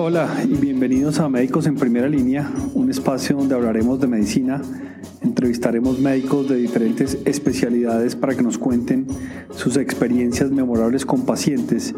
Hola 0.00 0.28
y 0.44 0.54
bienvenidos 0.54 1.18
a 1.18 1.28
Médicos 1.28 1.66
en 1.66 1.74
Primera 1.74 2.06
Línea, 2.06 2.48
un 2.74 2.88
espacio 2.88 3.36
donde 3.36 3.56
hablaremos 3.56 3.98
de 3.98 4.06
medicina, 4.06 4.62
entrevistaremos 5.22 5.98
médicos 5.98 6.48
de 6.48 6.54
diferentes 6.54 7.18
especialidades 7.24 8.14
para 8.14 8.36
que 8.36 8.44
nos 8.44 8.58
cuenten 8.58 9.08
sus 9.50 9.76
experiencias 9.76 10.52
memorables 10.52 11.04
con 11.04 11.26
pacientes 11.26 11.96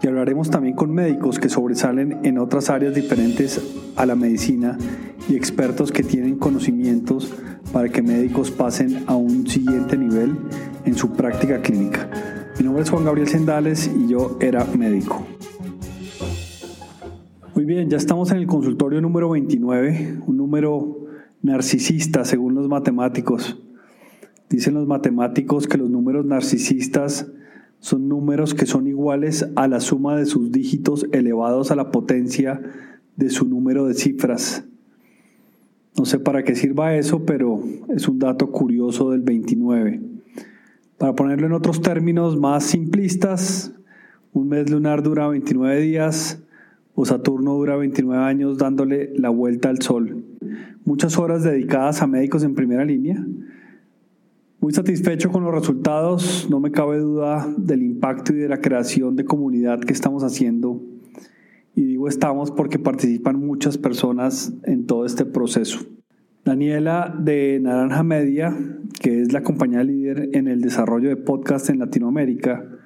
y 0.00 0.06
hablaremos 0.06 0.48
también 0.48 0.76
con 0.76 0.94
médicos 0.94 1.40
que 1.40 1.48
sobresalen 1.48 2.20
en 2.22 2.38
otras 2.38 2.70
áreas 2.70 2.94
diferentes 2.94 3.60
a 3.96 4.06
la 4.06 4.14
medicina 4.14 4.78
y 5.28 5.34
expertos 5.34 5.90
que 5.90 6.04
tienen 6.04 6.36
conocimientos 6.36 7.32
para 7.72 7.88
que 7.88 8.00
médicos 8.00 8.52
pasen 8.52 9.02
a 9.08 9.16
un 9.16 9.48
siguiente 9.48 9.96
nivel 9.96 10.36
en 10.84 10.94
su 10.94 11.14
práctica 11.14 11.60
clínica. 11.60 12.08
Mi 12.58 12.64
nombre 12.64 12.84
es 12.84 12.90
Juan 12.90 13.04
Gabriel 13.04 13.26
Sendales 13.26 13.90
y 13.92 14.06
yo 14.06 14.38
era 14.40 14.64
médico. 14.66 15.26
Muy 17.60 17.66
bien, 17.66 17.90
ya 17.90 17.98
estamos 17.98 18.30
en 18.30 18.38
el 18.38 18.46
consultorio 18.46 19.02
número 19.02 19.28
29, 19.28 20.20
un 20.26 20.38
número 20.38 21.04
narcisista 21.42 22.24
según 22.24 22.54
los 22.54 22.68
matemáticos. 22.70 23.62
Dicen 24.48 24.72
los 24.72 24.86
matemáticos 24.86 25.66
que 25.66 25.76
los 25.76 25.90
números 25.90 26.24
narcisistas 26.24 27.30
son 27.78 28.08
números 28.08 28.54
que 28.54 28.64
son 28.64 28.86
iguales 28.86 29.46
a 29.56 29.68
la 29.68 29.80
suma 29.80 30.16
de 30.16 30.24
sus 30.24 30.50
dígitos 30.52 31.06
elevados 31.12 31.70
a 31.70 31.76
la 31.76 31.90
potencia 31.90 32.62
de 33.16 33.28
su 33.28 33.46
número 33.46 33.84
de 33.84 33.92
cifras. 33.92 34.64
No 35.98 36.06
sé 36.06 36.18
para 36.18 36.44
qué 36.44 36.54
sirva 36.54 36.96
eso, 36.96 37.26
pero 37.26 37.62
es 37.88 38.08
un 38.08 38.18
dato 38.18 38.52
curioso 38.52 39.10
del 39.10 39.20
29. 39.20 40.00
Para 40.96 41.14
ponerlo 41.14 41.46
en 41.46 41.52
otros 41.52 41.82
términos 41.82 42.38
más 42.38 42.64
simplistas, 42.64 43.74
un 44.32 44.48
mes 44.48 44.70
lunar 44.70 45.02
dura 45.02 45.28
29 45.28 45.78
días, 45.82 46.42
o 47.00 47.06
Saturno 47.06 47.54
dura 47.54 47.76
29 47.76 48.22
años 48.22 48.58
dándole 48.58 49.10
la 49.16 49.30
vuelta 49.30 49.70
al 49.70 49.80
Sol. 49.80 50.22
Muchas 50.84 51.16
horas 51.16 51.42
dedicadas 51.42 52.02
a 52.02 52.06
médicos 52.06 52.44
en 52.44 52.54
primera 52.54 52.84
línea. 52.84 53.24
Muy 54.60 54.74
satisfecho 54.74 55.30
con 55.30 55.42
los 55.42 55.54
resultados, 55.54 56.46
no 56.50 56.60
me 56.60 56.70
cabe 56.70 56.98
duda 56.98 57.48
del 57.56 57.82
impacto 57.82 58.34
y 58.34 58.36
de 58.36 58.50
la 58.50 58.60
creación 58.60 59.16
de 59.16 59.24
comunidad 59.24 59.80
que 59.80 59.94
estamos 59.94 60.24
haciendo. 60.24 60.82
Y 61.74 61.84
digo 61.84 62.06
estamos 62.06 62.50
porque 62.50 62.78
participan 62.78 63.40
muchas 63.40 63.78
personas 63.78 64.52
en 64.64 64.84
todo 64.84 65.06
este 65.06 65.24
proceso. 65.24 65.80
Daniela 66.44 67.16
de 67.18 67.60
Naranja 67.62 68.02
Media, 68.02 68.54
que 69.00 69.22
es 69.22 69.32
la 69.32 69.42
compañía 69.42 69.82
líder 69.82 70.28
en 70.34 70.48
el 70.48 70.60
desarrollo 70.60 71.08
de 71.08 71.16
podcast 71.16 71.70
en 71.70 71.78
Latinoamérica, 71.78 72.79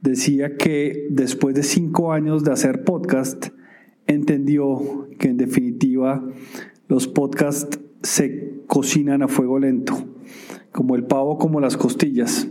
decía 0.00 0.56
que 0.56 1.06
después 1.10 1.54
de 1.54 1.62
cinco 1.62 2.12
años 2.12 2.44
de 2.44 2.52
hacer 2.52 2.84
podcast, 2.84 3.48
entendió 4.06 5.08
que 5.18 5.28
en 5.28 5.36
definitiva 5.36 6.24
los 6.88 7.06
podcasts 7.06 7.78
se 8.02 8.62
cocinan 8.66 9.22
a 9.22 9.28
fuego 9.28 9.58
lento, 9.58 9.94
como 10.72 10.96
el 10.96 11.04
pavo, 11.04 11.38
como 11.38 11.60
las 11.60 11.76
costillas. 11.76 12.48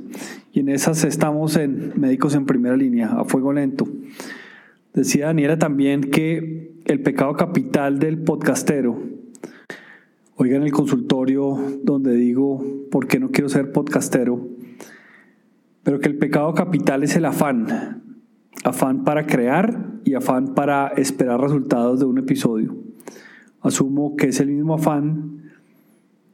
Y 0.52 0.62
en 0.62 0.70
esas 0.70 1.04
estamos 1.04 1.56
en 1.56 1.94
Médicos 1.96 2.36
en 2.36 2.46
Primera 2.46 2.76
Línea, 2.76 3.10
a 3.10 3.26
fuego 3.26 3.54
lento. 3.54 3.88
Decía 4.94 5.28
Daniela 5.28 5.60
también 5.60 6.02
que 6.02 6.72
el 6.86 7.02
pecado 7.02 7.34
capital 7.34 8.00
del 8.00 8.20
podcastero, 8.20 9.00
oigan 10.36 10.64
el 10.64 10.72
consultorio 10.72 11.80
donde 11.84 12.16
digo, 12.16 12.64
¿por 12.92 13.08
qué 13.08 13.20
no 13.20 13.32
quiero 13.32 13.50
ser 13.50 13.72
podcastero? 13.72 14.57
Pero 15.88 16.02
que 16.02 16.10
el 16.10 16.18
pecado 16.18 16.54
capital 16.54 17.04
es 17.04 17.16
el 17.16 17.24
afán, 17.24 18.04
afán 18.66 19.06
para 19.06 19.26
crear 19.26 20.02
y 20.04 20.16
afán 20.16 20.54
para 20.54 20.90
esperar 20.90 21.40
resultados 21.40 22.02
de 22.02 22.06
un 22.06 22.18
episodio. 22.18 22.76
Asumo 23.62 24.18
que 24.18 24.28
es 24.28 24.42
el 24.42 24.50
mismo 24.50 24.74
afán 24.74 25.44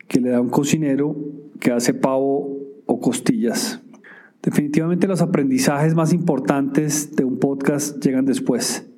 que 0.08 0.20
le 0.20 0.32
da 0.32 0.42
un 0.42 0.50
cocinero 0.50 1.16
que 1.60 1.72
hace 1.72 1.94
pavo 1.94 2.58
o 2.88 3.00
costillas. 3.00 3.80
Definitivamente 4.42 5.08
los 5.08 5.22
aprendizajes 5.22 5.94
más 5.94 6.14
importantes 6.14 7.16
de 7.16 7.24
un 7.24 7.38
podcast 7.38 8.04
llegan 8.04 8.26
después. 8.26 8.90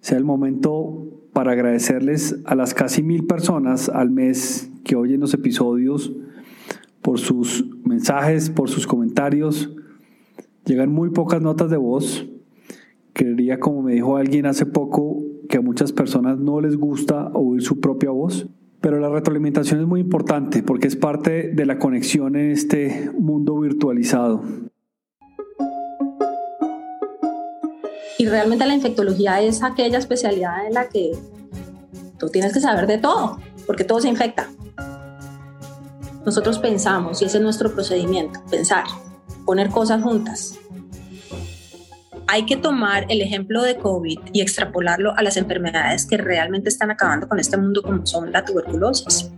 Sea 0.00 0.16
el 0.16 0.24
momento 0.24 1.28
para 1.34 1.52
agradecerles 1.52 2.40
a 2.46 2.54
las 2.54 2.72
casi 2.72 3.02
mil 3.02 3.26
personas 3.26 3.90
al 3.90 4.08
mes 4.08 4.70
que 4.82 4.96
oyen 4.96 5.20
los 5.20 5.34
episodios 5.34 6.10
por 7.02 7.18
sus 7.18 7.73
mensajes, 7.84 8.50
por 8.50 8.68
sus 8.68 8.86
comentarios. 8.86 9.70
Llegan 10.64 10.92
muy 10.92 11.10
pocas 11.10 11.40
notas 11.40 11.70
de 11.70 11.76
voz. 11.76 12.26
Creería, 13.12 13.60
como 13.60 13.82
me 13.82 13.94
dijo 13.94 14.16
alguien 14.16 14.46
hace 14.46 14.66
poco, 14.66 15.22
que 15.48 15.58
a 15.58 15.60
muchas 15.60 15.92
personas 15.92 16.38
no 16.38 16.60
les 16.60 16.76
gusta 16.76 17.30
oír 17.34 17.62
su 17.62 17.80
propia 17.80 18.10
voz. 18.10 18.48
Pero 18.80 19.00
la 19.00 19.08
retroalimentación 19.08 19.80
es 19.80 19.86
muy 19.86 20.00
importante 20.00 20.62
porque 20.62 20.88
es 20.88 20.96
parte 20.96 21.50
de 21.52 21.66
la 21.66 21.78
conexión 21.78 22.36
en 22.36 22.50
este 22.50 23.10
mundo 23.18 23.58
virtualizado. 23.58 24.42
Y 28.18 28.26
realmente 28.26 28.66
la 28.66 28.74
infectología 28.74 29.40
es 29.40 29.62
aquella 29.62 29.98
especialidad 29.98 30.66
en 30.66 30.74
la 30.74 30.88
que 30.88 31.12
tú 32.18 32.28
tienes 32.28 32.52
que 32.52 32.60
saber 32.60 32.86
de 32.86 32.98
todo, 32.98 33.38
porque 33.66 33.84
todo 33.84 34.00
se 34.00 34.08
infecta. 34.08 34.48
Nosotros 36.24 36.58
pensamos, 36.58 37.20
y 37.20 37.26
ese 37.26 37.36
es 37.36 37.42
nuestro 37.42 37.70
procedimiento, 37.74 38.40
pensar, 38.50 38.84
poner 39.44 39.68
cosas 39.68 40.02
juntas. 40.02 40.58
Hay 42.26 42.46
que 42.46 42.56
tomar 42.56 43.04
el 43.10 43.20
ejemplo 43.20 43.62
de 43.62 43.76
COVID 43.76 44.18
y 44.32 44.40
extrapolarlo 44.40 45.14
a 45.14 45.22
las 45.22 45.36
enfermedades 45.36 46.06
que 46.06 46.16
realmente 46.16 46.70
están 46.70 46.90
acabando 46.90 47.28
con 47.28 47.38
este 47.38 47.58
mundo 47.58 47.82
como 47.82 48.06
son 48.06 48.32
la 48.32 48.42
tuberculosis. 48.42 49.30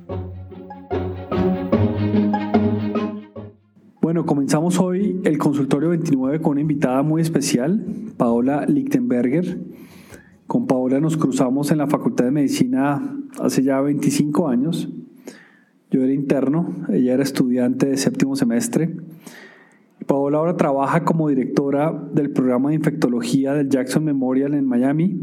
Bueno, 4.00 4.24
comenzamos 4.24 4.78
hoy 4.78 5.20
el 5.24 5.38
consultorio 5.38 5.88
29 5.88 6.40
con 6.40 6.52
una 6.52 6.60
invitada 6.60 7.02
muy 7.02 7.20
especial, 7.20 7.84
Paola 8.16 8.64
Lichtenberger. 8.64 9.58
Con 10.46 10.68
Paola 10.68 11.00
nos 11.00 11.16
cruzamos 11.16 11.72
en 11.72 11.78
la 11.78 11.88
Facultad 11.88 12.26
de 12.26 12.30
Medicina 12.30 13.02
hace 13.40 13.64
ya 13.64 13.80
25 13.80 14.46
años 14.46 14.88
yo 15.96 16.04
era 16.04 16.12
interno, 16.12 16.74
ella 16.90 17.14
era 17.14 17.22
estudiante 17.22 17.86
de 17.86 17.96
séptimo 17.96 18.36
semestre. 18.36 18.94
Paola 20.06 20.38
ahora 20.38 20.56
trabaja 20.56 21.04
como 21.04 21.28
directora 21.28 21.90
del 22.12 22.30
programa 22.30 22.68
de 22.68 22.74
infectología 22.74 23.54
del 23.54 23.70
Jackson 23.70 24.04
Memorial 24.04 24.52
en 24.52 24.66
Miami 24.66 25.18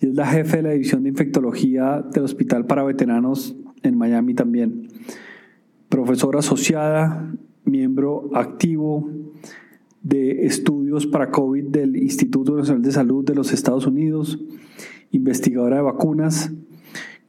y 0.00 0.06
es 0.06 0.14
la 0.14 0.26
jefe 0.26 0.56
de 0.56 0.62
la 0.62 0.70
división 0.70 1.02
de 1.02 1.10
infectología 1.10 2.02
del 2.10 2.24
Hospital 2.24 2.66
para 2.66 2.84
Veteranos 2.84 3.54
en 3.82 3.98
Miami 3.98 4.34
también. 4.34 4.88
Profesora 5.90 6.38
asociada, 6.38 7.30
miembro 7.66 8.30
activo 8.34 9.10
de 10.02 10.46
estudios 10.46 11.06
para 11.06 11.30
COVID 11.30 11.66
del 11.66 11.96
Instituto 11.96 12.56
Nacional 12.56 12.82
de 12.82 12.92
Salud 12.92 13.24
de 13.26 13.34
los 13.34 13.52
Estados 13.52 13.86
Unidos, 13.86 14.42
investigadora 15.10 15.76
de 15.76 15.82
vacunas 15.82 16.50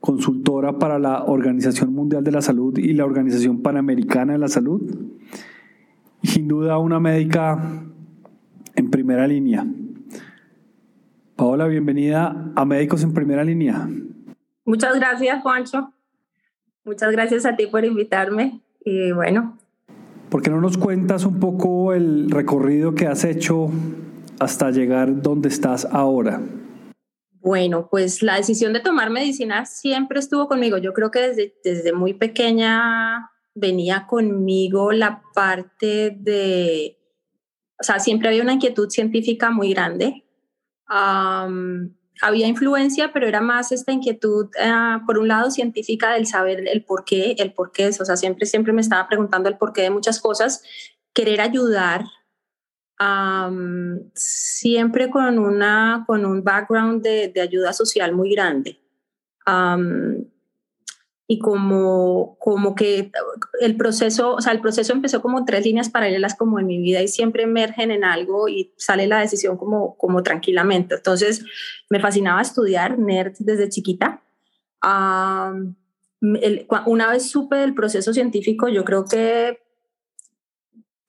consultora 0.03 0.79
para 0.79 0.99
la 0.99 1.23
Organización 1.23 1.93
Mundial 1.93 2.25
de 2.25 2.31
la 2.33 2.41
Salud 2.41 2.77
y 2.77 2.91
la 2.91 3.05
Organización 3.05 3.61
Panamericana 3.61 4.33
de 4.33 4.39
la 4.39 4.49
Salud. 4.49 4.81
Sin 6.21 6.49
duda 6.49 6.77
una 6.77 6.99
médica 6.99 7.85
en 8.75 8.91
primera 8.91 9.25
línea. 9.25 9.65
Paola, 11.37 11.67
bienvenida 11.67 12.51
a 12.53 12.65
Médicos 12.65 13.01
en 13.03 13.13
Primera 13.13 13.45
Línea. 13.45 13.87
Muchas 14.65 14.93
gracias, 14.97 15.41
Juancho. 15.41 15.93
Muchas 16.83 17.09
gracias 17.13 17.45
a 17.45 17.55
ti 17.55 17.67
por 17.67 17.85
invitarme. 17.85 18.59
Y 18.83 19.13
bueno. 19.13 19.57
¿Por 20.27 20.41
qué 20.41 20.49
no 20.49 20.59
nos 20.59 20.77
cuentas 20.77 21.25
un 21.25 21.39
poco 21.39 21.93
el 21.93 22.29
recorrido 22.29 22.93
que 22.93 23.07
has 23.07 23.23
hecho 23.23 23.69
hasta 24.37 24.69
llegar 24.69 25.21
donde 25.21 25.47
estás 25.47 25.87
ahora? 25.89 26.41
Bueno, 27.43 27.89
pues 27.91 28.23
la 28.23 28.37
decisión 28.37 28.71
de 28.71 28.79
tomar 28.79 29.09
medicina 29.09 29.65
siempre 29.65 30.19
estuvo 30.19 30.47
conmigo. 30.47 30.77
Yo 30.77 30.93
creo 30.93 31.11
que 31.11 31.19
desde, 31.19 31.53
desde 31.61 31.91
muy 31.91 32.13
pequeña 32.13 33.31
venía 33.53 34.07
conmigo 34.07 34.93
la 34.93 35.21
parte 35.35 36.15
de, 36.17 36.97
o 37.77 37.83
sea, 37.83 37.99
siempre 37.99 38.29
había 38.29 38.43
una 38.43 38.53
inquietud 38.53 38.89
científica 38.89 39.51
muy 39.51 39.73
grande. 39.73 40.23
había 42.21 42.47
influencia, 42.47 43.11
pero 43.11 43.27
era 43.27 43.41
más 43.41 43.73
esta 43.73 43.91
inquietud, 43.91 44.47
ah, 44.61 45.01
por 45.05 45.17
un 45.17 45.27
lado, 45.27 45.51
científica 45.51 46.13
del 46.13 46.25
saber 46.25 46.65
el 46.65 46.85
por 46.85 47.03
qué, 47.03 47.35
el 47.37 47.51
por 47.53 47.73
qué, 47.73 47.89
o 47.89 48.05
sea, 48.05 48.15
siempre, 48.15 48.45
siempre 48.45 48.71
me 48.71 48.79
estaba 48.79 49.09
preguntando 49.09 49.49
el 49.49 49.57
por 49.57 49.73
qué 49.73 49.81
de 49.81 49.89
muchas 49.89 50.21
cosas, 50.21 50.63
querer 51.13 51.41
ayudar 51.41 52.05
siempre 54.13 55.09
con, 55.09 55.39
una, 55.39 56.03
con 56.07 56.25
un 56.25 56.43
background 56.43 57.01
de, 57.01 57.29
de 57.29 57.41
ayuda 57.41 57.73
social 57.73 58.13
muy 58.13 58.31
grande. 58.31 58.79
y 61.25 61.39
como, 61.39 62.37
como 62.39 62.75
que 62.75 63.11
el 63.59 63.75
proceso, 63.75 64.35
o 64.35 64.41
sea, 64.41 64.53
el 64.53 64.61
proceso 64.61 64.93
empezó 64.93 65.21
como 65.21 65.45
tres 65.45 65.65
líneas 65.65 65.89
paralelas 65.89 66.35
como 66.35 66.59
en 66.59 66.67
mi 66.67 66.79
vida 66.79 67.01
y 67.01 67.07
siempre 67.07 67.43
emergen 67.43 67.91
en 67.91 68.03
algo 68.03 68.47
y 68.47 68.73
sale 68.77 69.07
la 69.07 69.19
decisión 69.19 69.57
como, 69.57 69.97
como 69.97 70.21
tranquilamente. 70.21 70.95
Entonces, 70.95 71.43
me 71.89 71.99
fascinaba 71.99 72.41
estudiar 72.41 72.99
nerd 72.99 73.33
desde 73.39 73.69
chiquita. 73.69 74.21
una 76.85 77.09
vez 77.09 77.29
supe 77.29 77.55
del 77.55 77.73
proceso 77.73 78.13
científico, 78.13 78.67
yo 78.67 78.85
creo 78.85 79.05
que 79.05 79.63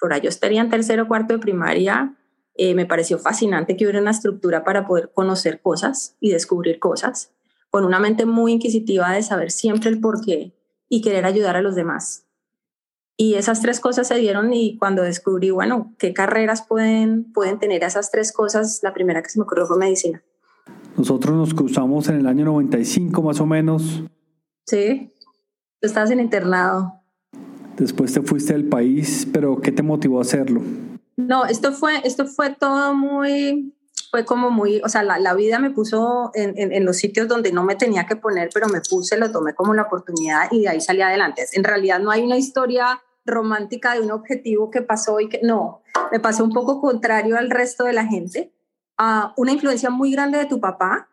por 0.05 0.13
ahí 0.13 0.21
yo 0.21 0.29
estaría 0.29 0.61
en 0.61 0.69
tercero 0.69 1.05
o 1.05 1.09
cuarto 1.09 1.33
de 1.33 1.39
primaria, 1.39 2.15
eh, 2.57 2.75
me 2.75 2.85
pareció 2.85 3.19
fascinante 3.19 3.75
que 3.75 3.87
hubiera 3.87 4.03
una 4.03 4.11
estructura 4.11 4.63
para 4.63 4.87
poder 4.87 5.11
conocer 5.15 5.63
cosas 5.63 6.15
y 6.21 6.31
descubrir 6.31 6.79
cosas 6.79 7.33
con 7.71 7.87
una 7.87 7.99
mente 8.01 8.27
muy 8.27 8.53
inquisitiva 8.53 9.11
de 9.13 9.23
saber 9.23 9.51
siempre 9.51 9.89
el 9.89 10.03
por 10.03 10.23
qué 10.23 10.53
y 10.91 11.01
querer 11.01 11.25
ayudar 11.25 11.57
a 11.57 11.63
los 11.63 11.75
demás. 11.75 12.27
Y 13.17 13.37
esas 13.37 13.63
tres 13.63 13.81
cosas 13.81 14.07
se 14.09 14.17
dieron 14.17 14.53
y 14.53 14.77
cuando 14.77 15.01
descubrí, 15.01 15.51
bueno, 15.51 15.95
qué 15.99 16.13
carreras 16.13 16.67
pueden, 16.69 17.33
pueden 17.33 17.59
tener 17.59 17.83
esas 17.83 18.11
tres 18.11 18.31
cosas, 18.31 18.81
la 18.83 18.93
primera 18.93 19.23
que 19.23 19.31
se 19.31 19.39
me 19.39 19.45
ocurrió 19.45 19.65
fue 19.65 19.79
medicina. 19.79 20.23
Nosotros 20.99 21.35
nos 21.35 21.55
cruzamos 21.55 22.11
en 22.11 22.17
el 22.17 22.27
año 22.27 22.45
95 22.45 23.23
más 23.23 23.41
o 23.41 23.47
menos. 23.47 24.03
Sí, 24.67 25.15
tú 25.81 25.87
estabas 25.87 26.11
en 26.11 26.21
internado. 26.21 27.04
Después 27.77 28.13
te 28.13 28.23
fuiste 28.23 28.53
del 28.53 28.69
país, 28.69 29.27
pero 29.33 29.61
¿qué 29.61 29.73
te 29.73 29.83
motivó 29.83 30.19
a 30.19 30.23
hacerlo? 30.23 30.63
No, 31.17 31.45
esto 31.47 31.73
fue, 31.73 32.01
esto 32.05 32.27
fue 32.27 32.51
todo 32.51 32.95
muy, 32.95 33.75
fue 34.11 34.25
como 34.25 34.51
muy, 34.51 34.81
o 34.85 34.89
sea, 34.89 35.03
la, 35.03 35.35
vida 35.35 35.59
me 35.59 35.71
puso 35.71 36.31
en, 36.35 36.55
en, 36.57 36.85
los 36.85 36.97
sitios 36.97 37.29
donde 37.29 37.53
no 37.53 37.65
me 37.65 37.77
tenía 37.77 38.07
que 38.07 38.17
poner, 38.17 38.51
pero 38.53 38.69
me 38.69 38.81
puse, 38.81 39.17
lo 39.17 39.31
tomé 39.31 39.55
como 39.55 39.75
la 39.75 39.83
oportunidad 39.83 40.51
y 40.51 40.63
de 40.63 40.69
ahí 40.69 40.81
salí 40.81 41.03
adelante. 41.03 41.47
En 41.53 41.65
realidad 41.65 42.01
no 42.01 42.11
hay 42.11 42.23
una 42.23 42.37
historia 42.37 43.01
romántica 43.25 43.95
de 43.95 44.01
un 44.01 44.11
objetivo 44.11 44.71
que 44.71 44.83
pasó 44.83 45.21
y 45.21 45.29
que 45.29 45.41
no, 45.43 45.83
me 46.13 46.21
pasó 46.21 46.45
un 46.45 46.53
poco 46.53 46.81
contrario 46.81 47.37
al 47.39 47.51
resto 47.51 47.85
de 47.85 47.93
la 47.93 48.07
gente. 48.07 48.53
Uh, 48.99 49.33
una 49.37 49.53
influencia 49.53 49.91
muy 49.91 50.13
grande 50.13 50.39
de 50.39 50.47
tu 50.47 50.61
papá. 50.61 51.09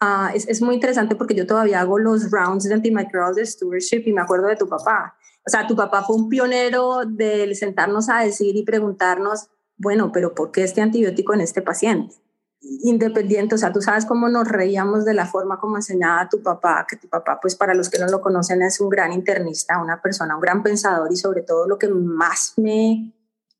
Uh, 0.00 0.34
es, 0.34 0.46
es, 0.48 0.62
muy 0.62 0.74
interesante 0.74 1.16
porque 1.16 1.34
yo 1.34 1.46
todavía 1.46 1.80
hago 1.80 1.98
los 1.98 2.30
rounds 2.30 2.64
de 2.64 2.74
antimicrobial 2.74 3.34
de 3.34 3.46
stewardship 3.46 4.02
y 4.06 4.12
me 4.12 4.20
acuerdo 4.20 4.46
de 4.48 4.56
tu 4.56 4.68
papá. 4.68 5.16
O 5.46 5.50
sea, 5.50 5.66
tu 5.66 5.76
papá 5.76 6.02
fue 6.02 6.16
un 6.16 6.28
pionero 6.28 7.04
del 7.06 7.54
sentarnos 7.54 8.08
a 8.08 8.20
decir 8.20 8.56
y 8.56 8.64
preguntarnos 8.64 9.48
bueno, 9.78 10.10
pero 10.12 10.34
¿por 10.34 10.52
qué 10.52 10.64
este 10.64 10.80
antibiótico 10.80 11.34
en 11.34 11.42
este 11.42 11.62
paciente? 11.62 12.14
Independiente, 12.60 13.54
o 13.54 13.58
sea, 13.58 13.72
tú 13.72 13.82
sabes 13.82 14.06
cómo 14.06 14.28
nos 14.28 14.48
reíamos 14.48 15.04
de 15.04 15.14
la 15.14 15.26
forma 15.26 15.60
como 15.60 15.76
enseñaba 15.76 16.28
tu 16.28 16.42
papá, 16.42 16.86
que 16.88 16.96
tu 16.96 17.08
papá, 17.08 17.38
pues 17.40 17.54
para 17.54 17.74
los 17.74 17.90
que 17.90 17.98
no 17.98 18.06
lo 18.06 18.22
conocen, 18.22 18.62
es 18.62 18.80
un 18.80 18.88
gran 18.88 19.12
internista, 19.12 19.80
una 19.80 20.00
persona, 20.00 20.34
un 20.34 20.40
gran 20.40 20.62
pensador 20.62 21.12
y 21.12 21.16
sobre 21.16 21.42
todo 21.42 21.68
lo 21.68 21.78
que 21.78 21.88
más 21.88 22.54
me, 22.56 23.14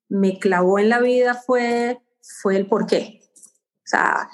me 0.09 0.39
clavó 0.39 0.79
en 0.79 0.89
la 0.89 1.01
vida 1.01 1.35
fue, 1.35 2.01
fue 2.41 2.57
el 2.57 2.67
por 2.67 2.87
qué. 2.87 3.21
O 3.77 3.89
sea, 3.89 4.29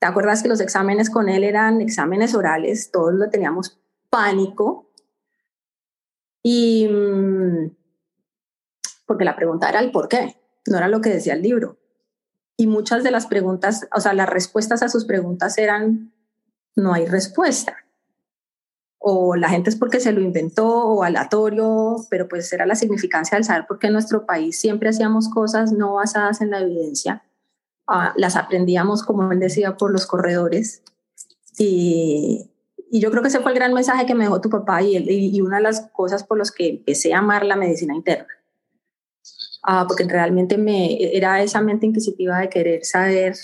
¿te 0.00 0.06
acuerdas 0.06 0.42
que 0.42 0.48
los 0.48 0.60
exámenes 0.60 1.08
con 1.08 1.28
él 1.28 1.44
eran 1.44 1.80
exámenes 1.80 2.34
orales? 2.34 2.90
Todos 2.90 3.14
lo 3.14 3.30
teníamos 3.30 3.80
pánico. 4.10 4.87
Y 6.42 6.88
mm, 6.88 7.76
porque 9.06 9.24
la 9.24 9.36
pregunta 9.36 9.68
era 9.68 9.80
el 9.80 9.90
por 9.90 10.08
qué 10.08 10.36
no 10.66 10.76
era 10.76 10.88
lo 10.88 11.00
que 11.00 11.10
decía 11.10 11.34
el 11.34 11.42
libro. 11.42 11.78
Y 12.56 12.66
muchas 12.66 13.02
de 13.02 13.10
las 13.10 13.26
preguntas, 13.26 13.88
o 13.94 14.00
sea, 14.00 14.12
las 14.14 14.28
respuestas 14.28 14.82
a 14.82 14.88
sus 14.88 15.04
preguntas 15.04 15.58
eran, 15.58 16.12
no 16.76 16.92
hay 16.92 17.06
respuesta. 17.06 17.76
O 18.98 19.36
la 19.36 19.48
gente 19.48 19.70
es 19.70 19.76
porque 19.76 20.00
se 20.00 20.12
lo 20.12 20.20
inventó 20.20 20.68
o 20.68 21.04
aleatorio, 21.04 21.96
pero 22.10 22.28
pues 22.28 22.52
era 22.52 22.66
la 22.66 22.74
significancia 22.74 23.36
del 23.36 23.44
saber 23.44 23.64
porque 23.68 23.86
en 23.86 23.92
nuestro 23.92 24.26
país 24.26 24.58
siempre 24.58 24.88
hacíamos 24.88 25.28
cosas 25.28 25.72
no 25.72 25.94
basadas 25.94 26.40
en 26.40 26.50
la 26.50 26.60
evidencia. 26.60 27.22
Ah, 27.86 28.12
las 28.16 28.36
aprendíamos, 28.36 29.04
como 29.04 29.30
él 29.32 29.38
decía, 29.38 29.76
por 29.76 29.92
los 29.92 30.06
corredores. 30.06 30.82
Y, 31.58 32.50
y, 32.90 33.00
yo 33.00 33.10
creo 33.10 33.22
que 33.22 33.28
ese 33.28 33.40
fue 33.40 33.52
el 33.52 33.58
gran 33.58 33.72
mensaje 33.72 34.06
que 34.06 34.14
me 34.14 34.24
dejó 34.24 34.40
tu 34.40 34.50
papá 34.50 34.82
y, 34.82 34.96
y 34.96 35.40
una 35.40 35.56
de 35.56 35.62
las 35.62 35.88
cosas 35.92 36.24
por 36.24 36.38
las 36.38 36.50
que 36.50 36.68
empecé 36.68 37.14
a 37.14 37.18
amar 37.18 37.44
la 37.44 37.56
medicina 37.56 37.94
interna 37.94 38.28
Ah, 39.62 39.84
porque 39.86 40.04
realmente 40.04 40.56
me, 40.56 40.96
era 41.14 41.42
esa 41.42 41.60
mente 41.60 41.86
inquisitiva 41.86 42.38
de 42.38 42.48
querer 42.48 42.84
saber 42.84 43.34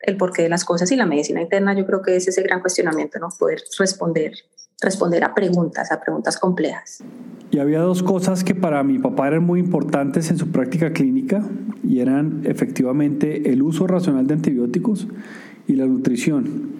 el 0.00 0.16
porqué 0.16 0.42
de 0.42 0.48
las 0.48 0.64
cosas 0.64 0.90
y 0.90 0.96
la 0.96 1.06
medicina 1.06 1.42
interna 1.42 1.74
yo 1.74 1.86
creo 1.86 2.02
que 2.02 2.16
es 2.16 2.26
ese 2.28 2.42
gran 2.42 2.60
cuestionamiento, 2.60 3.18
¿no? 3.18 3.28
Poder 3.38 3.60
responder, 3.78 4.32
responder 4.80 5.24
a 5.24 5.34
preguntas, 5.34 5.92
a 5.92 6.00
preguntas 6.00 6.38
complejas. 6.38 7.04
Y 7.50 7.58
había 7.58 7.80
dos 7.80 8.02
cosas 8.02 8.42
que 8.42 8.54
para 8.54 8.82
mi 8.82 8.98
papá 8.98 9.28
eran 9.28 9.44
muy 9.44 9.60
importantes 9.60 10.30
en 10.30 10.38
su 10.38 10.50
práctica 10.50 10.92
clínica 10.92 11.42
y 11.84 12.00
eran 12.00 12.42
efectivamente 12.44 13.52
el 13.52 13.62
uso 13.62 13.86
racional 13.86 14.26
de 14.26 14.34
antibióticos 14.34 15.08
y 15.66 15.76
la 15.76 15.86
nutrición. 15.86 16.72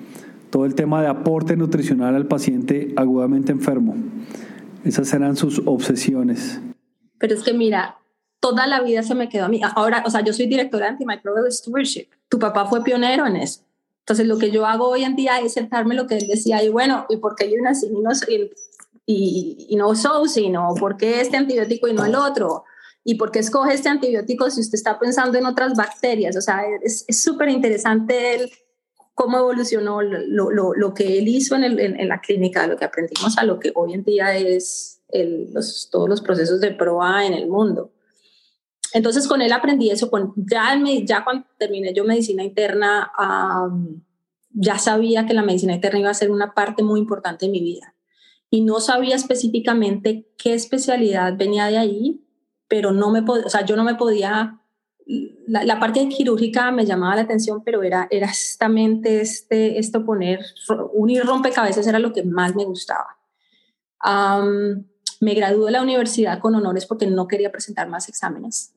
Todo 0.50 0.64
el 0.64 0.74
tema 0.74 1.02
de 1.02 1.08
aporte 1.08 1.56
nutricional 1.56 2.14
al 2.14 2.26
paciente 2.26 2.92
agudamente 2.96 3.52
enfermo. 3.52 3.96
Esas 4.84 5.12
eran 5.12 5.36
sus 5.36 5.62
obsesiones. 5.66 6.60
Pero 7.18 7.34
es 7.34 7.42
que 7.42 7.52
mira, 7.52 7.98
toda 8.40 8.66
la 8.66 8.80
vida 8.80 9.02
se 9.02 9.14
me 9.14 9.28
quedó 9.28 9.46
a 9.46 9.48
mí. 9.48 9.60
Ahora, 9.74 10.02
o 10.06 10.10
sea, 10.10 10.22
yo 10.22 10.32
soy 10.32 10.46
directora 10.46 10.86
de 10.86 10.92
Antimicrobial 10.92 11.50
Stewardship. 11.52 12.08
Tu 12.28 12.38
papá 12.38 12.66
fue 12.66 12.82
pionero 12.82 13.26
en 13.26 13.36
eso. 13.36 13.60
Entonces, 14.00 14.26
lo 14.26 14.38
que 14.38 14.50
yo 14.50 14.64
hago 14.64 14.88
hoy 14.88 15.04
en 15.04 15.16
día 15.16 15.38
es 15.40 15.52
sentarme 15.52 15.94
lo 15.94 16.06
que 16.06 16.16
él 16.16 16.26
decía, 16.26 16.62
y 16.64 16.70
bueno, 16.70 17.04
¿y 17.10 17.18
por 17.18 17.34
qué 17.34 17.44
hay 17.44 17.58
una 17.58 17.72
y 17.72 18.00
no, 18.00 18.10
y, 19.04 19.66
y 19.68 19.76
no 19.76 19.94
so, 19.94 20.26
sino 20.26 20.74
por 20.80 20.96
qué 20.96 21.20
este 21.20 21.36
antibiótico 21.36 21.88
y 21.88 21.92
no 21.92 22.06
el 22.06 22.14
otro? 22.14 22.64
¿Y 23.04 23.16
por 23.16 23.30
qué 23.30 23.40
escoge 23.40 23.74
este 23.74 23.90
antibiótico 23.90 24.50
si 24.50 24.60
usted 24.60 24.76
está 24.76 24.98
pensando 24.98 25.36
en 25.36 25.44
otras 25.44 25.74
bacterias? 25.74 26.36
O 26.36 26.40
sea, 26.40 26.62
es 26.82 27.04
súper 27.10 27.50
interesante 27.50 28.50
cómo 29.18 29.36
evolucionó 29.36 30.00
lo, 30.00 30.52
lo, 30.52 30.74
lo, 30.74 30.94
que 30.94 31.18
él 31.18 31.26
hizo 31.26 31.56
en, 31.56 31.64
el, 31.64 31.80
en, 31.80 32.06
la 32.08 32.20
clínica, 32.20 32.68
lo 32.68 32.76
que 32.76 32.84
aprendimos 32.84 33.36
a 33.36 33.42
lo 33.42 33.58
que 33.58 33.72
hoy 33.74 33.94
en 33.94 34.04
día 34.04 34.36
es 34.36 35.02
todos 35.90 36.08
los 36.08 36.20
procesos 36.20 36.60
de 36.60 36.70
prueba 36.70 37.26
en 37.26 37.34
el 37.34 37.48
mundo. 37.48 37.90
Entonces 38.92 39.26
con 39.26 39.42
él 39.42 39.50
aprendí 39.50 39.90
eso, 39.90 40.08
con, 40.08 40.34
ya, 40.36 40.80
ya 41.04 41.24
cuando 41.24 41.48
terminé 41.58 41.92
yo 41.92 42.04
medicina 42.04 42.44
interna, 42.44 43.10
ya 44.50 44.78
sabía 44.78 45.26
que 45.26 45.34
la 45.34 45.42
medicina 45.42 45.74
interna 45.74 45.98
iba 45.98 46.10
a 46.10 46.14
ser 46.14 46.30
una 46.30 46.54
parte 46.54 46.84
muy 46.84 47.00
importante 47.00 47.46
de 47.46 47.50
mi 47.50 47.60
vida. 47.60 47.96
Y 48.50 48.60
no 48.60 48.78
sabía 48.78 49.16
específicamente 49.16 50.28
qué 50.38 50.54
especialidad 50.54 51.36
venía 51.36 51.66
de 51.66 51.78
ahí, 51.78 52.24
pero 52.68 52.92
no 52.92 53.10
me 53.10 53.24
o 53.28 53.50
sea, 53.50 53.64
yo 53.64 53.74
no 53.74 53.82
me 53.82 53.96
podía, 53.96 54.57
la, 55.46 55.80
parte 55.80 56.06
quirúrgica 56.08 56.70
me 56.70 56.84
llamaba 56.84 57.16
la 57.16 57.22
atención, 57.22 57.62
pero 57.64 57.82
era, 57.82 58.06
era 58.10 58.30
mente 58.68 59.20
este, 59.20 59.78
esto 59.78 60.04
poner, 60.04 60.44
unir 60.92 61.24
rompecabezas 61.24 61.86
era 61.86 61.98
lo 61.98 62.12
que 62.12 62.22
más 62.22 62.54
me 62.54 62.64
gustaba. 62.64 63.16
me 65.20 65.34
gradué 65.34 65.66
de 65.66 65.72
la 65.72 65.82
universidad 65.82 66.38
con 66.38 66.54
honores 66.54 66.86
porque 66.86 67.06
no 67.06 67.26
quería 67.26 67.50
presentar 67.50 67.88
más 67.88 68.08
exámenes 68.08 68.74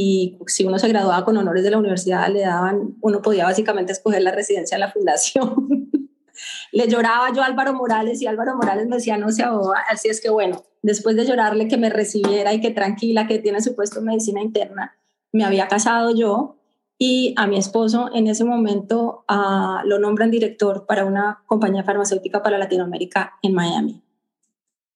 y 0.00 0.38
si 0.46 0.64
uno 0.64 0.78
se 0.78 0.86
graduaba 0.86 1.24
con 1.24 1.36
honores 1.36 1.64
de 1.64 1.72
la 1.72 1.78
universidad, 1.78 2.28
le 2.28 2.42
daban, 2.42 2.96
uno 3.00 3.20
podía 3.20 3.44
básicamente 3.44 3.90
escoger 3.90 4.22
la 4.22 4.30
residencia 4.30 4.76
en 4.76 4.80
la 4.80 4.92
fundación. 4.92 5.90
le 6.72 6.88
lloraba 6.88 7.32
yo 7.32 7.42
a 7.42 7.46
Álvaro 7.46 7.74
Morales 7.74 8.22
y 8.22 8.26
Álvaro 8.28 8.54
Morales 8.54 8.86
me 8.86 8.96
decía, 8.96 9.16
no 9.16 9.30
se 9.30 9.42
ahoga, 9.42 9.80
así 9.90 10.08
es 10.08 10.20
que 10.20 10.30
bueno, 10.30 10.64
después 10.82 11.16
de 11.16 11.26
llorarle 11.26 11.66
que 11.66 11.76
me 11.76 11.90
recibiera 11.90 12.54
y 12.54 12.60
que 12.60 12.70
tranquila, 12.70 13.26
que 13.26 13.40
tiene 13.40 13.60
su 13.60 13.74
puesto 13.74 13.98
en 13.98 14.04
medicina 14.04 14.40
interna, 14.40 14.96
me 15.32 15.44
había 15.44 15.68
casado 15.68 16.14
yo 16.14 16.56
y 16.98 17.34
a 17.36 17.46
mi 17.46 17.56
esposo 17.56 18.10
en 18.12 18.26
ese 18.26 18.44
momento 18.44 19.24
uh, 19.28 19.86
lo 19.86 19.98
nombran 19.98 20.30
director 20.30 20.86
para 20.86 21.04
una 21.04 21.42
compañía 21.46 21.84
farmacéutica 21.84 22.42
para 22.42 22.58
Latinoamérica 22.58 23.34
en 23.42 23.54
Miami 23.54 24.02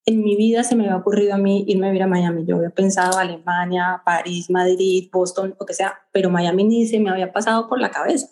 en 0.04 0.22
mi 0.22 0.36
vida 0.36 0.64
se 0.64 0.74
me 0.74 0.84
había 0.84 0.96
ocurrido 0.96 1.34
a 1.34 1.38
mí 1.38 1.64
irme 1.68 1.86
a 1.86 1.90
vivir 1.90 2.02
a 2.02 2.06
Miami. 2.06 2.44
Yo 2.44 2.56
había 2.56 2.70
pensado 2.70 3.18
Alemania, 3.18 4.02
París, 4.04 4.50
Madrid, 4.50 5.08
Boston, 5.12 5.54
lo 5.58 5.66
que 5.66 5.74
sea, 5.74 6.00
pero 6.12 6.30
Miami 6.30 6.64
ni 6.64 6.86
se 6.86 6.98
me 6.98 7.10
había 7.10 7.32
pasado 7.32 7.68
por 7.68 7.80
la 7.80 7.90
cabeza. 7.90 8.28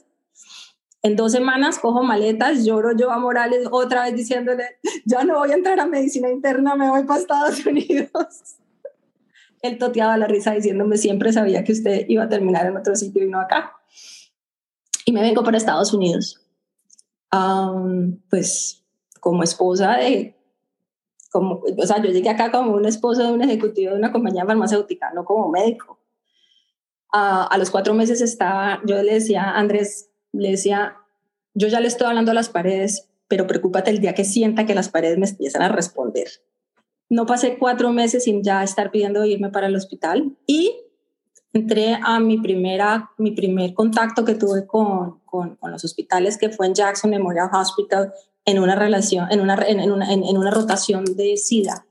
En 1.03 1.17
dos 1.17 1.33
semanas 1.33 1.79
cojo 1.79 2.03
maletas, 2.03 2.65
lloro 2.65 2.95
yo 2.95 3.11
a 3.11 3.19
Morales 3.19 3.67
otra 3.71 4.05
vez 4.05 4.15
diciéndole, 4.15 4.65
ya 5.07 5.25
no 5.25 5.39
voy 5.39 5.53
a 5.53 5.55
entrar 5.55 5.81
a 5.81 5.87
medicina 5.87 6.31
interna, 6.31 6.75
me 6.75 6.91
voy 6.91 7.05
para 7.05 7.21
Estados 7.21 7.65
Unidos. 7.67 8.57
Él 9.63 9.79
toteaba 9.79 10.17
la 10.17 10.27
risa 10.27 10.53
diciéndome, 10.53 10.97
siempre 10.97 11.33
sabía 11.33 11.65
que 11.65 11.73
usted 11.73 12.07
iba 12.09 12.25
a 12.25 12.29
terminar 12.29 12.67
en 12.67 12.77
otro 12.77 12.97
sitio 12.97 13.23
y 13.23 13.29
no 13.29 13.41
acá. 13.41 13.77
Y 15.05 15.13
me 15.13 15.21
vengo 15.21 15.43
para 15.43 15.57
Estados 15.57 15.93
Unidos. 15.93 16.41
pues 18.31 18.85
como 19.21 19.43
esposa 19.43 19.97
de 19.97 20.37
como, 21.31 21.63
o 21.79 21.87
sea, 21.87 22.03
yo 22.03 22.11
llegué 22.11 22.29
acá 22.29 22.51
como 22.51 22.73
un 22.73 22.87
esposo 22.87 23.23
de 23.23 23.33
un 23.33 23.43
ejecutivo 23.43 23.93
de 23.93 23.99
una 23.99 24.11
compañía 24.11 24.45
farmacéutica, 24.45 25.13
no 25.13 25.25
como 25.25 25.49
médico. 25.49 26.01
a 27.13 27.57
los 27.59 27.71
cuatro 27.71 27.95
meses 27.95 28.21
estaba, 28.21 28.81
yo 28.85 29.03
le 29.03 29.15
decía 29.15 29.45
a 29.45 29.59
Andrés, 29.59 30.11
le 30.33 30.51
decía, 30.51 30.97
yo 31.55 31.69
ya 31.69 31.81
le 31.81 31.89
estoy 31.89 32.09
hablando 32.09 32.31
a 32.33 32.35
las 32.35 32.49
paredes 32.49 33.11
pero 33.31 33.47
preocúpate 33.47 33.93
el 33.93 34.01
día 34.01 34.13
que 34.13 34.25
sienta 34.25 34.67
que 34.67 34.75
las 34.75 34.89
paredes 34.89 35.17
me 35.17 35.27
empiezan 35.27 35.63
a 35.63 35.69
responder. 35.69 36.27
No 37.11 37.27
pasé 37.27 37.59
cuatro 37.59 37.93
meses 37.93 38.23
sin 38.23 38.43
ya 38.45 38.63
estar 38.63 38.93
pidiendo 38.93 39.25
irme 39.25 39.51
para 39.51 39.67
el 39.67 39.75
hospital 39.75 40.37
y 40.47 40.77
entré 41.53 41.99
a 42.01 42.21
mi, 42.21 42.39
primera, 42.39 43.11
mi 43.19 43.33
primer 43.33 43.75
contacto 43.75 44.25
que 44.25 44.37
tuve 44.37 44.65
con, 44.65 45.19
con, 45.25 45.59
los 45.61 45.85
hospitales, 45.85 46.39
que 46.39 46.51
fue 46.51 46.67
en 46.67 46.75
Jackson 46.75 47.11
Memorial 47.11 47.51
Hospital, 47.53 48.13
en 48.45 48.61
una 48.61 48.77
relación, 48.77 49.27
en 49.33 49.41
una, 49.41 49.55
en, 49.67 49.91
una, 49.91 50.13
en, 50.13 50.23
una 50.37 50.53
rotación 50.53 51.05
de 51.05 51.37
SIDA 51.37 51.85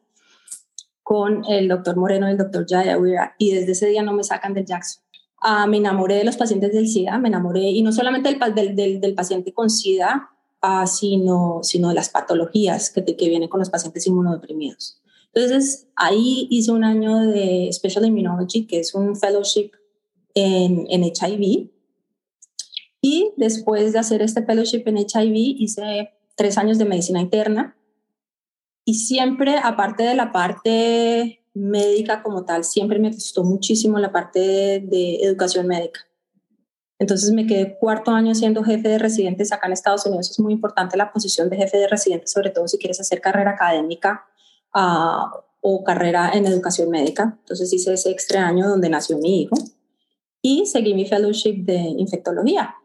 con 1.04 1.44
el 1.50 1.68
doctor 1.68 1.98
Moreno 1.98 2.28
y 2.30 2.32
el 2.32 2.38
doctor 2.38 2.66
Jayawira, 2.66 3.36
y 3.38 3.54
desde 3.54 3.74
ese 3.74 3.88
día 3.88 4.04
no 4.04 4.14
me 4.14 4.24
sacan 4.24 4.54
del 4.54 4.66
Jackson. 4.66 5.04
Ah, 5.42 5.68
me 5.68 5.78
enamoré 5.78 6.16
de 6.16 6.24
los 6.24 6.38
pacientes 6.38 6.72
del 6.72 6.88
SIDA, 6.88 7.18
me 7.18 7.28
enamoré, 7.28 7.62
y 7.62 7.82
no 7.82 7.92
solamente 7.92 8.30
del, 8.30 8.76
del, 8.76 9.02
del, 9.02 9.16
paciente 9.16 9.52
con 9.54 9.70
SIDA, 9.70 10.30
ah, 10.62 10.88
sino, 10.88 11.60
sino 11.64 11.90
de 11.90 11.96
las 11.96 12.10
patologías 12.10 12.90
que, 12.90 13.04
que 13.04 13.28
vienen 13.28 13.50
con 13.50 13.60
los 13.60 13.70
pacientes 13.70 14.08
inmunodeprimidos. 14.08 15.02
Entonces, 15.34 15.88
ahí 15.96 16.48
hice 16.50 16.72
un 16.72 16.84
año 16.84 17.20
de 17.20 17.70
Special 17.72 18.06
Immunology, 18.06 18.66
que 18.66 18.80
es 18.80 18.94
un 18.96 19.16
fellowship 19.16 19.72
en, 20.34 20.86
en 20.90 21.04
HIV. 21.04 21.70
Y 23.02 23.32
después 23.38 23.94
de 23.94 24.00
hacer 24.00 24.22
este 24.22 24.44
fellowship 24.44 24.84
en 24.86 24.98
HIV, 24.98 25.34
hice 25.34 26.12
tres 26.36 26.58
años 26.58 26.78
de 26.78 26.86
medicina 26.86 27.22
interna. 27.22 27.78
Y 28.86 28.96
siempre, 28.96 29.58
aparte 29.58 30.04
de 30.04 30.16
la 30.16 30.32
parte 30.32 31.40
médica 31.54 32.24
como 32.24 32.46
tal, 32.46 32.64
siempre 32.64 33.00
me 33.00 33.12
gustó 33.12 33.44
muchísimo 33.44 34.00
la 34.00 34.12
parte 34.12 34.40
de, 34.40 35.16
educación 35.22 35.68
médica. 35.68 36.02
Entonces 36.98 37.32
me 37.32 37.48
quedé 37.48 37.78
cuarto 37.78 38.12
año 38.12 38.36
siendo 38.36 38.64
jefe 38.64 38.90
de 38.90 39.00
residentes 39.00 39.54
acá 39.54 39.68
en 39.68 39.74
Estados 39.74 40.06
Unidos. 40.06 40.32
Es 40.32 40.40
muy 40.40 40.54
importante 40.54 40.98
la 40.98 41.14
posición 41.14 41.50
de 41.50 41.58
jefe 41.58 41.78
de 41.78 41.88
residentes, 41.88 42.32
sobre 42.32 42.50
todo 42.50 42.68
si 42.68 42.78
quieres 42.78 43.00
hacer 43.00 43.22
carrera 43.22 43.52
académica 43.52 44.26
o 44.74 45.84
carrera 45.84 46.32
en 46.34 46.46
educación 46.46 46.90
médica. 46.90 47.38
Entonces 47.40 47.72
hice 47.74 47.94
ese 47.94 48.12
extra 48.12 48.48
año 48.48 48.68
donde 48.68 48.90
nació 48.90 49.18
mi 49.18 49.42
hijo 49.42 49.56
y 50.42 50.66
seguí 50.66 50.94
mi 50.94 51.06
fellowship 51.06 51.64
de 51.64 51.78
infectología. 51.78 52.76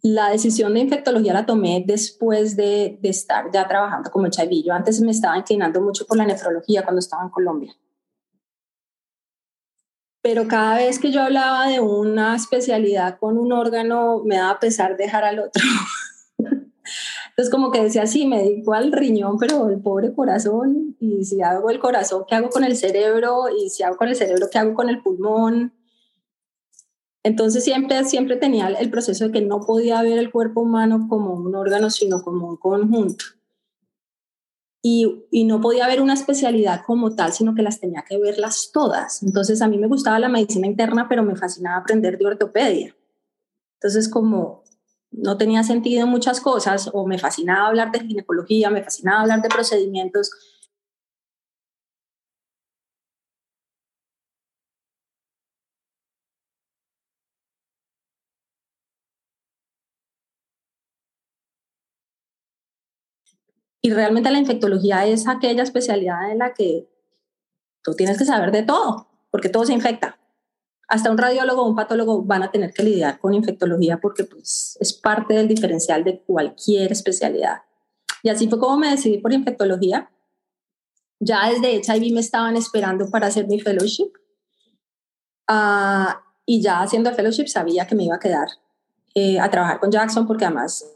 La 0.00 0.30
decisión 0.30 0.74
de 0.74 0.80
infectología 0.80 1.34
la 1.34 1.44
tomé 1.44 1.82
después 1.86 2.56
de, 2.56 2.98
de 3.02 3.08
estar 3.08 3.50
ya 3.52 3.66
trabajando 3.66 4.10
como. 4.10 4.28
Yo 4.28 4.72
antes 4.72 5.00
me 5.00 5.10
estaba 5.10 5.36
inclinando 5.36 5.80
mucho 5.80 6.06
por 6.06 6.16
la 6.16 6.24
nefrología 6.24 6.82
cuando 6.84 7.00
estaba 7.00 7.24
en 7.24 7.30
Colombia. 7.30 7.74
Pero 10.22 10.46
cada 10.46 10.76
vez 10.76 10.98
que 10.98 11.10
yo 11.10 11.22
hablaba 11.22 11.68
de 11.68 11.80
una 11.80 12.36
especialidad 12.36 13.18
con 13.18 13.38
un 13.38 13.52
órgano, 13.52 14.22
me 14.24 14.36
daba 14.36 14.58
pesar 14.60 14.96
dejar 14.96 15.24
al 15.24 15.40
otro. 15.40 15.62
Entonces 17.38 17.54
como 17.54 17.70
que 17.70 17.84
decía, 17.84 18.04
sí, 18.08 18.26
me 18.26 18.42
dedico 18.42 18.74
al 18.74 18.90
riñón, 18.90 19.38
pero 19.38 19.68
el 19.68 19.80
pobre 19.80 20.12
corazón, 20.12 20.96
y 20.98 21.24
si 21.24 21.40
hago 21.40 21.70
el 21.70 21.78
corazón, 21.78 22.24
¿qué 22.26 22.34
hago 22.34 22.50
con 22.50 22.64
el 22.64 22.74
cerebro? 22.74 23.44
Y 23.48 23.70
si 23.70 23.84
hago 23.84 23.96
con 23.96 24.08
el 24.08 24.16
cerebro, 24.16 24.48
¿qué 24.50 24.58
hago 24.58 24.74
con 24.74 24.88
el 24.88 25.00
pulmón? 25.00 25.72
Entonces 27.22 27.62
siempre, 27.62 28.02
siempre 28.06 28.38
tenía 28.38 28.66
el 28.66 28.90
proceso 28.90 29.26
de 29.26 29.30
que 29.30 29.40
no 29.40 29.60
podía 29.60 30.02
ver 30.02 30.18
el 30.18 30.32
cuerpo 30.32 30.62
humano 30.62 31.06
como 31.08 31.34
un 31.34 31.54
órgano, 31.54 31.90
sino 31.90 32.24
como 32.24 32.48
un 32.48 32.56
conjunto. 32.56 33.24
Y, 34.82 35.24
y, 35.30 35.44
no 35.44 35.60
podía 35.60 35.86
ver 35.86 36.02
una 36.02 36.14
especialidad 36.14 36.82
como 36.84 37.14
tal, 37.14 37.32
sino 37.32 37.54
que 37.54 37.62
las 37.62 37.78
tenía 37.78 38.02
que 38.02 38.18
verlas 38.18 38.70
todas. 38.72 39.22
Entonces 39.22 39.62
a 39.62 39.68
mí 39.68 39.78
me 39.78 39.86
gustaba 39.86 40.18
la 40.18 40.28
medicina 40.28 40.66
interna, 40.66 41.06
pero 41.08 41.22
me 41.22 41.36
fascinaba 41.36 41.76
aprender 41.76 42.18
de 42.18 42.26
ortopedia. 42.26 42.96
Entonces 43.76 44.08
como 44.08 44.64
no 45.10 45.36
tenía 45.36 45.62
sentido 45.62 46.06
muchas 46.06 46.40
cosas 46.40 46.90
o 46.92 47.06
me 47.06 47.18
fascinaba 47.18 47.68
hablar 47.68 47.92
de 47.92 48.00
ginecología, 48.00 48.70
me 48.70 48.82
fascinaba 48.82 49.22
hablar 49.22 49.42
de 49.42 49.48
procedimientos. 49.48 50.30
Y 63.80 63.90
realmente 63.92 64.30
la 64.30 64.38
infectología 64.38 65.06
es 65.06 65.28
aquella 65.28 65.62
especialidad 65.62 66.30
en 66.30 66.38
la 66.38 66.52
que 66.54 66.88
tú 67.82 67.94
tienes 67.94 68.18
que 68.18 68.24
saber 68.24 68.52
de 68.52 68.62
todo, 68.64 69.08
porque 69.30 69.48
todo 69.48 69.64
se 69.64 69.72
infecta 69.72 70.18
hasta 70.88 71.10
un 71.10 71.18
radiólogo 71.18 71.62
o 71.62 71.68
un 71.68 71.76
patólogo 71.76 72.22
van 72.22 72.42
a 72.42 72.50
tener 72.50 72.72
que 72.72 72.82
lidiar 72.82 73.20
con 73.20 73.34
infectología 73.34 73.98
porque 74.00 74.24
pues, 74.24 74.76
es 74.80 74.94
parte 74.94 75.34
del 75.34 75.46
diferencial 75.46 76.02
de 76.02 76.22
cualquier 76.22 76.90
especialidad. 76.92 77.62
Y 78.22 78.30
así 78.30 78.48
fue 78.48 78.58
como 78.58 78.78
me 78.78 78.90
decidí 78.90 79.18
por 79.18 79.32
infectología. 79.32 80.10
Ya 81.20 81.50
desde 81.50 81.82
HIV 81.82 82.14
me 82.14 82.20
estaban 82.20 82.56
esperando 82.56 83.10
para 83.10 83.26
hacer 83.26 83.46
mi 83.46 83.60
fellowship. 83.60 84.10
Uh, 85.50 86.12
y 86.46 86.62
ya 86.62 86.80
haciendo 86.80 87.10
el 87.10 87.16
fellowship 87.16 87.48
sabía 87.48 87.86
que 87.86 87.94
me 87.94 88.04
iba 88.04 88.16
a 88.16 88.20
quedar 88.20 88.48
eh, 89.14 89.38
a 89.38 89.50
trabajar 89.50 89.80
con 89.80 89.90
Jackson 89.90 90.26
porque 90.26 90.44
además, 90.44 90.86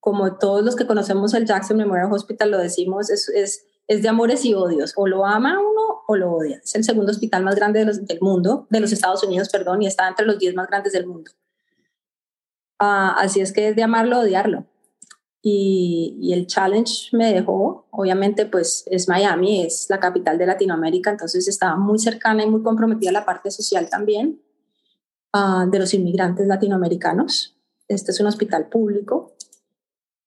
como 0.00 0.36
todos 0.36 0.64
los 0.64 0.76
que 0.76 0.86
conocemos 0.86 1.32
el 1.34 1.46
Jackson 1.46 1.78
Memorial 1.78 2.12
Hospital 2.12 2.50
lo 2.50 2.58
decimos, 2.58 3.10
es, 3.10 3.28
es, 3.30 3.64
es 3.86 4.02
de 4.02 4.08
amores 4.08 4.44
y 4.44 4.52
odios. 4.52 4.92
O 4.96 5.06
lo 5.06 5.24
ama 5.24 5.58
uno 5.58 5.89
o 6.10 6.16
lo 6.16 6.32
odia. 6.32 6.60
Es 6.64 6.74
el 6.74 6.82
segundo 6.82 7.12
hospital 7.12 7.44
más 7.44 7.54
grande 7.54 7.84
del 7.84 8.18
mundo, 8.20 8.66
de 8.68 8.80
los 8.80 8.90
Estados 8.90 9.22
Unidos, 9.22 9.48
perdón, 9.48 9.80
y 9.80 9.86
está 9.86 10.08
entre 10.08 10.26
los 10.26 10.40
10 10.40 10.56
más 10.56 10.66
grandes 10.66 10.92
del 10.92 11.06
mundo. 11.06 11.30
Ah, 12.80 13.14
así 13.16 13.40
es 13.40 13.52
que 13.52 13.68
es 13.68 13.76
de 13.76 13.84
amarlo 13.84 14.18
o 14.18 14.22
odiarlo. 14.22 14.66
Y, 15.40 16.18
y, 16.20 16.32
el 16.32 16.48
challenge 16.48 17.16
me 17.16 17.32
dejó, 17.32 17.86
obviamente, 17.92 18.44
pues 18.44 18.82
es 18.86 19.08
Miami, 19.08 19.64
es 19.64 19.86
la 19.88 20.00
capital 20.00 20.36
de 20.36 20.46
Latinoamérica, 20.46 21.10
entonces 21.12 21.46
estaba 21.46 21.76
muy 21.76 22.00
cercana 22.00 22.42
y 22.42 22.50
muy 22.50 22.62
comprometida 22.62 23.12
la 23.12 23.24
parte 23.24 23.52
social 23.52 23.88
también 23.88 24.42
uh, 25.32 25.70
de 25.70 25.78
los 25.78 25.94
inmigrantes 25.94 26.48
latinoamericanos. 26.48 27.56
Este 27.86 28.10
es 28.10 28.18
un 28.18 28.26
hospital 28.26 28.68
público 28.68 29.36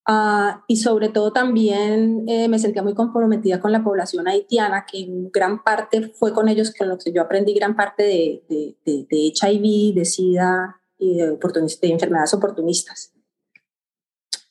Ah, 0.05 0.65
y 0.67 0.77
sobre 0.77 1.07
todo 1.07 1.31
también 1.31 2.25
eh, 2.27 2.49
me 2.49 2.59
sentía 2.59 2.83
muy 2.83 2.93
comprometida 2.93 3.61
con 3.61 3.71
la 3.71 3.83
población 3.83 4.27
haitiana, 4.27 4.85
que 4.89 4.99
en 4.99 5.31
gran 5.31 5.63
parte 5.63 6.09
fue 6.09 6.33
con 6.33 6.49
ellos 6.49 6.73
con 6.77 6.89
los 6.89 7.03
que 7.03 7.13
yo 7.13 7.21
aprendí 7.21 7.53
gran 7.53 7.75
parte 7.75 8.03
de, 8.03 8.43
de, 8.49 8.75
de, 8.85 9.07
de 9.09 9.17
HIV, 9.33 9.95
de 9.95 10.05
SIDA 10.05 10.81
y 10.97 11.17
de, 11.17 11.37
de 11.37 11.87
enfermedades 11.87 12.33
oportunistas. 12.33 13.13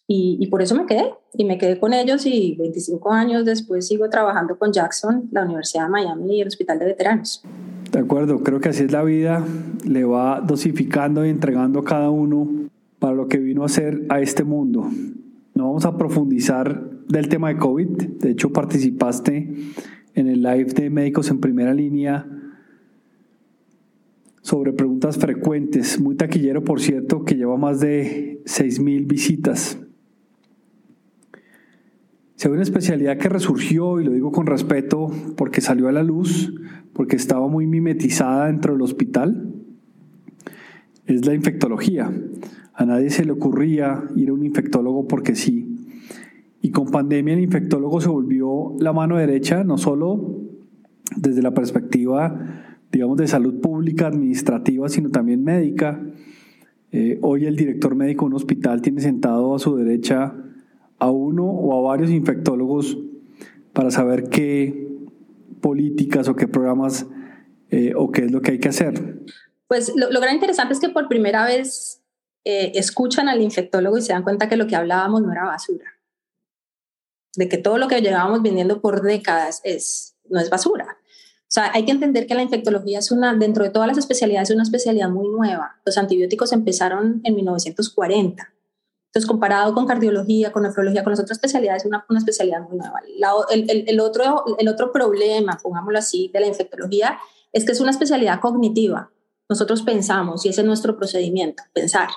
Y, 0.09 0.39
y, 0.41 0.49
por 0.49 0.61
eso 0.61 0.75
me 0.75 0.85
quedé, 0.85 1.15
y 1.35 1.45
me 1.45 1.59
quedé 1.59 1.79
con 1.79 1.95
ellos 1.95 2.27
y 2.27 2.57
25 2.57 3.13
años 3.13 3.45
después 3.45 3.87
sigo 3.87 4.11
trabajando 4.11 4.59
con 4.59 4.73
Jackson, 4.73 5.29
la 5.31 5.45
Universidad 5.45 5.85
de 5.85 5.91
Miami 5.91 6.37
y 6.37 6.41
el 6.41 6.49
Hospital 6.49 6.79
de 6.79 6.87
Veteranos. 6.87 7.43
De 7.93 7.99
acuerdo, 7.99 8.43
creo 8.43 8.61
que 8.61 8.71
así 8.71 8.85
es 8.85 8.93
la 8.93 9.05
vida, 9.05 9.45
le 9.85 10.05
va 10.05 10.41
dosificando 10.41 11.25
y 11.25 11.31
entregando 11.31 11.81
a 11.81 11.85
cada 11.85 12.11
uno 12.11 12.69
para 12.99 13.15
lo 13.15 13.29
que 13.29 13.39
vino 13.39 13.65
a 13.65 13.69
ser 13.69 14.03
a 14.09 14.21
este 14.21 14.45
mundo. 14.45 14.89
No 15.63 15.69
vamos 15.69 15.85
a 15.85 15.97
profundizar 15.97 16.91
del 17.07 17.29
tema 17.29 17.51
de 17.51 17.57
COVID. 17.57 17.87
De 18.19 18.31
hecho, 18.31 18.53
participaste 18.53 19.55
en 20.13 20.27
el 20.27 20.43
live 20.43 20.73
de 20.73 20.91
Médicos 20.91 21.31
en 21.31 21.39
Primera 21.39 21.73
Línea 21.73 22.27
sobre 24.41 24.73
preguntas 24.73 25.19
frecuentes. 25.19 26.01
Muy 26.01 26.17
taquillero, 26.17 26.65
por 26.65 26.81
cierto, 26.81 27.25
que 27.25 27.37
lleva 27.37 27.57
más 27.57 27.79
de 27.79 28.43
6.000 28.45 29.07
visitas. 29.07 29.79
Si 32.35 32.49
hay 32.49 32.55
una 32.55 32.63
especialidad 32.63 33.17
que 33.17 33.29
resurgió, 33.29 34.01
y 34.01 34.05
lo 34.05 34.11
digo 34.11 34.33
con 34.33 34.47
respeto 34.49 35.13
porque 35.37 35.61
salió 35.61 35.87
a 35.87 35.93
la 35.93 36.03
luz, 36.03 36.53
porque 36.93 37.15
estaba 37.15 37.47
muy 37.47 37.69
mimetizada 37.69 38.47
dentro 38.49 38.73
del 38.73 38.83
hospital, 38.83 39.55
es 41.07 41.25
la 41.25 41.35
infectología. 41.35 42.13
A 42.75 42.87
nadie 42.87 43.11
se 43.11 43.25
le 43.25 43.33
ocurría 43.33 44.05
ir 44.17 44.31
a 44.31 44.33
un 44.33 44.45
infectólogo 44.45 45.07
porque 45.07 45.35
sí. 45.35 45.77
Y 46.61 46.71
con 46.71 46.91
pandemia 46.91 47.35
el 47.35 47.41
infectólogo 47.41 48.01
se 48.01 48.09
volvió 48.09 48.75
la 48.79 48.93
mano 48.93 49.17
derecha, 49.17 49.65
no 49.65 49.79
solo 49.79 50.41
desde 51.17 51.43
la 51.43 51.53
perspectiva, 51.53 52.79
digamos, 52.91 53.17
de 53.19 53.27
salud 53.27 53.61
pública, 53.61 54.07
administrativa, 54.07 54.89
sino 54.89 55.11
también 55.11 55.43
médica. 55.43 56.01
Eh, 56.93 57.19
hoy 57.23 57.47
el 57.47 57.57
director 57.57 57.95
médico 57.95 58.25
de 58.25 58.31
un 58.31 58.35
hospital 58.35 58.83
tiene 58.83 59.01
sentado 59.01 59.55
a 59.55 59.59
su 59.59 59.77
derecha 59.77 60.35
a 60.99 61.11
uno 61.11 61.45
o 61.45 61.79
a 61.79 61.91
varios 61.91 62.11
infectólogos 62.11 62.99
para 63.73 63.91
saber 63.91 64.29
qué 64.29 64.89
políticas 65.61 66.29
o 66.29 66.37
qué 66.37 66.47
programas 66.47 67.07
eh, 67.71 67.93
o 67.97 68.13
qué 68.13 68.27
es 68.27 68.33
lo 68.33 68.43
que 68.43 68.53
hay 68.53 68.59
que 68.59 68.69
hacer. 68.69 69.23
Pues 69.67 69.93
lo, 69.97 70.11
lo 70.11 70.21
gran 70.21 70.35
interesante 70.35 70.75
es 70.75 70.81
que 70.81 70.91
por 70.91 71.09
primera 71.09 71.47
vez 71.47 72.02
eh, 72.45 72.73
escuchan 72.75 73.29
al 73.29 73.41
infectólogo 73.41 73.99
y 73.99 74.03
se 74.03 74.13
dan 74.13 74.23
cuenta 74.23 74.49
que 74.49 74.57
lo 74.57 74.67
que 74.67 74.77
hablábamos 74.77 75.23
no 75.23 75.33
era 75.33 75.45
basura. 75.45 75.87
De 77.35 77.49
que 77.49 77.59
todo 77.59 77.79
lo 77.79 77.89
que 77.89 78.01
llevábamos 78.01 78.43
vendiendo 78.43 78.81
por 78.81 79.03
décadas 79.03 79.61
es, 79.65 80.17
no 80.29 80.41
es 80.41 80.51
basura. 80.51 80.99
O 81.43 81.55
sea, 81.55 81.71
hay 81.75 81.85
que 81.85 81.93
entender 81.93 82.27
que 82.27 82.35
la 82.35 82.43
infectología 82.43 82.99
es 82.99 83.11
una, 83.11 83.35
dentro 83.35 83.63
de 83.65 83.71
todas 83.71 83.87
las 83.87 83.99
especialidades, 83.99 84.51
es 84.51 84.55
una 84.55 84.65
especialidad 84.65 85.11
muy 85.11 85.29
nueva. 85.29 85.81
Los 85.85 85.99
antibióticos 85.99 86.53
empezaron 86.53 87.21
en 87.25 87.35
1940. 87.37 88.53
Entonces, 89.07 89.29
comparado 89.29 89.75
con 89.75 89.87
cardiología, 89.87 90.51
con 90.53 90.63
nefrología, 90.63 91.05
con 91.05 91.11
las 91.11 91.21
otras 91.21 91.37
especialidades, 91.37 91.83
es 91.83 91.87
una, 91.87 92.07
una 92.09 92.19
especialidad 92.19 92.63
muy 92.63 92.79
nueva. 92.79 93.01
el, 93.51 93.85
el, 93.87 94.01
otro, 94.01 94.45
el 94.59 94.69
otro 94.69 94.91
problema, 94.91 95.59
pongámoslo 95.63 95.99
así, 95.99 96.31
de 96.33 96.41
la 96.41 96.47
infectología 96.47 97.19
es 97.53 97.67
que 97.67 97.73
es 97.73 97.81
una 97.81 97.91
especialidad 97.91 98.41
cognitiva. 98.41 99.11
Nosotros 99.49 99.83
pensamos, 99.83 100.47
y 100.47 100.49
ese 100.49 100.63
es 100.63 100.67
nuestro 100.67 100.97
procedimiento, 100.97 101.63
pensar, 101.75 102.09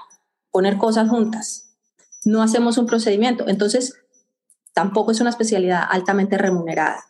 poner 0.56 0.78
cosas 0.78 1.10
juntas. 1.10 1.76
No 2.24 2.42
hacemos 2.42 2.78
un 2.78 2.86
procedimiento. 2.86 3.46
Entonces, 3.50 4.00
tampoco 4.72 5.12
es 5.12 5.20
una 5.20 5.30
especialidad 5.30 5.84
altamente 5.90 6.38
remunerada. 6.38 7.04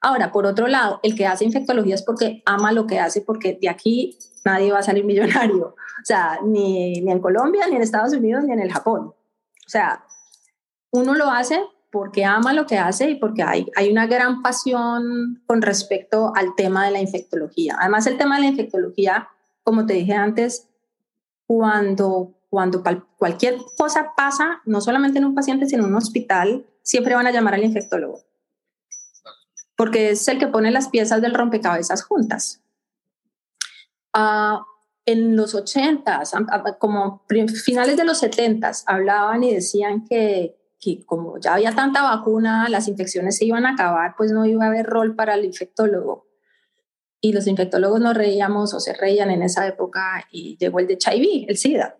Ahora, 0.00 0.30
por 0.30 0.46
otro 0.46 0.68
lado, 0.68 1.00
el 1.02 1.16
que 1.16 1.26
hace 1.26 1.44
infectología 1.44 1.96
es 1.96 2.04
porque 2.04 2.44
ama 2.46 2.70
lo 2.70 2.86
que 2.86 3.00
hace, 3.00 3.22
porque 3.22 3.58
de 3.60 3.68
aquí 3.68 4.16
nadie 4.44 4.70
va 4.70 4.78
a 4.78 4.82
salir 4.84 5.04
millonario. 5.04 5.74
O 5.74 6.04
sea, 6.04 6.38
ni, 6.44 7.00
ni 7.00 7.10
en 7.10 7.18
Colombia, 7.18 7.66
ni 7.66 7.74
en 7.74 7.82
Estados 7.82 8.12
Unidos, 8.12 8.44
ni 8.44 8.52
en 8.52 8.60
el 8.60 8.72
Japón. 8.72 9.06
O 9.06 9.68
sea, 9.68 10.04
uno 10.92 11.16
lo 11.16 11.28
hace 11.28 11.60
porque 11.90 12.24
ama 12.24 12.52
lo 12.52 12.66
que 12.66 12.78
hace 12.78 13.10
y 13.10 13.16
porque 13.16 13.42
hay, 13.42 13.66
hay 13.74 13.90
una 13.90 14.06
gran 14.06 14.42
pasión 14.42 15.42
con 15.48 15.60
respecto 15.60 16.32
al 16.36 16.54
tema 16.54 16.84
de 16.84 16.92
la 16.92 17.00
infectología. 17.00 17.78
Además, 17.80 18.06
el 18.06 18.16
tema 18.16 18.36
de 18.36 18.42
la 18.42 18.48
infectología, 18.50 19.28
como 19.64 19.86
te 19.86 19.94
dije 19.94 20.14
antes, 20.14 20.68
cuando, 21.46 22.35
cuando 22.56 22.82
cualquier 23.18 23.58
cosa 23.76 24.14
pasa, 24.16 24.62
no 24.64 24.80
solamente 24.80 25.18
en 25.18 25.26
un 25.26 25.34
paciente, 25.34 25.66
sino 25.66 25.84
en 25.84 25.90
un 25.90 25.96
hospital, 25.96 26.64
siempre 26.80 27.14
van 27.14 27.26
a 27.26 27.30
llamar 27.30 27.52
al 27.52 27.64
infectólogo. 27.64 28.22
Porque 29.76 30.08
es 30.08 30.26
el 30.26 30.38
que 30.38 30.46
pone 30.46 30.70
las 30.70 30.88
piezas 30.88 31.20
del 31.20 31.34
rompecabezas 31.34 32.02
juntas. 32.02 32.62
Uh, 34.16 34.64
en 35.04 35.36
los 35.36 35.54
80, 35.54 36.22
como 36.78 37.26
finales 37.62 37.98
de 37.98 38.04
los 38.04 38.20
70, 38.20 38.72
hablaban 38.86 39.44
y 39.44 39.52
decían 39.52 40.06
que, 40.06 40.56
que, 40.80 41.04
como 41.04 41.38
ya 41.38 41.56
había 41.56 41.74
tanta 41.74 42.04
vacuna, 42.04 42.70
las 42.70 42.88
infecciones 42.88 43.36
se 43.36 43.44
iban 43.44 43.66
a 43.66 43.72
acabar, 43.72 44.14
pues 44.16 44.32
no 44.32 44.46
iba 44.46 44.64
a 44.64 44.68
haber 44.68 44.86
rol 44.86 45.14
para 45.14 45.34
el 45.34 45.44
infectólogo. 45.44 46.26
Y 47.20 47.34
los 47.34 47.46
infectólogos 47.46 48.00
nos 48.00 48.16
reíamos 48.16 48.72
o 48.72 48.80
se 48.80 48.94
reían 48.94 49.30
en 49.30 49.42
esa 49.42 49.66
época 49.66 50.26
y 50.30 50.56
llegó 50.56 50.78
el 50.78 50.86
de 50.86 50.94
HIV, 50.94 51.50
el 51.50 51.58
SIDA. 51.58 51.98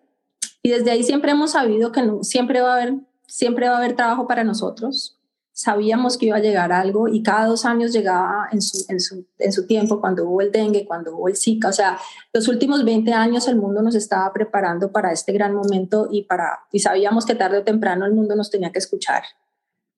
Y 0.66 0.70
desde 0.70 0.90
ahí 0.90 1.04
siempre 1.04 1.30
hemos 1.30 1.52
sabido 1.52 1.92
que 1.92 2.02
siempre, 2.22 2.60
va 2.60 2.72
a 2.72 2.76
haber, 2.78 2.94
siempre 3.28 3.68
va 3.68 3.76
a 3.76 3.78
haber 3.78 3.94
trabajo 3.94 4.26
para 4.26 4.42
nosotros, 4.42 5.16
sabíamos 5.52 6.18
que 6.18 6.26
iba 6.26 6.38
a 6.38 6.40
llegar 6.40 6.72
algo 6.72 7.06
y 7.06 7.22
cada 7.22 7.46
dos 7.46 7.64
años 7.64 7.92
llegaba 7.92 8.48
en 8.50 8.60
su, 8.60 8.84
en 8.88 8.98
su, 8.98 9.24
en 9.38 9.52
su 9.52 9.68
tiempo, 9.68 10.00
cuando 10.00 10.28
hubo 10.28 10.40
el 10.40 10.50
dengue, 10.50 10.84
cuando 10.84 11.14
hubo 11.14 11.28
el 11.28 11.36
Zika. 11.36 11.68
O 11.68 11.72
sea, 11.72 12.00
los 12.32 12.48
últimos 12.48 12.84
20 12.84 13.12
años 13.12 13.46
el 13.46 13.54
mundo 13.54 13.80
nos 13.80 13.94
estaba 13.94 14.32
preparando 14.32 14.90
para 14.90 15.12
este 15.12 15.32
gran 15.32 15.54
momento 15.54 16.08
y, 16.10 16.24
para, 16.24 16.58
y 16.72 16.80
sabíamos 16.80 17.26
que 17.26 17.36
tarde 17.36 17.58
o 17.58 17.62
temprano 17.62 18.04
el 18.04 18.14
mundo 18.14 18.34
nos 18.34 18.50
tenía 18.50 18.72
que 18.72 18.80
escuchar. 18.80 19.22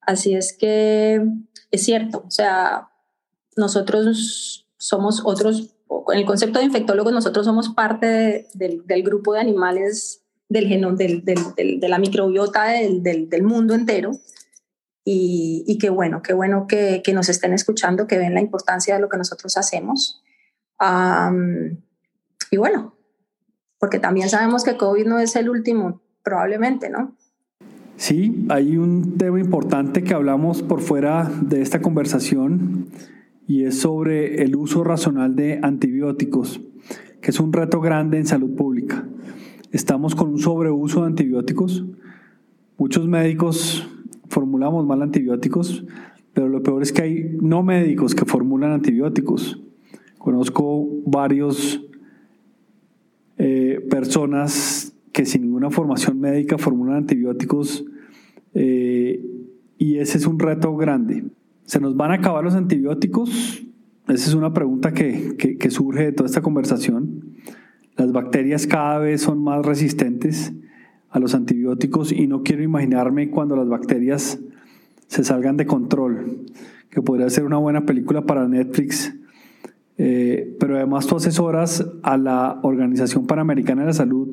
Así 0.03 0.35
es 0.35 0.55
que 0.55 1.27
es 1.71 1.83
cierto, 1.83 2.25
o 2.27 2.31
sea, 2.31 2.91
nosotros 3.57 4.69
somos 4.77 5.23
otros, 5.25 5.75
en 6.13 6.19
el 6.19 6.27
concepto 6.27 6.59
de 6.59 6.67
infectólogos, 6.67 7.15
nosotros 7.15 7.47
somos 7.47 7.71
parte 7.71 8.49
del, 8.53 8.87
del 8.87 9.03
grupo 9.03 9.33
de 9.33 9.41
animales 9.41 10.27
del 10.49 10.67
genoma, 10.67 10.97
del, 10.97 11.25
del, 11.25 11.81
de 11.81 11.89
la 11.89 11.99
microbiota 11.99 12.65
del, 12.65 13.43
mundo 13.43 13.75
entero 13.75 14.13
y, 15.05 15.79
qué 15.81 15.91
bueno, 15.91 16.23
qué 16.23 16.35
bueno 16.35 16.67
que, 16.67 17.03
que, 17.03 17.15
nos 17.15 17.29
estén 17.29 17.53
escuchando, 17.53 18.07
que 18.07 18.19
ven 18.19 18.35
la 18.35 18.41
importancia 18.41 18.95
de 18.95 19.01
lo 19.01 19.09
que 19.09 19.17
nosotros 19.17 19.57
hacemos. 19.57 20.23
y 22.51 22.57
bueno, 22.57 22.95
porque 23.79 23.99
también 23.99 24.29
sabemos 24.29 24.65
que 24.65 24.77
COVID 24.77 25.07
no 25.07 25.19
es 25.19 25.37
el 25.37 25.49
último, 25.49 26.03
probablemente, 26.23 26.91
¿no? 26.91 27.17
Sí, 27.97 28.47
hay 28.49 28.77
un 28.77 29.19
tema 29.19 29.41
importante 29.41 30.05
que 30.05 30.15
hablamos 30.15 30.63
por 30.63 30.81
fuera 30.81 31.31
de 31.41 31.63
esta 31.63 31.81
conversación 31.81 32.91
y 33.49 33.65
es 33.65 33.81
sobre 33.81 34.43
el 34.43 34.55
uso 34.55 34.85
racional 34.85 35.35
de 35.35 35.59
antibióticos, 35.63 36.61
que 37.21 37.31
es 37.33 37.41
un 37.41 37.53
reto 37.53 37.81
grande 37.81 38.19
en 38.19 38.27
salud 38.27 38.55
pública. 38.55 39.09
Estamos 39.71 40.15
con 40.15 40.31
un 40.31 40.39
sobreuso 40.39 41.03
de 41.03 41.09
antibióticos. 41.09 41.85
Muchos 42.79 43.07
médicos 43.07 43.87
formulamos 44.29 44.87
mal 44.87 45.03
antibióticos, 45.03 45.85
pero 46.33 46.49
lo 46.49 46.63
peor 46.63 46.81
es 46.81 46.91
que 46.91 47.03
hay 47.03 47.37
no 47.43 47.63
médicos 47.63 48.15
que 48.15 48.25
formulan 48.25 48.73
antibióticos. 48.73 49.61
Conozco 50.17 50.89
varios 51.05 51.85
eh, 53.37 53.87
personas 53.91 54.95
que 55.13 55.27
sin 55.27 55.43
ninguna 55.43 55.71
formación 55.71 56.19
médica 56.19 56.57
formulan 56.57 56.97
antibióticos 56.97 57.85
eh, 58.55 59.23
y 59.77 59.97
ese 59.99 60.17
es 60.17 60.27
un 60.27 60.39
reto 60.39 60.75
grande. 60.77 61.25
¿Se 61.65 61.79
nos 61.79 61.95
van 61.95 62.13
a 62.13 62.15
acabar 62.15 62.43
los 62.43 62.55
antibióticos? 62.55 63.67
Esa 64.09 64.29
es 64.31 64.35
una 64.35 64.55
pregunta 64.55 64.95
que, 64.95 65.37
que 65.37 65.71
surge 65.71 66.05
de 66.05 66.13
toda 66.13 66.27
esta 66.27 66.41
conversación. 66.41 67.18
Las 67.99 68.13
bacterias 68.13 68.69
cada 68.69 69.01
vez 69.01 69.23
son 69.23 69.43
más 69.43 69.67
resistentes 69.67 70.53
a 71.11 71.19
los 71.19 71.35
antibióticos 71.35 72.13
y 72.13 72.29
no 72.29 72.45
quiero 72.45 72.63
imaginarme 72.63 73.29
cuando 73.29 73.57
las 73.57 73.69
bacterias 73.69 74.39
se 75.09 75.25
salgan 75.25 75.57
de 75.57 75.67
control, 75.67 76.47
que 76.91 77.03
podría 77.03 77.29
ser 77.29 77.43
una 77.43 77.59
buena 77.59 77.87
película 77.87 78.23
para 78.23 78.47
Netflix. 78.47 79.13
Eh, 79.97 80.57
pero 80.61 80.77
además 80.77 81.09
tú 81.09 81.17
asesoras 81.17 81.85
a 82.05 82.17
la 82.17 82.61
Organización 82.63 83.27
Panamericana 83.27 83.83
de 83.83 83.89
la 83.89 83.93
Salud 83.93 84.29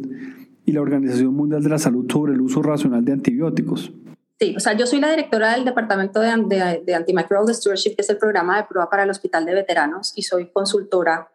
y 0.64 0.72
la 0.72 0.82
Organización 0.82 1.34
Mundial 1.34 1.64
de 1.64 1.70
la 1.70 1.80
Salud 1.80 2.06
sobre 2.08 2.34
el 2.34 2.42
uso 2.42 2.62
racional 2.62 3.04
de 3.04 3.14
antibióticos. 3.14 3.92
Sí, 4.40 4.54
o 4.56 4.60
sea, 4.60 4.78
yo 4.78 4.86
soy 4.86 5.00
la 5.00 5.10
directora 5.10 5.54
del 5.54 5.66
Departamento 5.66 6.20
de, 6.20 6.30
de, 6.48 6.84
de 6.86 6.94
Antimicrobial 6.94 7.56
Stewardship, 7.56 7.96
que 7.96 8.04
es 8.04 8.10
el 8.12 8.18
programa 8.18 8.58
de 8.58 8.66
prueba 8.66 8.92
para 8.92 9.06
el 9.06 9.10
Hospital 9.10 9.44
de 9.44 9.56
Veteranos, 9.56 10.14
y 10.16 10.22
soy 10.22 10.52
consultora 10.52 11.30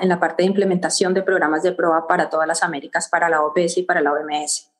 en 0.00 0.08
la 0.08 0.20
parte 0.20 0.42
de 0.42 0.48
implementación 0.48 1.14
de 1.14 1.22
programas 1.22 1.62
de 1.62 1.72
prueba 1.72 2.06
para 2.06 2.28
todas 2.28 2.46
las 2.46 2.62
Américas, 2.62 3.08
para 3.08 3.28
la 3.28 3.42
OPS 3.42 3.78
y 3.78 3.82
para 3.82 4.00
la 4.00 4.12
OMS. 4.12 4.70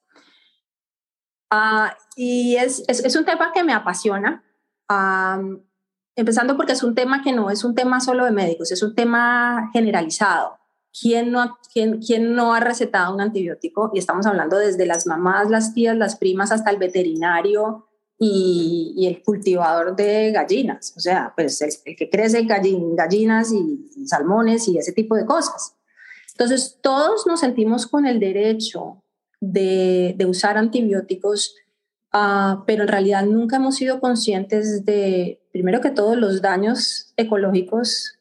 Ah, 1.50 1.96
y 2.16 2.56
es, 2.56 2.84
es, 2.88 3.16
un 3.16 3.24
tema 3.24 3.52
que 3.52 3.62
me 3.62 3.72
apasiona, 3.72 4.42
empezando 6.16 6.56
porque 6.56 6.72
es 6.72 6.82
un 6.82 6.94
tema 6.94 7.22
que 7.22 7.32
no 7.32 7.50
es 7.50 7.64
un 7.64 7.74
tema 7.74 8.00
solo 8.00 8.24
de 8.24 8.32
médicos, 8.32 8.72
es 8.72 8.82
un 8.82 8.94
tema 8.94 9.70
generalizado. 9.72 10.58
¿Quién 11.00 11.32
no, 11.32 11.58
quién, 11.72 12.00
quién 12.00 12.34
no 12.34 12.54
ha 12.54 12.60
recetado 12.60 13.14
un 13.14 13.20
antibiótico? 13.20 13.90
Y 13.92 13.98
estamos 13.98 14.26
hablando 14.26 14.58
desde 14.58 14.86
las 14.86 15.06
mamás, 15.06 15.50
las 15.50 15.74
tías, 15.74 15.96
las 15.96 16.16
primas, 16.16 16.52
hasta 16.52 16.70
el 16.70 16.76
veterinario, 16.76 17.86
y, 18.18 19.06
el 19.06 19.22
cultivador 19.22 19.96
de 19.96 20.30
gallinas, 20.32 20.94
o 20.96 21.00
sea, 21.00 21.32
pues 21.36 21.60
el, 21.60 21.96
que 21.96 22.08
crece 22.08 22.44
gallinas 22.44 23.52
y, 23.52 24.06
salmones 24.06 24.68
y 24.68 24.78
ese 24.78 24.92
tipo 24.92 25.16
de 25.16 25.26
cosas. 25.26 25.76
Entonces, 26.32 26.78
todos 26.82 27.26
nos 27.26 27.40
sentimos 27.40 27.86
con 27.86 28.06
el 28.06 28.20
derecho 28.20 29.02
de, 29.40 30.16
usar 30.28 30.56
antibióticos, 30.56 31.54
ah, 32.12 32.64
pero 32.66 32.82
en 32.82 32.88
realidad 32.88 33.24
nunca 33.24 33.56
hemos 33.56 33.76
sido 33.76 34.00
conscientes 34.00 34.84
de, 34.84 35.40
primero 35.52 35.80
que 35.80 35.90
todo, 35.90 36.16
los 36.16 36.42
daños 36.42 37.12
ecológicos 37.16 38.18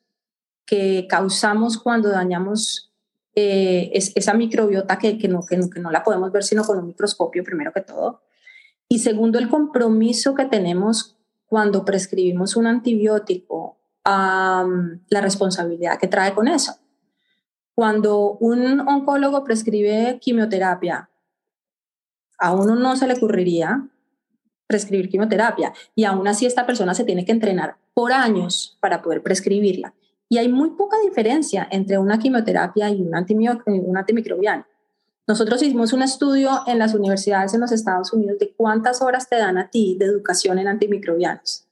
que 0.66 1.08
causamos 1.10 1.78
cuando 1.78 2.10
dañamos 2.10 2.92
eh, 3.36 3.92
esa 3.94 4.34
microbiota 4.34 5.00
que, 5.00 5.18
que, 5.18 5.28
no, 5.28 5.42
que, 5.46 5.58
no 5.58 5.92
la 5.92 6.04
podemos 6.04 6.32
ver 6.32 6.44
sino 6.44 6.64
con 6.64 6.78
un 6.78 6.88
microscopio, 6.88 7.44
primero 7.44 7.72
que 7.74 7.82
todo. 7.82 8.22
Y 8.94 9.00
segundo, 9.00 9.40
el 9.40 9.50
compromiso 9.50 10.36
que 10.36 10.46
tenemos 10.46 11.18
cuando 11.48 11.84
prescribimos 11.84 12.56
un 12.56 12.68
antibiótico, 12.68 13.80
la 14.06 15.20
responsabilidad 15.20 15.98
que 15.98 16.08
trae 16.08 16.36
con 16.36 16.48
eso. 16.48 16.76
Cuando 17.74 18.34
un 18.34 18.82
oncólogo 18.82 19.44
prescribe 19.44 20.20
quimioterapia, 20.22 21.10
a 22.38 22.54
uno 22.54 22.76
no 22.76 22.96
se 22.96 23.08
le 23.08 23.16
ocurriría 23.16 23.90
prescribir 24.68 25.10
quimioterapia 25.10 25.74
y 25.96 26.04
aún 26.04 26.28
así 26.28 26.46
esta 26.46 26.68
persona 26.68 26.94
se 26.94 27.04
tiene 27.04 27.26
que 27.26 27.32
entrenar 27.32 27.78
por 27.96 28.14
años 28.14 28.78
para 28.80 29.02
poder 29.02 29.24
prescribirla. 29.24 29.96
Y 30.30 30.38
hay 30.38 30.50
muy 30.50 30.70
poca 30.70 30.98
diferencia 31.04 31.68
entre 31.72 31.98
una 31.98 32.20
quimioterapia 32.20 32.92
y 32.92 33.02
un, 33.02 33.16
antimicrobiano. 33.16 34.68
Nosotros 35.26 35.62
hicimos 35.64 35.94
un 35.94 36.02
estudio 36.02 36.64
en 36.68 36.80
las 36.80 36.94
universidades 36.94 37.54
en 37.54 37.62
los 37.62 37.72
Estados 37.72 38.12
Unidos 38.12 38.40
de 38.40 38.54
cuántas 38.54 39.02
horas 39.02 39.30
te 39.30 39.38
dan 39.38 39.58
a 39.58 39.70
ti 39.70 39.96
de 39.98 40.06
educación 40.06 40.60
en 40.60 40.68
antimicrobianos. 40.68 41.66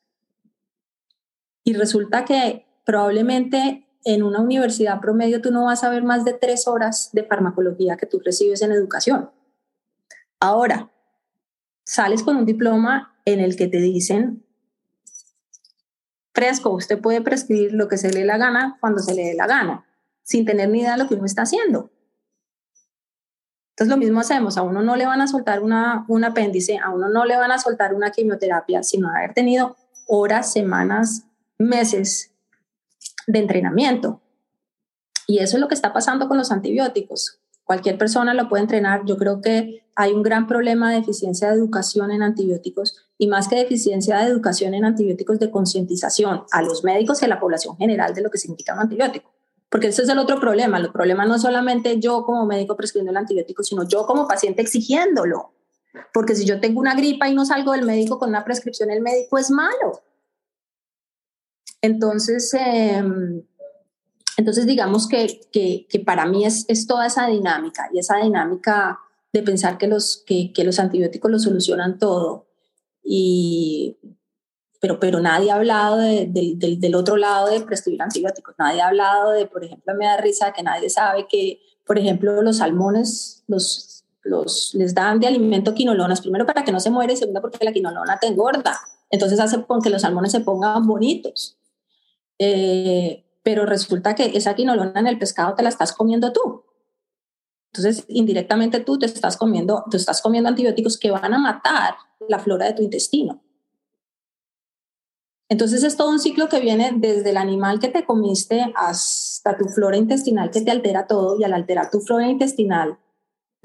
Y 1.63 1.73
resulta 1.73 2.23
que 2.23 2.65
probablemente 2.85 3.85
en 4.05 4.23
una 4.23 4.39
universidad 4.39 5.01
promedio 5.01 5.41
tú 5.41 5.51
no 5.51 5.65
vas 5.65 5.83
a 5.83 5.89
ver 5.89 6.03
más 6.03 6.23
de 6.23 6.33
tres 6.33 6.67
horas 6.67 7.09
de 7.11 7.23
farmacología 7.23 7.97
que 7.97 8.05
tú 8.05 8.19
recibes 8.23 8.61
en 8.61 8.71
educación. 8.71 9.29
Ahora, 10.39 10.89
sales 11.83 12.23
con 12.23 12.37
un 12.37 12.45
diploma 12.45 13.19
en 13.25 13.41
el 13.41 13.57
que 13.57 13.67
te 13.67 13.77
dicen, 13.77 14.45
fresco, 16.33 16.69
usted 16.71 16.99
puede 16.99 17.21
prescribir 17.21 17.73
lo 17.73 17.89
que 17.89 17.97
se 17.97 18.11
le 18.11 18.21
dé 18.21 18.25
la 18.25 18.37
gana 18.37 18.77
cuando 18.79 18.99
se 18.99 19.13
le 19.13 19.23
dé 19.23 19.33
la 19.35 19.45
gana, 19.45 19.85
sin 20.23 20.45
tener 20.45 20.69
ni 20.69 20.79
idea 20.79 20.93
de 20.93 21.03
lo 21.03 21.07
que 21.09 21.15
uno 21.15 21.25
está 21.25 21.43
haciendo. 21.43 21.91
Entonces 23.81 23.97
lo 23.97 24.05
mismo 24.05 24.19
hacemos, 24.19 24.57
a 24.59 24.61
uno 24.61 24.83
no 24.83 24.95
le 24.95 25.07
van 25.07 25.21
a 25.21 25.27
soltar 25.27 25.63
una, 25.63 26.05
un 26.07 26.23
apéndice, 26.23 26.77
a 26.77 26.91
uno 26.91 27.09
no 27.09 27.25
le 27.25 27.35
van 27.35 27.51
a 27.51 27.57
soltar 27.57 27.95
una 27.95 28.11
quimioterapia, 28.11 28.83
sino 28.83 29.09
haber 29.09 29.33
tenido 29.33 29.75
horas, 30.05 30.53
semanas, 30.53 31.23
meses 31.57 32.31
de 33.25 33.39
entrenamiento. 33.39 34.21
Y 35.25 35.39
eso 35.39 35.57
es 35.57 35.61
lo 35.61 35.67
que 35.67 35.73
está 35.73 35.93
pasando 35.93 36.27
con 36.27 36.37
los 36.37 36.51
antibióticos. 36.51 37.39
Cualquier 37.63 37.97
persona 37.97 38.35
lo 38.35 38.49
puede 38.49 38.61
entrenar. 38.61 39.01
Yo 39.05 39.17
creo 39.17 39.41
que 39.41 39.83
hay 39.95 40.11
un 40.11 40.21
gran 40.21 40.45
problema 40.45 40.91
de 40.91 40.97
deficiencia 40.97 41.49
de 41.49 41.55
educación 41.55 42.11
en 42.11 42.21
antibióticos 42.21 43.09
y 43.17 43.25
más 43.25 43.47
que 43.47 43.55
deficiencia 43.55 44.19
de 44.19 44.29
educación 44.29 44.75
en 44.75 44.85
antibióticos 44.85 45.39
de 45.39 45.49
concientización 45.49 46.43
a 46.51 46.61
los 46.61 46.83
médicos 46.83 47.19
y 47.23 47.25
a 47.25 47.29
la 47.29 47.39
población 47.39 47.75
general 47.77 48.13
de 48.13 48.21
lo 48.21 48.29
que 48.29 48.37
significa 48.37 48.75
un 48.75 48.81
antibiótico. 48.81 49.33
Porque 49.71 49.87
ese 49.87 50.01
es 50.03 50.09
el 50.09 50.19
otro 50.19 50.37
problema. 50.37 50.77
El 50.77 50.91
problema 50.91 51.25
no 51.25 51.35
es 51.35 51.43
solamente 51.43 51.97
yo 51.97 52.23
como 52.23 52.45
médico 52.45 52.75
prescribiendo 52.75 53.11
el 53.11 53.17
antibiótico, 53.17 53.63
sino 53.63 53.87
yo 53.87 54.05
como 54.05 54.27
paciente 54.27 54.61
exigiéndolo. 54.61 55.53
Porque 56.13 56.35
si 56.35 56.43
yo 56.43 56.59
tengo 56.59 56.81
una 56.81 56.93
gripa 56.93 57.29
y 57.29 57.33
no 57.33 57.45
salgo 57.45 57.71
del 57.71 57.85
médico 57.85 58.19
con 58.19 58.29
una 58.29 58.43
prescripción, 58.43 58.91
el 58.91 59.01
médico 59.01 59.37
es 59.37 59.49
malo. 59.49 60.03
Entonces, 61.81 62.53
em, 62.53 63.43
entonces 64.35 64.65
digamos 64.65 65.07
que, 65.07 65.39
que, 65.53 65.87
que, 65.89 65.99
para 65.99 66.25
mí 66.25 66.45
es, 66.45 66.65
es 66.67 66.85
toda 66.85 67.07
esa 67.07 67.27
dinámica 67.27 67.89
y 67.93 67.99
esa 67.99 68.17
dinámica 68.17 68.99
de 69.31 69.41
pensar 69.41 69.77
que 69.77 69.87
los, 69.87 70.21
que, 70.25 70.51
que 70.51 70.65
los 70.65 70.79
antibióticos 70.79 71.31
lo 71.31 71.39
solucionan 71.39 71.97
todo. 71.97 72.45
Y, 73.03 73.97
pero, 74.81 74.99
pero 74.99 75.21
nadie 75.21 75.51
ha 75.51 75.55
hablado 75.55 75.97
de, 75.97 76.27
del 76.27 76.95
otro 76.95 77.15
lado 77.15 77.47
de 77.47 77.61
prescribir 77.61 78.01
antibióticos. 78.01 78.55
Nadie 78.57 78.81
ha 78.81 78.87
hablado 78.87 79.29
de, 79.29 79.45
por 79.45 79.63
ejemplo, 79.63 79.93
me 79.93 80.07
da 80.07 80.17
risa 80.17 80.53
que 80.53 80.63
nadie 80.63 80.89
sabe 80.89 81.27
que, 81.29 81.61
por 81.85 81.99
ejemplo, 81.99 82.41
los 82.41 82.57
salmones 82.57 83.43
los, 83.47 84.03
los, 84.23 84.73
les 84.73 84.95
dan 84.95 85.19
de 85.19 85.27
alimento 85.27 85.75
quinolonas, 85.75 86.21
primero 86.21 86.47
para 86.47 86.63
que 86.63 86.71
no 86.71 86.79
se 86.79 86.89
muere 86.89 87.13
y 87.13 87.17
segundo 87.17 87.41
porque 87.41 87.63
la 87.63 87.71
quinolona 87.71 88.17
te 88.19 88.25
engorda. 88.25 88.75
Entonces 89.11 89.39
hace 89.39 89.63
que 89.83 89.89
los 89.91 90.01
salmones 90.01 90.31
se 90.31 90.39
pongan 90.39 90.87
bonitos. 90.87 91.59
Eh, 92.39 93.23
pero 93.43 93.67
resulta 93.67 94.15
que 94.15 94.35
esa 94.35 94.55
quinolona 94.55 94.99
en 94.99 95.05
el 95.05 95.19
pescado 95.19 95.53
te 95.53 95.61
la 95.61 95.69
estás 95.69 95.93
comiendo 95.93 96.33
tú. 96.33 96.63
Entonces, 97.71 98.03
indirectamente 98.07 98.79
tú 98.79 98.97
te 98.97 99.05
estás 99.05 99.37
comiendo, 99.37 99.85
te 99.91 99.97
estás 99.97 100.23
comiendo 100.23 100.49
antibióticos 100.49 100.97
que 100.97 101.11
van 101.11 101.35
a 101.35 101.37
matar 101.37 101.93
la 102.27 102.39
flora 102.39 102.65
de 102.65 102.73
tu 102.73 102.81
intestino. 102.81 103.43
Entonces 105.51 105.83
es 105.83 105.97
todo 105.97 106.09
un 106.09 106.19
ciclo 106.19 106.47
que 106.47 106.61
viene 106.61 106.93
desde 106.95 107.29
el 107.29 107.35
animal 107.35 107.81
que 107.81 107.89
te 107.89 108.05
comiste 108.05 108.71
hasta 108.73 109.57
tu 109.57 109.65
flora 109.65 109.97
intestinal 109.97 110.49
que 110.49 110.61
te 110.61 110.71
altera 110.71 111.07
todo 111.07 111.37
y 111.37 111.43
al 111.43 111.51
alterar 111.51 111.91
tu 111.91 111.99
flora 111.99 112.29
intestinal 112.29 112.97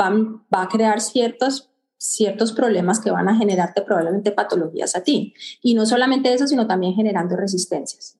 va, 0.00 0.10
va 0.52 0.62
a 0.62 0.68
crear 0.68 1.00
ciertos, 1.00 1.70
ciertos 1.96 2.50
problemas 2.50 2.98
que 2.98 3.12
van 3.12 3.28
a 3.28 3.36
generarte 3.36 3.82
probablemente 3.82 4.32
patologías 4.32 4.96
a 4.96 5.04
ti. 5.04 5.32
Y 5.62 5.74
no 5.74 5.86
solamente 5.86 6.34
eso, 6.34 6.48
sino 6.48 6.66
también 6.66 6.94
generando 6.94 7.36
resistencias. 7.36 8.18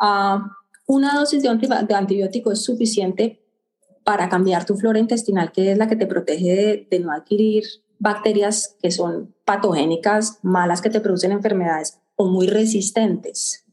Uh, 0.00 0.40
una 0.88 1.14
dosis 1.14 1.44
de, 1.44 1.50
antibiótico 1.94 2.50
es 2.50 2.64
suficiente 2.64 3.46
para 4.02 4.28
cambiar 4.28 4.66
tu 4.66 4.74
flora 4.74 4.98
intestinal, 4.98 5.52
que 5.52 5.70
es 5.70 5.78
la 5.78 5.86
que 5.86 5.94
te 5.94 6.08
protege 6.08 6.88
de 6.90 6.98
no 6.98 7.12
adquirir 7.12 7.62
bacterias 8.00 8.76
que 8.82 8.90
son 8.90 9.36
patogénicas, 9.44 10.40
malas, 10.42 10.82
que 10.82 10.90
te 10.90 11.00
producen 11.00 11.30
enfermedades 11.30 12.00
o 12.18 12.26
muy 12.26 12.48
resistentes. 12.48 13.64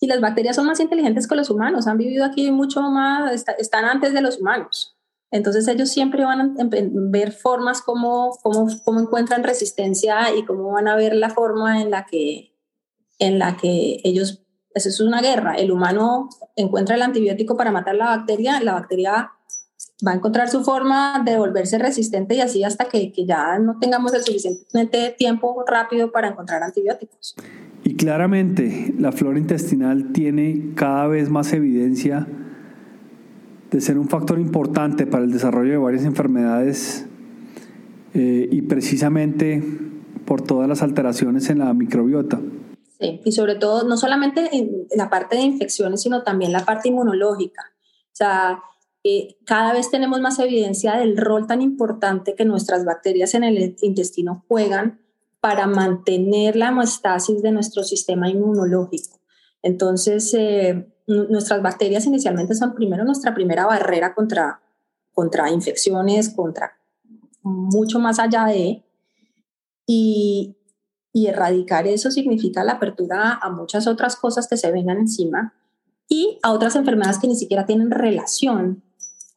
Y 0.00 0.06
las 0.06 0.20
bacterias 0.20 0.56
son 0.56 0.66
más 0.66 0.80
inteligentes 0.80 1.28
que 1.28 1.36
los 1.36 1.50
humanos, 1.50 1.86
han 1.86 1.98
vivido 1.98 2.24
aquí 2.24 2.50
mucho 2.50 2.80
más, 2.80 3.44
están 3.58 3.84
antes 3.84 4.14
de 4.14 4.22
los 4.22 4.40
humanos. 4.40 4.96
Entonces 5.30 5.68
ellos 5.68 5.90
siempre 5.90 6.24
van 6.24 6.40
a 6.40 6.68
ver 6.70 7.32
formas 7.32 7.82
como, 7.82 8.30
cómo, 8.42 8.66
cómo 8.82 9.00
encuentran 9.00 9.44
resistencia 9.44 10.34
y 10.34 10.44
cómo 10.44 10.72
van 10.72 10.88
a 10.88 10.96
ver 10.96 11.14
la 11.14 11.28
forma 11.28 11.82
en 11.82 11.90
la 11.90 12.06
que, 12.06 12.56
en 13.18 13.38
la 13.38 13.58
que 13.58 14.00
ellos, 14.02 14.42
eso 14.74 14.88
es 14.88 15.00
una 15.00 15.20
guerra, 15.20 15.56
el 15.56 15.70
humano 15.70 16.30
encuentra 16.56 16.96
el 16.96 17.02
antibiótico 17.02 17.56
para 17.56 17.70
matar 17.70 17.94
la 17.94 18.06
bacteria, 18.06 18.58
la 18.60 18.72
bacteria 18.72 19.32
va 20.06 20.12
a 20.12 20.14
encontrar 20.14 20.48
su 20.48 20.62
forma 20.62 21.22
de 21.24 21.36
volverse 21.38 21.78
resistente 21.78 22.34
y 22.34 22.40
así 22.40 22.64
hasta 22.64 22.86
que, 22.86 23.12
que, 23.12 23.26
ya 23.26 23.58
no 23.58 23.78
tengamos 23.78 24.12
el 24.14 24.22
suficiente 24.22 25.14
tiempo 25.16 25.64
rápido 25.66 26.10
para 26.12 26.28
encontrar 26.28 26.62
antibióticos. 26.62 27.34
Y 27.84 27.96
claramente 27.96 28.94
la 28.98 29.12
flora 29.12 29.38
intestinal 29.38 30.12
tiene 30.12 30.72
cada 30.74 31.06
vez 31.06 31.30
más 31.30 31.52
evidencia 31.52 32.26
de 33.70 33.80
ser 33.80 33.98
un 33.98 34.08
factor 34.08 34.38
importante 34.38 35.06
para 35.06 35.24
el 35.24 35.30
desarrollo 35.30 35.70
de 35.72 35.78
varias 35.78 36.04
enfermedades 36.04 37.06
eh, 38.14 38.48
y 38.50 38.62
precisamente 38.62 39.62
por 40.24 40.42
todas 40.42 40.68
las 40.68 40.82
alteraciones 40.82 41.48
en 41.50 41.60
la 41.60 41.72
microbiota. 41.72 42.40
Sí, 42.98 43.20
y 43.24 43.32
sobre 43.32 43.54
todo 43.54 43.88
no 43.88 43.96
solamente 43.96 44.48
en 44.52 44.86
la 44.94 45.08
parte 45.08 45.36
de 45.36 45.42
infecciones, 45.42 46.02
sino 46.02 46.22
también 46.22 46.52
la 46.52 46.64
parte 46.64 46.88
inmunológica. 46.88 47.62
O 48.06 48.16
sea, 48.16 48.60
eh, 49.02 49.38
cada 49.46 49.72
vez 49.72 49.90
tenemos 49.90 50.20
más 50.20 50.38
evidencia 50.38 50.96
del 50.96 51.16
rol 51.16 51.46
tan 51.46 51.62
importante 51.62 52.34
que 52.34 52.44
nuestras 52.44 52.84
bacterias 52.84 53.34
en 53.34 53.44
el 53.44 53.76
intestino 53.80 54.44
juegan 54.46 55.00
para 55.40 55.66
mantener 55.66 56.56
la 56.56 56.68
hemostasis 56.68 57.42
de 57.42 57.50
nuestro 57.50 57.82
sistema 57.82 58.28
inmunológico. 58.28 59.18
Entonces, 59.62 60.34
eh, 60.34 60.92
nuestras 61.06 61.62
bacterias 61.62 62.06
inicialmente 62.06 62.54
son 62.54 62.74
primero 62.74 63.04
nuestra 63.04 63.34
primera 63.34 63.66
barrera 63.66 64.14
contra, 64.14 64.60
contra 65.12 65.50
infecciones, 65.50 66.28
contra 66.28 66.76
mucho 67.42 67.98
más 67.98 68.18
allá 68.18 68.44
de, 68.44 68.84
y, 69.86 70.56
y 71.12 71.26
erradicar 71.26 71.86
eso 71.86 72.10
significa 72.10 72.62
la 72.64 72.72
apertura 72.72 73.38
a 73.40 73.50
muchas 73.50 73.86
otras 73.86 74.14
cosas 74.14 74.46
que 74.46 74.58
se 74.58 74.70
vengan 74.70 74.98
encima 74.98 75.54
y 76.06 76.38
a 76.42 76.52
otras 76.52 76.76
enfermedades 76.76 77.18
que 77.18 77.28
ni 77.28 77.34
siquiera 77.34 77.64
tienen 77.64 77.90
relación 77.90 78.84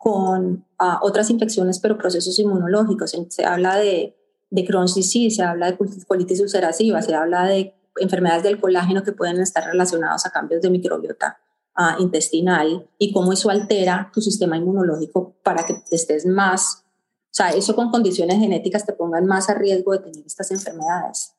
con 0.04 0.66
ah, 0.80 1.00
otras 1.02 1.30
infecciones, 1.30 1.80
pero 1.80 1.98
procesos 1.98 2.38
inmunológicos. 2.38 3.16
Se 3.30 3.46
habla 3.46 3.78
de, 3.78 4.18
de 4.50 4.66
Crohn's 4.66 4.96
disease, 4.96 5.38
se 5.38 5.44
habla 5.44 5.72
de 5.72 5.78
colitis 6.06 6.42
ulcerativa, 6.42 7.02
se 7.02 7.16
habla 7.16 7.46
de 7.46 7.74
enfermedades 8.02 8.44
del 8.44 8.60
colágeno 8.60 9.02
que 9.04 9.14
pueden 9.14 9.40
estar 9.40 9.64
relacionados 9.64 10.26
a 10.26 10.32
cambios 10.32 10.62
de 10.62 10.70
microbiota 10.70 11.38
ah, 11.76 11.96
intestinal 12.00 12.86
y 12.98 13.14
cómo 13.14 13.32
eso 13.32 13.50
altera 13.50 14.12
tu 14.14 14.20
sistema 14.20 14.58
inmunológico 14.58 15.36
para 15.42 15.66
que 15.66 15.78
estés 15.92 16.26
más, 16.26 16.84
o 16.84 17.36
sea, 17.36 17.52
eso 17.52 17.74
con 17.74 17.90
condiciones 17.90 18.40
genéticas 18.40 18.86
te 18.86 18.92
pongan 18.92 19.26
más 19.26 19.50
a 19.50 19.54
riesgo 19.54 19.94
de 19.94 20.00
tener 20.00 20.26
estas 20.26 20.52
enfermedades. 20.52 21.34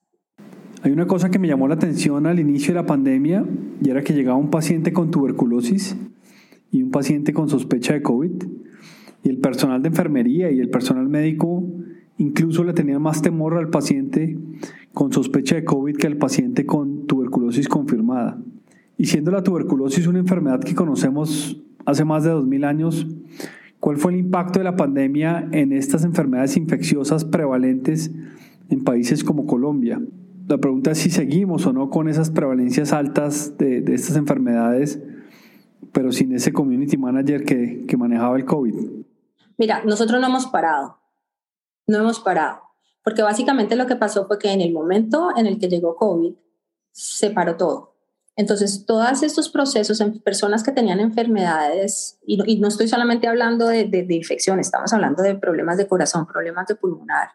Hay 0.83 0.91
una 0.91 1.07
cosa 1.07 1.29
que 1.29 1.39
me 1.39 1.49
llamó 1.49 1.69
la 1.69 1.75
atención 1.75 2.27
al 2.27 2.39
inicio 2.41 2.69
de 2.69 2.81
la 2.81 2.87
pandemia 2.87 3.45
y 3.83 3.91
era 3.91 4.03
que 4.03 4.15
llegaba 4.15 4.39
un 4.39 4.51
paciente 4.51 4.95
con 4.95 5.11
tuberculosis 5.11 5.95
y 6.75 6.83
un 6.83 6.91
paciente 6.91 7.33
con 7.33 7.49
sospecha 7.49 7.93
de 7.95 8.03
COVID. 8.03 8.33
Y 9.23 9.29
el 9.29 9.39
personal 9.39 9.81
de 9.81 9.89
enfermería 9.89 10.51
y 10.51 10.59
el 10.59 10.71
personal 10.71 11.09
médico 11.09 11.65
incluso 12.19 12.65
le 12.65 12.73
tenían 12.73 13.01
más 13.01 13.23
temor 13.23 13.57
al 13.57 13.71
paciente 13.71 14.37
con 14.93 15.13
sospecha 15.13 15.55
de 15.55 15.65
COVID 15.65 15.97
que 15.97 16.09
al 16.09 16.17
paciente 16.17 16.67
con 16.67 17.07
tuberculosis 17.07 17.69
confirmada. 17.69 18.43
Y 18.99 19.07
siendo 19.07 19.31
la 19.31 19.45
tuberculosis 19.45 20.09
una 20.09 20.19
enfermedad 20.19 20.61
que 20.61 20.75
conocemos 20.75 21.63
hace 21.87 22.05
más 22.05 22.25
de 22.25 22.31
2000 22.31 22.65
años, 22.65 23.07
¿cuál 23.79 23.97
fue 23.97 24.13
el 24.13 24.19
impacto 24.19 24.59
de 24.59 24.65
la 24.65 24.75
pandemia 24.75 25.49
en 25.53 25.73
estas 25.73 26.05
enfermedades 26.05 26.57
infecciosas 26.57 27.25
prevalentes 27.25 28.11
en 28.69 28.83
países 28.83 29.23
como 29.23 29.47
Colombia? 29.47 30.03
La 30.49 30.59
pregunta 30.59 30.91
es 30.91 30.99
si 30.99 31.11
seguimos 31.11 31.67
o 31.67 31.73
no 31.73 31.89
con 31.89 32.09
esas 32.09 32.31
prevalencias 32.31 32.93
altas 32.93 33.57
de, 33.59 33.81
de 33.81 33.95
estas 33.95 34.17
enfermedades 34.17 35.01
pero 35.95 36.13
sin 36.13 36.35
ese 36.35 36.53
community 36.53 36.99
manager 36.99 37.45
que, 37.45 37.87
que 37.87 37.97
manejaba 37.97 38.37
el 38.37 38.45
COVID? 38.45 38.75
Mira, 39.57 39.83
nosotros 39.85 40.21
no 40.21 40.27
hemos 40.27 40.47
parado, 40.47 40.99
no 41.87 41.99
hemos 41.99 42.19
parado, 42.19 42.61
porque 43.03 43.23
básicamente 43.23 43.77
lo 43.77 43.87
que 43.87 43.97
pasó 43.97 44.27
fue 44.27 44.39
que 44.39 44.53
en 44.53 44.61
el 44.61 44.73
momento 44.73 45.31
en 45.37 45.47
el 45.47 45.59
que 45.59 45.69
llegó 45.69 45.97
COVID, 45.97 46.35
se 46.91 47.31
paró 47.31 47.57
todo. 47.57 47.95
Entonces, 48.37 48.85
todos 48.85 49.23
estos 49.23 49.49
procesos 49.49 50.01
en 50.01 50.19
personas 50.21 50.65
que 50.65 50.73
tenían 50.73 50.99
enfermedades, 50.99 52.19
y 52.27 52.37
no, 52.37 52.45
y 52.45 52.59
no 52.59 52.67
estoy 52.67 52.89
solamente 52.89 53.29
hablando 53.29 53.69
de, 53.69 53.85
de, 53.85 54.03
de, 54.03 54.15
infección, 54.17 54.59
estamos 54.59 54.93
hablando 54.93 55.23
de 55.23 55.37
problemas 55.37 55.77
de 55.77 55.87
corazón, 55.87 56.27
problemas 56.27 56.67
de 56.67 56.75
pulmonar, 56.75 57.29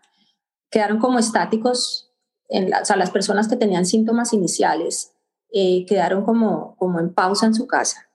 quedaron 0.70 1.00
como 1.00 1.18
estáticos, 1.18 2.12
en 2.50 2.70
la, 2.70 2.82
o 2.82 2.86
sea, 2.86 2.98
las 2.98 3.12
personas 3.12 3.48
que 3.48 3.56
tenían 3.56 3.86
síntomas 3.86 4.34
iniciales 4.34 5.14
eh, 5.54 5.86
quedaron 5.86 6.26
como, 6.26 6.76
como 6.76 7.00
en 7.00 7.14
pausa 7.14 7.46
en 7.46 7.54
su 7.54 7.66
casa 7.66 8.09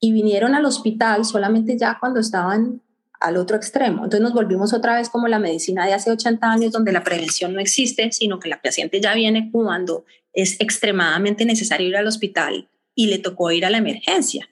y 0.00 0.12
vinieron 0.12 0.54
al 0.54 0.64
hospital 0.64 1.24
solamente 1.24 1.76
ya 1.76 1.98
cuando 2.00 2.20
estaban 2.20 2.80
al 3.20 3.36
otro 3.36 3.56
extremo. 3.56 4.04
Entonces 4.04 4.22
nos 4.22 4.32
volvimos 4.32 4.72
otra 4.72 4.96
vez 4.96 5.10
como 5.10 5.28
la 5.28 5.38
medicina 5.38 5.86
de 5.86 5.92
hace 5.92 6.10
80 6.10 6.50
años, 6.50 6.72
donde 6.72 6.90
la 6.90 7.04
prevención 7.04 7.52
no 7.52 7.60
existe, 7.60 8.10
sino 8.12 8.40
que 8.40 8.48
la 8.48 8.62
paciente 8.62 9.00
ya 9.00 9.14
viene 9.14 9.50
cuando 9.52 10.06
es 10.32 10.58
extremadamente 10.58 11.44
necesario 11.44 11.88
ir 11.88 11.96
al 11.96 12.06
hospital 12.06 12.68
y 12.94 13.08
le 13.08 13.18
tocó 13.18 13.50
ir 13.50 13.66
a 13.66 13.70
la 13.70 13.78
emergencia. 13.78 14.48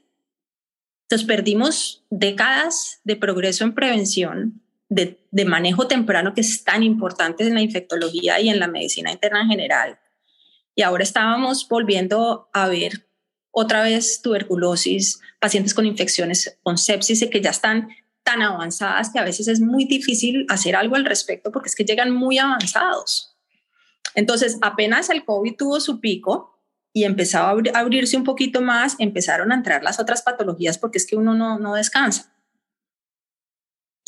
Entonces 1.04 1.26
perdimos 1.26 2.04
décadas 2.10 3.00
de 3.04 3.16
progreso 3.16 3.64
en 3.64 3.74
prevención, 3.74 4.60
de, 4.90 5.18
de, 5.30 5.44
manejo 5.46 5.86
temprano, 5.86 6.34
que 6.34 6.42
es 6.42 6.64
tan 6.64 6.82
importante 6.82 7.46
en 7.46 7.54
la 7.54 7.62
infectología 7.62 8.40
y 8.40 8.50
en 8.50 8.58
la 8.58 8.68
medicina 8.68 9.12
interna 9.12 9.42
en 9.42 9.48
general. 9.48 9.98
Y 10.74 10.82
ahora 10.82 11.02
estábamos 11.02 11.66
volviendo 11.68 12.48
a 12.52 12.68
ver 12.68 13.07
otra 13.50 13.82
vez 13.82 14.22
tuberculosis, 14.22 15.20
pacientes 15.40 15.74
con 15.74 15.86
infecciones, 15.86 16.58
con 16.62 16.78
sepsis, 16.78 17.26
que 17.30 17.40
ya 17.40 17.50
están 17.50 17.88
tan 18.22 18.42
avanzadas 18.42 19.10
que 19.10 19.18
a 19.18 19.24
veces 19.24 19.48
es 19.48 19.60
muy 19.60 19.84
difícil 19.84 20.46
hacer 20.48 20.76
algo 20.76 20.96
al 20.96 21.04
respecto 21.04 21.50
porque 21.50 21.68
es 21.68 21.74
que 21.74 21.84
llegan 21.84 22.10
muy 22.10 22.38
avanzados. 22.38 23.36
Entonces, 24.14 24.58
apenas 24.62 25.10
el 25.10 25.24
COVID 25.24 25.56
tuvo 25.56 25.80
su 25.80 26.00
pico, 26.00 26.58
y 26.92 27.04
empezaba 27.04 27.50
a 27.50 27.78
abrirse 27.78 28.16
un 28.16 28.24
poquito 28.24 28.60
más, 28.60 28.96
empezaron 28.98 29.52
a 29.52 29.54
entrar 29.54 29.82
las 29.82 30.00
otras 30.00 30.22
patologías 30.22 30.78
porque 30.78 30.98
es 30.98 31.06
que 31.06 31.16
uno 31.16 31.34
no, 31.34 31.58
no 31.58 31.74
descansa. 31.74 32.32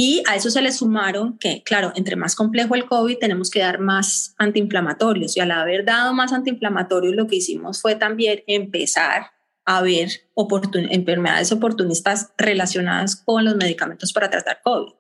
Y 0.03 0.23
a 0.27 0.35
eso 0.35 0.49
se 0.49 0.63
le 0.63 0.73
sumaron 0.73 1.37
que, 1.37 1.63
claro, 1.63 1.93
entre 1.95 2.17
más 2.17 2.35
complejo 2.35 2.75
el 2.75 2.87
COVID, 2.87 3.19
tenemos 3.19 3.51
que 3.51 3.61
dar 3.61 3.81
más 3.81 4.35
antiinflamatorios. 4.39 5.37
Y 5.37 5.41
al 5.41 5.51
haber 5.51 5.85
dado 5.85 6.15
más 6.15 6.33
antiinflamatorios, 6.33 7.15
lo 7.15 7.27
que 7.27 7.37
hicimos 7.37 7.83
fue 7.83 7.97
también 7.97 8.43
empezar 8.47 9.27
a 9.67 9.83
ver 9.83 10.09
enfermedades 10.35 11.53
oportunistas 11.53 12.33
relacionadas 12.39 13.15
con 13.15 13.45
los 13.45 13.57
medicamentos 13.57 14.15
para 14.15 14.31
tratar 14.31 14.63
COVID. 14.65 14.95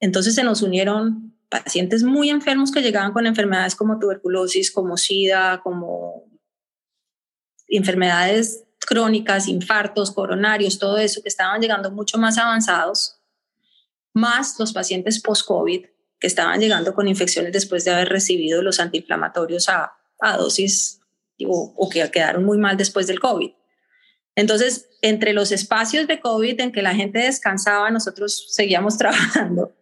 Entonces 0.00 0.34
se 0.34 0.44
nos 0.44 0.62
unieron 0.62 1.36
pacientes 1.50 2.04
muy 2.04 2.30
enfermos 2.30 2.72
que 2.72 2.80
llegaban 2.80 3.12
con 3.12 3.26
enfermedades 3.26 3.76
como 3.76 3.98
tuberculosis, 3.98 4.72
como 4.72 4.96
SIDA, 4.96 5.60
como 5.62 6.24
enfermedades 7.68 8.64
crónicas, 8.80 9.46
infartos, 9.46 10.10
coronarios, 10.10 10.78
todo 10.78 10.96
eso 10.96 11.20
que 11.20 11.28
estaban 11.28 11.60
llegando 11.60 11.90
mucho 11.90 12.16
más 12.16 12.38
avanzados, 12.38 13.20
más 14.14 14.58
los 14.58 14.72
pacientes 14.72 15.20
post-COVID 15.20 15.84
que 16.18 16.26
estaban 16.26 16.60
llegando 16.60 16.94
con 16.94 17.08
infecciones 17.08 17.52
después 17.52 17.84
de 17.84 17.90
haber 17.90 18.08
recibido 18.08 18.62
los 18.62 18.80
antiinflamatorios 18.80 19.68
a, 19.68 19.92
dosis 20.38 21.00
o, 21.46 21.88
que 21.90 22.10
quedaron 22.10 22.44
muy 22.44 22.56
mal 22.56 22.78
después 22.78 23.06
del 23.06 23.20
COVID. 23.20 23.50
Entonces, 24.36 24.88
entre 25.02 25.34
los 25.34 25.52
espacios 25.52 26.06
de 26.06 26.20
COVID 26.20 26.58
en 26.60 26.72
que 26.72 26.80
la 26.80 26.94
gente 26.94 27.18
descansaba, 27.18 27.90
nosotros 27.90 28.46
seguíamos 28.50 28.96
trabajando 28.98 29.76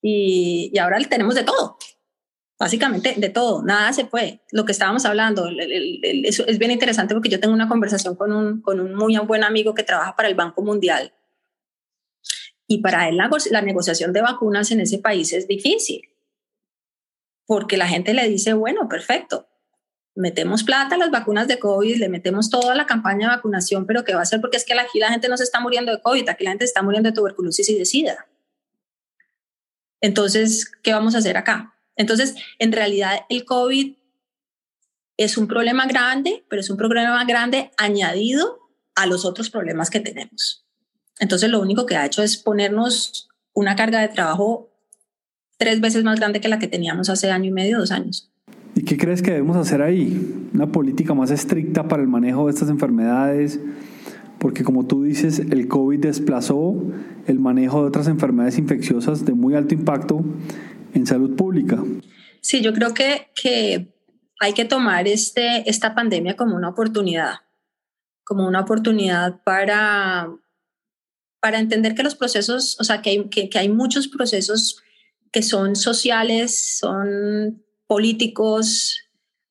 y, 0.00 0.72
ahora 0.78 0.98
tenemos 1.08 1.34
de 1.34 1.42
todo 1.42 1.78
básicamente 2.58 3.14
de 3.16 3.28
todo, 3.28 3.64
nada 3.64 3.92
se 3.92 4.04
fue. 4.04 4.40
Lo 4.52 4.64
que 4.64 4.70
estábamos 4.70 5.04
hablando, 5.04 5.48
es 5.48 6.58
bien 6.60 6.70
interesante 6.70 7.12
porque 7.12 7.28
yo 7.28 7.40
tengo 7.40 7.52
una 7.52 7.68
conversación 7.68 8.14
con 8.14 8.30
un, 8.32 8.62
con 8.62 8.78
un 8.78 8.94
muy 8.94 9.18
buen 9.18 9.42
amigo 9.42 9.74
que 9.74 9.82
trabaja 9.82 10.14
para 10.14 10.28
el 10.28 10.36
Banco 10.36 10.62
Mundial 10.62 11.12
y 12.66 12.80
para 12.80 13.08
él 13.08 13.16
la, 13.16 13.30
la 13.50 13.62
negociación 13.62 14.12
de 14.12 14.22
vacunas 14.22 14.70
en 14.70 14.80
ese 14.80 14.98
país 14.98 15.32
es 15.32 15.48
difícil 15.48 16.02
porque 17.46 17.76
la 17.76 17.88
gente 17.88 18.14
le 18.14 18.28
dice, 18.28 18.54
bueno, 18.54 18.88
perfecto, 18.88 19.48
metemos 20.14 20.62
plata 20.64 20.94
a 20.94 20.98
las 20.98 21.10
vacunas 21.10 21.48
de 21.48 21.58
COVID, 21.58 21.96
le 21.96 22.08
metemos 22.08 22.50
toda 22.50 22.74
la 22.74 22.86
campaña 22.86 23.28
de 23.28 23.36
vacunación, 23.36 23.86
pero 23.86 24.04
¿qué 24.04 24.14
va 24.14 24.20
a 24.20 24.22
hacer? 24.22 24.40
Porque 24.40 24.56
es 24.56 24.64
que 24.64 24.72
aquí 24.72 24.98
la 24.98 25.10
gente 25.10 25.28
no 25.28 25.36
se 25.36 25.44
está 25.44 25.60
muriendo 25.60 25.92
de 25.92 26.00
COVID, 26.00 26.28
aquí 26.28 26.44
la 26.44 26.50
gente 26.50 26.64
está 26.64 26.82
muriendo 26.82 27.10
de 27.10 27.14
tuberculosis 27.14 27.68
y 27.68 27.78
de 27.78 27.84
SIDA. 27.84 28.26
Entonces, 30.00 30.70
¿qué 30.82 30.92
vamos 30.92 31.14
a 31.14 31.18
hacer 31.18 31.36
acá? 31.36 31.76
Entonces, 31.96 32.34
en 32.58 32.72
realidad 32.72 33.20
el 33.28 33.44
COVID 33.44 33.96
es 35.16 35.36
un 35.36 35.46
problema 35.46 35.86
grande, 35.86 36.44
pero 36.48 36.60
es 36.60 36.70
un 36.70 36.76
problema 36.76 37.24
grande 37.24 37.70
añadido 37.76 38.60
a 38.94 39.06
los 39.06 39.24
otros 39.24 39.50
problemas 39.50 39.90
que 39.90 40.00
tenemos. 40.00 40.61
Entonces, 41.22 41.50
lo 41.50 41.60
único 41.60 41.86
que 41.86 41.94
ha 41.94 42.04
hecho 42.04 42.20
es 42.20 42.36
ponernos 42.36 43.28
una 43.54 43.76
carga 43.76 44.00
de 44.00 44.08
trabajo 44.08 44.72
tres 45.56 45.80
veces 45.80 46.02
más 46.02 46.18
grande 46.18 46.40
que 46.40 46.48
la 46.48 46.58
que 46.58 46.66
teníamos 46.66 47.08
hace 47.10 47.30
año 47.30 47.44
y 47.44 47.52
medio, 47.52 47.78
dos 47.78 47.92
años. 47.92 48.28
¿Y 48.74 48.82
qué 48.82 48.98
crees 48.98 49.22
que 49.22 49.30
debemos 49.30 49.56
hacer 49.56 49.82
ahí? 49.82 50.48
¿Una 50.52 50.72
política 50.72 51.14
más 51.14 51.30
estricta 51.30 51.86
para 51.86 52.02
el 52.02 52.08
manejo 52.08 52.46
de 52.46 52.50
estas 52.50 52.70
enfermedades? 52.70 53.60
Porque 54.40 54.64
como 54.64 54.84
tú 54.88 55.04
dices, 55.04 55.38
el 55.38 55.68
COVID 55.68 56.00
desplazó 56.00 56.74
el 57.28 57.38
manejo 57.38 57.82
de 57.82 57.86
otras 57.86 58.08
enfermedades 58.08 58.58
infecciosas 58.58 59.24
de 59.24 59.32
muy 59.32 59.54
alto 59.54 59.74
impacto 59.74 60.24
en 60.92 61.06
salud 61.06 61.36
pública. 61.36 61.80
Sí, 62.40 62.62
yo 62.62 62.72
creo 62.72 62.94
que, 62.94 63.28
que 63.40 63.94
hay 64.40 64.54
que 64.54 64.64
tomar 64.64 65.06
este, 65.06 65.70
esta 65.70 65.94
pandemia 65.94 66.34
como 66.34 66.56
una 66.56 66.70
oportunidad, 66.70 67.34
como 68.24 68.48
una 68.48 68.62
oportunidad 68.62 69.40
para, 69.44 70.28
para 71.42 71.58
entender 71.58 71.94
que 71.94 72.02
los 72.02 72.14
procesos, 72.14 72.78
o 72.80 72.84
sea, 72.84 73.02
que 73.02 73.10
hay, 73.10 73.28
que, 73.28 73.58
hay 73.58 73.68
muchos 73.68 74.08
procesos 74.08 74.80
que 75.30 75.42
son 75.42 75.76
sociales, 75.76 76.78
son 76.78 77.62
políticos, 77.86 78.96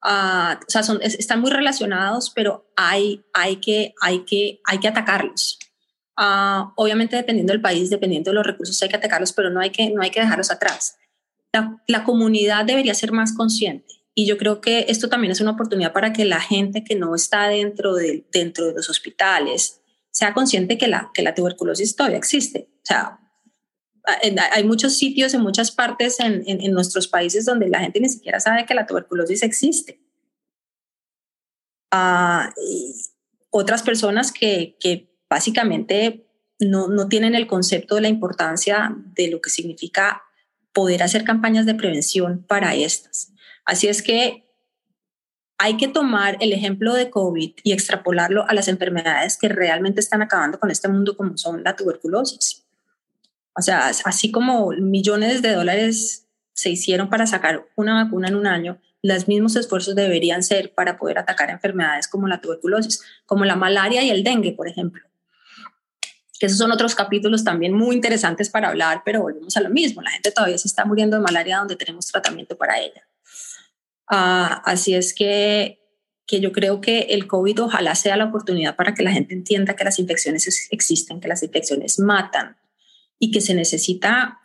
uh, 0.04 0.56
o 0.56 0.69
sea, 0.69 0.82
son, 0.82 0.99
están 1.04 1.41
muy 1.41 1.51
relacionados, 1.51 2.32
pero 2.34 2.71
hay, 2.75 3.23
hay, 3.34 3.58
que, 3.58 3.93
hay, 4.01 4.25
que, 4.25 4.62
hay 4.65 4.80
que 4.80 4.88
atacarlos. 4.88 5.60
Uh, 6.17 6.71
obviamente, 6.75 7.15
dependiendo 7.15 7.54
del 7.54 7.62
país, 7.62 7.91
dependiendo 7.91 8.32
de 8.32 8.36
los 8.36 8.45
recursos, 8.47 8.82
hay 8.82 8.89
que 8.89 8.95
atacarlos, 8.95 9.34
pero 9.34 9.51
no 9.51 9.60
hay 9.60 9.69
que, 9.69 9.91
no 9.91 10.01
hay 10.01 10.10
que 10.10 10.21
dejarlos 10.21 10.49
atrás 10.49 10.97
la, 11.88 12.04
comunidad 12.04 12.65
debería 12.65 12.93
ser 12.93 13.12
más 13.12 13.34
consciente. 13.34 13.95
Y 14.13 14.25
yo 14.25 14.38
creo 14.38 14.62
que 14.62 14.86
esto 14.89 15.10
también 15.10 15.32
es 15.32 15.41
una 15.41 15.51
oportunidad 15.51 15.93
para 15.93 16.13
que 16.13 16.25
la 16.25 16.41
gente 16.41 16.84
que 16.84 16.95
no 16.95 17.15
está 17.15 17.47
dentro 17.47 17.95
de, 17.95 18.25
dentro 18.32 18.67
de 18.67 18.73
los 18.73 18.89
hospitales 18.89 19.80
sea 20.12 20.34
consciente 20.34 20.78
que 20.78 20.88
la, 20.88 21.10
que 21.13 21.24
la 21.24 21.34
tuberculosis 21.34 21.95
todavía 21.95 22.17
existe. 22.17 22.69
O 22.76 22.86
sea, 22.86 23.19
hay 24.52 24.63
muchos 24.63 24.97
sitios 24.97 25.34
en 25.34 25.41
muchas 25.41 25.71
partes 25.71 26.19
en, 26.19 26.43
en, 26.45 26.74
nuestros 26.74 27.08
países 27.08 27.45
donde 27.45 27.69
la 27.69 27.80
gente 27.80 28.00
ni 28.00 28.10
siquiera 28.10 28.39
sabe 28.39 28.65
que 28.65 28.74
la 28.74 28.86
tuberculosis 28.86 29.43
existe. 29.43 30.02
Uh, 31.93 32.50
otras 33.50 33.84
personas 33.84 34.32
que, 34.32 34.78
que 34.80 35.13
básicamente 35.30 36.26
no, 36.60 36.88
no, 36.88 37.08
tienen 37.10 37.36
el 37.36 37.47
concepto 37.47 37.95
de 37.95 38.02
la 38.02 38.08
importancia 38.08 38.95
de 39.15 39.30
lo 39.30 39.41
que 39.41 39.50
significa 39.50 40.24
poder 40.74 41.04
hacer 41.04 41.24
campañas 41.24 41.65
de 41.65 41.76
prevención 41.76 42.43
para 42.47 42.76
estas. 42.76 43.34
Así 43.65 43.88
es 43.88 44.02
que 44.02 44.50
hay 45.63 45.78
que 45.78 45.88
tomar 45.88 46.38
el 46.39 46.54
ejemplo 46.54 46.95
de 46.95 47.12
COVID 47.12 47.52
y 47.63 47.71
extrapolarlo 47.71 48.50
a 48.50 48.56
las 48.56 48.67
enfermedades 48.67 49.38
que 49.38 49.47
realmente 49.47 50.00
están 50.00 50.24
acabando 50.24 50.60
con 50.60 50.71
este 50.71 50.88
mundo, 50.88 51.15
como 51.15 51.38
son 51.38 51.63
la 51.63 51.76
tuberculosis. 51.76 52.65
O 53.56 53.62
sea, 53.62 53.91
así 54.06 54.32
como 54.32 54.71
millones 54.71 55.43
de 55.43 55.54
dólares 55.54 56.26
se 56.54 56.71
hicieron 56.71 57.12
para 57.12 57.28
sacar 57.28 57.67
una 57.76 58.04
vacuna 58.04 58.30
en 58.30 58.36
un 58.36 58.47
año, 58.47 58.80
los 59.04 59.28
mismos 59.28 59.56
esfuerzos 59.56 59.93
deberían 59.93 60.41
ser 60.41 60.74
para 60.74 60.97
poder 60.97 61.19
atacar 61.19 61.52
enfermedades 61.52 62.08
como 62.08 62.28
la 62.28 62.41
tuberculosis, 62.41 63.04
como 63.28 63.45
la 63.45 63.56
malaria 63.56 64.02
y 64.02 64.10
el 64.10 64.24
dengue, 64.24 64.54
por 64.54 64.67
ejemplo 64.67 65.04
que 66.39 66.47
esos 66.47 66.58
son 66.58 66.71
otros 66.71 66.95
capítulos 66.95 67.43
también 67.43 67.71
muy 67.71 67.95
interesantes 67.95 68.50
para 68.50 68.69
hablar, 68.69 69.04
pero 69.06 69.21
volvemos 69.21 69.56
a 69.58 69.62
lo 69.62 69.69
mismo, 69.69 70.02
la 70.02 70.10
gente 70.10 70.32
todavía 70.32 70.58
se 70.58 70.67
está 70.67 70.86
muriendo 70.86 71.15
de 71.15 71.21
malaria 71.21 71.60
donde 71.60 71.76
tenemos 71.76 72.08
tratamiento 72.08 72.58
para 72.58 72.80
ella. 72.80 73.08
Uh, 74.12 74.60
así 74.65 74.93
es 74.93 75.13
que, 75.13 75.80
que 76.28 76.41
yo 76.41 76.52
creo 76.52 76.82
que 76.82 77.00
el 77.12 77.28
COVID 77.28 77.63
ojalá 77.63 77.95
sea 77.95 78.17
la 78.17 78.26
oportunidad 78.26 78.76
para 78.76 78.93
que 78.93 79.04
la 79.04 79.12
gente 79.12 79.34
entienda 79.34 79.78
que 79.78 79.86
las 79.86 80.00
infecciones 80.00 80.67
existen, 80.69 81.21
que 81.21 81.30
las 81.30 81.43
infecciones 81.43 81.97
matan 81.97 82.58
y 83.19 83.32
que 83.32 83.39
se 83.39 83.54
necesita 83.54 84.39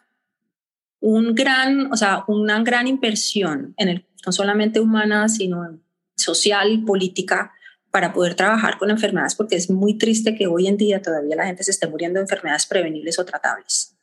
un 1.01 1.35
gran, 1.35 1.93
o 1.93 1.97
sea, 1.97 2.25
una 2.29 2.63
gran 2.63 2.87
inversión 2.87 3.75
en 3.77 3.89
el, 3.89 4.07
no 4.25 4.31
solamente 4.31 4.79
humana, 4.79 5.29
sino 5.29 5.81
social, 6.15 6.85
política, 6.87 7.53
para 7.91 8.13
poder 8.13 8.35
trabajar 8.35 8.79
con 8.79 8.91
enfermedades, 8.91 9.35
porque 9.35 9.57
es 9.57 9.71
muy 9.71 9.99
triste 9.99 10.37
que 10.37 10.47
hoy 10.47 10.67
en 10.69 10.77
día 10.77 11.03
todavía 11.03 11.35
la 11.35 11.47
gente 11.47 11.65
se 11.65 11.71
esté 11.71 11.89
muriendo 11.89 12.19
de 12.19 12.25
enfermedades 12.25 12.67
prevenibles 12.67 13.19
o 13.19 13.25
tratables. 13.25 13.97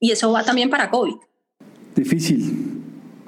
Y 0.00 0.10
eso 0.10 0.32
va 0.32 0.44
también 0.44 0.68
para 0.68 0.90
COVID. 0.90 1.14
Difícil. 1.94 2.67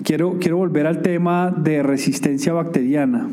Quiero, 0.04 0.38
quiero 0.40 0.56
volver 0.56 0.86
al 0.86 1.02
tema 1.02 1.50
de 1.50 1.82
resistencia 1.82 2.52
bacteriana. 2.52 3.28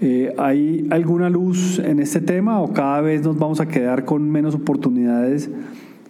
Eh, 0.00 0.34
¿Hay 0.38 0.86
alguna 0.90 1.28
luz 1.28 1.78
en 1.78 2.00
este 2.00 2.20
tema 2.20 2.60
o 2.60 2.72
cada 2.72 3.00
vez 3.00 3.22
nos 3.22 3.36
vamos 3.38 3.60
a 3.60 3.66
quedar 3.66 4.04
con 4.04 4.30
menos 4.30 4.54
oportunidades 4.54 5.50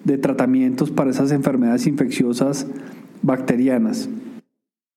de 0.05 0.19
tratamientos 0.19 0.91
para 0.91 1.11
esas 1.11 1.33
enfermedades 1.33 1.87
infecciosas 1.87 2.67
bacterianas? 3.23 4.09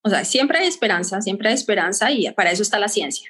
O 0.04 0.10
sea, 0.10 0.26
siempre 0.26 0.60
hay 0.60 0.68
esperanza, 0.68 1.22
siempre 1.22 1.50
hay 1.50 1.56
esperanza 1.56 2.12
y 2.12 2.30
para 2.32 2.52
eso 2.52 2.64
está 2.64 2.80
la 2.80 2.90
ciencia. 2.90 3.30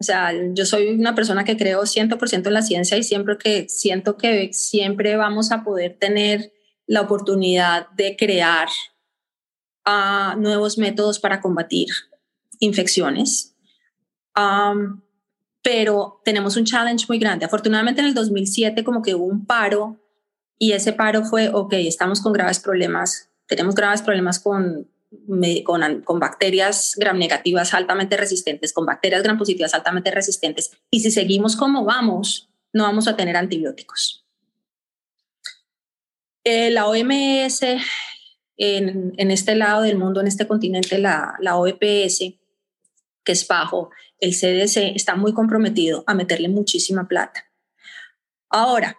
O 0.00 0.04
sea, 0.04 0.32
yo 0.52 0.66
soy 0.66 0.88
una 0.88 1.14
persona 1.14 1.44
que 1.44 1.56
creo 1.56 1.82
100% 1.82 2.46
en 2.46 2.54
la 2.54 2.62
ciencia 2.62 2.96
y 2.96 3.04
siempre 3.04 3.38
que 3.38 3.68
siento 3.68 4.16
que 4.16 4.52
siempre 4.52 5.16
vamos 5.16 5.52
a 5.52 5.62
poder 5.62 5.96
tener 5.98 6.52
la 6.86 7.02
oportunidad 7.02 7.88
de 7.90 8.16
crear 8.16 8.68
uh, 9.86 10.38
nuevos 10.38 10.78
métodos 10.78 11.18
para 11.18 11.40
combatir 11.40 11.88
infecciones. 12.58 13.56
Um, 14.36 15.02
pero 15.62 16.20
tenemos 16.24 16.56
un 16.56 16.64
challenge 16.64 17.06
muy 17.08 17.18
grande. 17.18 17.44
Afortunadamente 17.44 18.00
en 18.00 18.08
el 18.08 18.14
2007 18.14 18.82
como 18.84 19.02
que 19.02 19.14
hubo 19.14 19.24
un 19.24 19.46
paro 19.46 19.98
y 20.58 20.72
ese 20.72 20.92
paro 20.92 21.24
fue, 21.24 21.48
ok, 21.48 21.74
estamos 21.74 22.20
con 22.20 22.32
graves 22.32 22.60
problemas, 22.60 23.30
tenemos 23.46 23.74
graves 23.74 24.02
problemas 24.02 24.38
con, 24.38 24.88
con, 25.64 26.02
con 26.02 26.20
bacterias 26.20 26.94
gram 26.96 27.18
negativas 27.18 27.74
altamente 27.74 28.16
resistentes, 28.16 28.72
con 28.72 28.86
bacterias 28.86 29.22
gram 29.22 29.38
positivas 29.38 29.74
altamente 29.74 30.10
resistentes, 30.10 30.70
y 30.90 31.00
si 31.00 31.10
seguimos 31.10 31.56
como 31.56 31.84
vamos, 31.84 32.48
no 32.72 32.84
vamos 32.84 33.08
a 33.08 33.16
tener 33.16 33.36
antibióticos. 33.36 34.24
Eh, 36.44 36.70
la 36.70 36.86
OMS 36.88 37.60
en, 38.56 39.12
en, 39.16 39.30
este 39.30 39.54
lado 39.54 39.82
del 39.82 39.98
mundo, 39.98 40.20
en 40.20 40.26
este 40.26 40.46
continente, 40.46 40.98
la, 40.98 41.34
la 41.40 41.56
OEPS, 41.56 42.34
que 43.24 43.32
es 43.32 43.46
bajo 43.46 43.90
el 44.18 44.32
CDC, 44.32 44.94
está 44.94 45.16
muy 45.16 45.32
comprometido 45.32 46.04
a 46.06 46.14
meterle 46.14 46.48
muchísima 46.48 47.08
plata. 47.08 47.44
Ahora, 48.48 48.98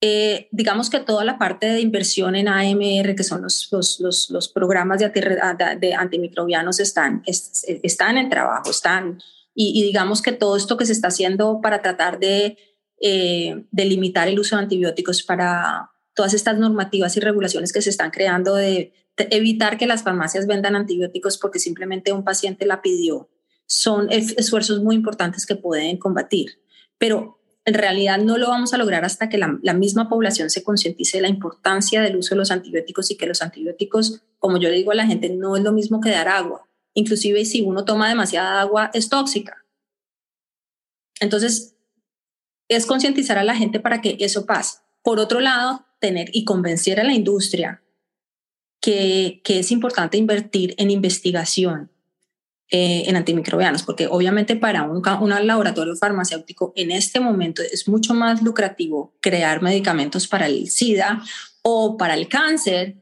eh, 0.00 0.48
digamos 0.52 0.90
que 0.90 1.00
toda 1.00 1.24
la 1.24 1.38
parte 1.38 1.66
de 1.66 1.80
inversión 1.80 2.36
en 2.36 2.48
AMR, 2.48 3.14
que 3.14 3.24
son 3.24 3.42
los, 3.42 3.68
los, 3.72 4.30
los, 4.30 4.48
programas 4.48 4.98
de, 5.00 5.08
de, 5.08 5.94
antimicrobianos, 5.94 6.80
están, 6.80 7.22
están 7.26 8.18
en 8.18 8.28
trabajo, 8.28 8.70
están, 8.70 9.22
y, 9.54 9.82
digamos 9.82 10.20
que 10.20 10.32
todo 10.32 10.56
esto 10.56 10.76
que 10.76 10.84
se 10.84 10.92
está 10.92 11.08
haciendo 11.08 11.60
para 11.62 11.80
tratar 11.80 12.18
de, 12.18 12.58
eh, 13.00 13.64
de 13.70 13.84
limitar 13.86 14.28
el 14.28 14.38
uso 14.38 14.56
de 14.56 14.62
antibióticos, 14.62 15.22
para 15.22 15.90
todas 16.16 16.34
estas 16.34 16.58
normativas 16.58 17.16
y 17.16 17.20
regulaciones 17.20 17.72
que 17.72 17.82
se 17.82 17.90
están 17.90 18.10
creando 18.10 18.54
de 18.56 18.92
evitar 19.16 19.78
que 19.78 19.86
las 19.86 20.02
farmacias 20.02 20.46
vendan 20.46 20.74
antibióticos 20.74 21.38
porque 21.38 21.58
simplemente 21.58 22.12
un 22.12 22.24
paciente 22.24 22.66
la 22.66 22.80
pidió, 22.82 23.28
son 23.66 24.08
esfuerzos 24.10 24.82
muy 24.82 24.94
importantes 24.96 25.44
que 25.44 25.56
pueden 25.56 25.98
combatir. 25.98 26.58
Pero 26.98 27.38
en 27.66 27.74
realidad 27.74 28.18
no 28.18 28.38
lo 28.38 28.48
vamos 28.48 28.72
a 28.72 28.78
lograr 28.78 29.04
hasta 29.04 29.28
que 29.28 29.38
la, 29.38 29.74
misma 29.74 30.08
población 30.08 30.48
se 30.48 30.62
concientice 30.62 31.18
de 31.18 31.22
la 31.22 31.28
importancia 31.28 32.00
del 32.00 32.16
uso 32.16 32.34
de 32.34 32.38
los 32.38 32.50
antibióticos 32.50 33.10
y 33.10 33.16
que 33.16 33.26
los 33.26 33.42
antibióticos, 33.42 34.22
como 34.38 34.58
yo 34.58 34.70
le 34.70 34.76
digo 34.76 34.92
a 34.92 34.94
la 34.94 35.06
gente, 35.06 35.28
no 35.28 35.56
es 35.56 35.62
lo 35.62 35.72
mismo 35.72 36.00
que 36.00 36.10
dar 36.10 36.28
agua. 36.28 36.66
Inclusive 36.94 37.44
si 37.44 37.60
uno 37.60 37.84
toma 37.84 38.08
demasiada 38.08 38.60
agua, 38.60 38.90
es 38.94 39.10
tóxica. 39.10 39.64
Entonces, 41.20 41.76
es 42.68 42.86
concientizar 42.86 43.36
a 43.36 43.44
la 43.44 43.54
gente 43.54 43.80
para 43.80 44.00
que 44.00 44.16
eso 44.20 44.46
pase. 44.46 44.85
Por 45.06 45.20
otro 45.20 45.38
lado, 45.38 45.86
tener 46.00 46.30
y 46.32 46.44
convencer 46.44 46.98
a 46.98 47.04
la 47.04 47.12
industria 47.12 47.80
que, 48.80 49.40
que 49.44 49.60
es 49.60 49.70
importante 49.70 50.16
invertir 50.16 50.74
en 50.78 50.90
investigación, 50.90 51.92
eh, 52.72 53.04
en 53.06 53.14
antimicrobianos, 53.14 53.84
porque 53.84 54.08
obviamente 54.08 54.56
para 54.56 54.82
un, 54.82 55.30
laboratorio 55.46 55.94
farmacéutico 55.94 56.72
en 56.74 56.90
este 56.90 57.20
momento 57.20 57.62
es 57.62 57.86
mucho 57.86 58.14
más 58.14 58.42
lucrativo 58.42 59.14
crear 59.20 59.62
medicamentos 59.62 60.26
para 60.26 60.46
el 60.46 60.68
SIDA 60.68 61.22
o 61.62 61.96
para 61.96 62.14
el 62.14 62.26
cáncer 62.26 62.96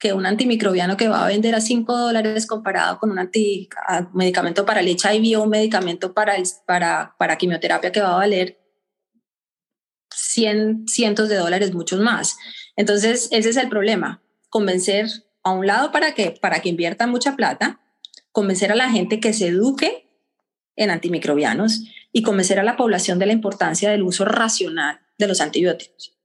que 0.00 0.12
un 0.12 0.26
antimicrobiano 0.26 0.96
que 0.96 1.06
va 1.06 1.24
a 1.24 1.28
vender 1.28 1.54
a 1.54 1.60
5 1.60 1.96
dólares 1.96 2.48
comparado 2.48 2.98
con 2.98 3.12
un 3.12 3.20
anti, 3.20 3.68
medicamento 4.12 4.66
para 4.66 4.80
el 4.80 4.88
HIV 4.88 5.38
o 5.38 5.44
un 5.44 5.50
medicamento 5.50 6.12
para, 6.12 6.34
para, 6.66 7.14
para 7.16 7.38
quimioterapia 7.38 7.92
que 7.92 8.00
va 8.00 8.14
a 8.14 8.16
valer 8.16 8.58
100, 10.18 10.88
cientos 10.88 11.28
de 11.28 11.36
dólares, 11.36 11.72
muchos 11.72 12.00
más. 12.00 12.36
Entonces, 12.76 13.28
ese 13.30 13.50
es 13.50 13.56
el 13.56 13.68
problema, 13.68 14.22
convencer 14.48 15.08
a 15.42 15.52
un 15.52 15.66
lado 15.66 15.92
para 15.92 16.14
que, 16.14 16.32
para 16.32 16.60
que 16.60 16.68
inviertan 16.68 17.10
mucha 17.10 17.36
plata 17.36 17.80
convencer 18.32 18.70
a 18.70 18.76
la 18.76 18.90
gente 18.90 19.18
que 19.20 19.32
se 19.32 19.48
eduque 19.48 20.06
en 20.76 20.90
antimicrobianos 20.90 21.84
y 22.12 22.22
convencer 22.22 22.60
a 22.60 22.62
la 22.62 22.76
población 22.76 23.18
de 23.18 23.26
la 23.26 23.32
importancia 23.32 23.90
del 23.90 24.02
uso 24.02 24.24
racional 24.24 25.00
de 25.18 25.26
los 25.26 25.40
antibióticos. 25.40 26.16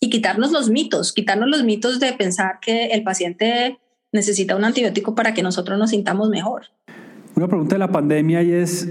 Y 0.00 0.10
quitarnos 0.10 0.52
los 0.52 0.68
mitos, 0.68 1.12
quitarnos 1.12 1.48
los 1.48 1.64
mitos 1.64 1.98
de 1.98 2.12
pensar 2.12 2.58
que 2.60 2.86
el 2.88 3.02
paciente 3.04 3.78
necesita 4.12 4.54
un 4.54 4.64
antibiótico 4.64 5.14
para 5.14 5.34
que 5.34 5.42
nosotros 5.42 5.78
nos 5.78 5.90
sintamos 5.90 6.28
mejor. 6.28 6.66
Una 7.34 7.48
pregunta 7.48 7.76
de 7.76 7.80
la 7.80 7.90
pandemia 7.90 8.42
y 8.42 8.52
es, 8.52 8.88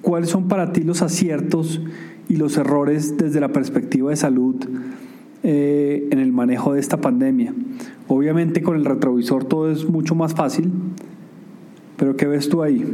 ¿cuáles 0.00 0.30
son 0.30 0.48
para 0.48 0.72
ti 0.72 0.80
los 0.80 1.02
aciertos 1.02 1.80
y 2.28 2.36
los 2.36 2.56
errores 2.56 3.16
desde 3.16 3.40
la 3.40 3.48
perspectiva 3.48 4.10
de 4.10 4.16
salud 4.16 4.56
eh, 5.42 6.08
en 6.10 6.18
el 6.18 6.32
manejo 6.32 6.72
de 6.72 6.80
esta 6.80 6.98
pandemia. 6.98 7.54
Obviamente 8.08 8.62
con 8.62 8.76
el 8.76 8.84
retrovisor 8.84 9.44
todo 9.44 9.70
es 9.70 9.84
mucho 9.84 10.14
más 10.14 10.34
fácil, 10.34 10.72
pero 11.96 12.16
¿qué 12.16 12.26
ves 12.26 12.48
tú 12.48 12.62
ahí? 12.62 12.84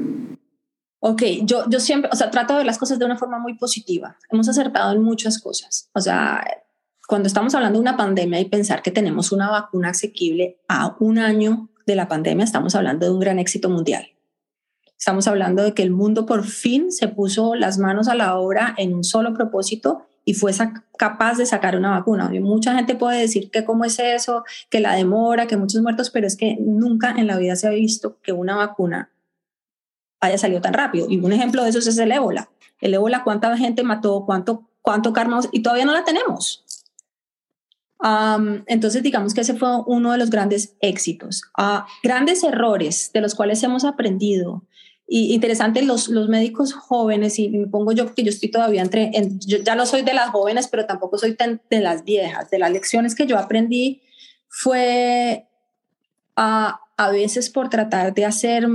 Ok, 1.02 1.22
yo, 1.42 1.64
yo 1.70 1.80
siempre, 1.80 2.10
o 2.12 2.16
sea, 2.16 2.30
trato 2.30 2.52
de 2.52 2.58
ver 2.58 2.66
las 2.66 2.78
cosas 2.78 2.98
de 2.98 3.06
una 3.06 3.16
forma 3.16 3.38
muy 3.38 3.54
positiva. 3.56 4.16
Hemos 4.30 4.48
acertado 4.48 4.92
en 4.92 5.02
muchas 5.02 5.40
cosas. 5.40 5.88
O 5.94 6.00
sea, 6.00 6.44
cuando 7.08 7.26
estamos 7.26 7.54
hablando 7.54 7.78
de 7.78 7.82
una 7.82 7.96
pandemia 7.96 8.38
y 8.38 8.44
pensar 8.44 8.82
que 8.82 8.90
tenemos 8.90 9.32
una 9.32 9.50
vacuna 9.50 9.90
asequible 9.90 10.60
a 10.68 10.96
un 11.00 11.18
año 11.18 11.70
de 11.86 11.96
la 11.96 12.06
pandemia, 12.06 12.44
estamos 12.44 12.74
hablando 12.74 13.06
de 13.06 13.12
un 13.12 13.20
gran 13.20 13.38
éxito 13.38 13.70
mundial. 13.70 14.06
Estamos 15.00 15.26
hablando 15.26 15.62
de 15.62 15.72
que 15.72 15.82
el 15.82 15.92
mundo 15.92 16.26
por 16.26 16.44
fin 16.44 16.92
se 16.92 17.08
puso 17.08 17.54
las 17.54 17.78
manos 17.78 18.06
a 18.06 18.14
la 18.14 18.36
obra 18.36 18.74
en 18.76 18.92
un 18.92 19.02
solo 19.02 19.32
propósito 19.32 20.02
y 20.26 20.34
fue 20.34 20.52
capaz 20.98 21.38
de 21.38 21.46
sacar 21.46 21.74
una 21.74 21.92
vacuna. 21.92 22.30
mucha 22.42 22.74
gente 22.74 22.94
puede 22.94 23.18
decir 23.18 23.50
que 23.50 23.64
cómo 23.64 23.86
es 23.86 23.98
eso, 23.98 24.44
que 24.68 24.78
la 24.78 24.94
demora, 24.94 25.46
que 25.46 25.56
muchos 25.56 25.80
muertos, 25.80 26.10
pero 26.10 26.26
es 26.26 26.36
que 26.36 26.58
nunca 26.60 27.14
en 27.16 27.26
la 27.26 27.38
vida 27.38 27.56
se 27.56 27.66
ha 27.66 27.70
visto 27.70 28.18
que 28.22 28.32
una 28.32 28.56
vacuna 28.56 29.10
haya 30.20 30.36
salido 30.36 30.60
tan 30.60 30.74
rápido. 30.74 31.06
Y 31.08 31.16
un 31.16 31.32
ejemplo 31.32 31.64
de 31.64 31.70
eso 31.70 31.78
es 31.78 31.96
el 31.96 32.12
ébola. 32.12 32.50
El 32.78 32.92
ébola, 32.92 33.24
¿cuánta 33.24 33.56
gente 33.56 33.82
mató? 33.82 34.24
¿Cuánto, 34.26 34.68
cuánto 34.82 35.14
karma? 35.14 35.40
Y 35.50 35.62
todavía 35.62 35.86
no 35.86 35.94
la 35.94 36.04
tenemos. 36.04 36.62
entonces, 38.66 39.02
digamos 39.02 39.32
que 39.32 39.40
ese 39.40 39.54
fue 39.54 39.80
uno 39.86 40.12
de 40.12 40.18
los 40.18 40.28
grandes 40.28 40.74
éxitos. 40.80 41.44
Uh, 41.56 41.86
grandes 42.02 42.44
errores 42.44 43.12
de 43.14 43.22
los 43.22 43.34
cuales 43.34 43.62
hemos 43.62 43.86
aprendido 43.86 44.62
y 45.12 45.34
interesante, 45.34 45.82
los, 45.82 46.06
los 46.06 46.28
médicos 46.28 46.72
jóvenes, 46.72 47.40
y 47.40 47.48
me 47.48 47.66
pongo 47.66 47.90
yo 47.90 48.04
porque 48.04 48.22
yo 48.22 48.30
estoy 48.30 48.48
todavía 48.48 48.80
entre, 48.80 49.10
yo 49.44 49.58
ya 49.58 49.74
no 49.74 49.84
soy 49.84 50.02
de 50.02 50.14
las 50.14 50.30
jóvenes, 50.30 50.68
pero 50.68 50.86
tampoco 50.86 51.18
soy 51.18 51.36
de 51.68 51.80
las 51.80 52.04
viejas. 52.04 52.48
De 52.48 52.60
las 52.60 52.70
lecciones 52.70 53.16
que 53.16 53.26
yo 53.26 53.36
aprendí 53.36 54.02
fue 54.46 55.48
a, 56.36 56.78
a 56.96 57.10
veces 57.10 57.50
por 57.50 57.68
tratar 57.68 58.14
de 58.14 58.24
hacer, 58.24 58.68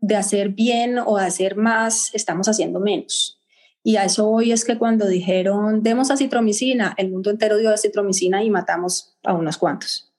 de 0.00 0.14
hacer 0.14 0.50
bien 0.50 1.00
o 1.04 1.18
de 1.18 1.24
hacer 1.24 1.56
más, 1.56 2.14
estamos 2.14 2.46
haciendo 2.46 2.78
menos. 2.78 3.40
Y 3.82 3.96
a 3.96 4.04
eso 4.04 4.30
hoy 4.30 4.52
es 4.52 4.64
que 4.64 4.78
cuando 4.78 5.08
dijeron, 5.08 5.82
demos 5.82 6.12
acitromicina, 6.12 6.94
el 6.98 7.10
mundo 7.10 7.30
entero 7.30 7.58
dio 7.58 7.74
acitromicina 7.74 8.44
y 8.44 8.50
matamos 8.50 9.16
a 9.24 9.32
unos 9.32 9.58
cuantos. 9.58 10.12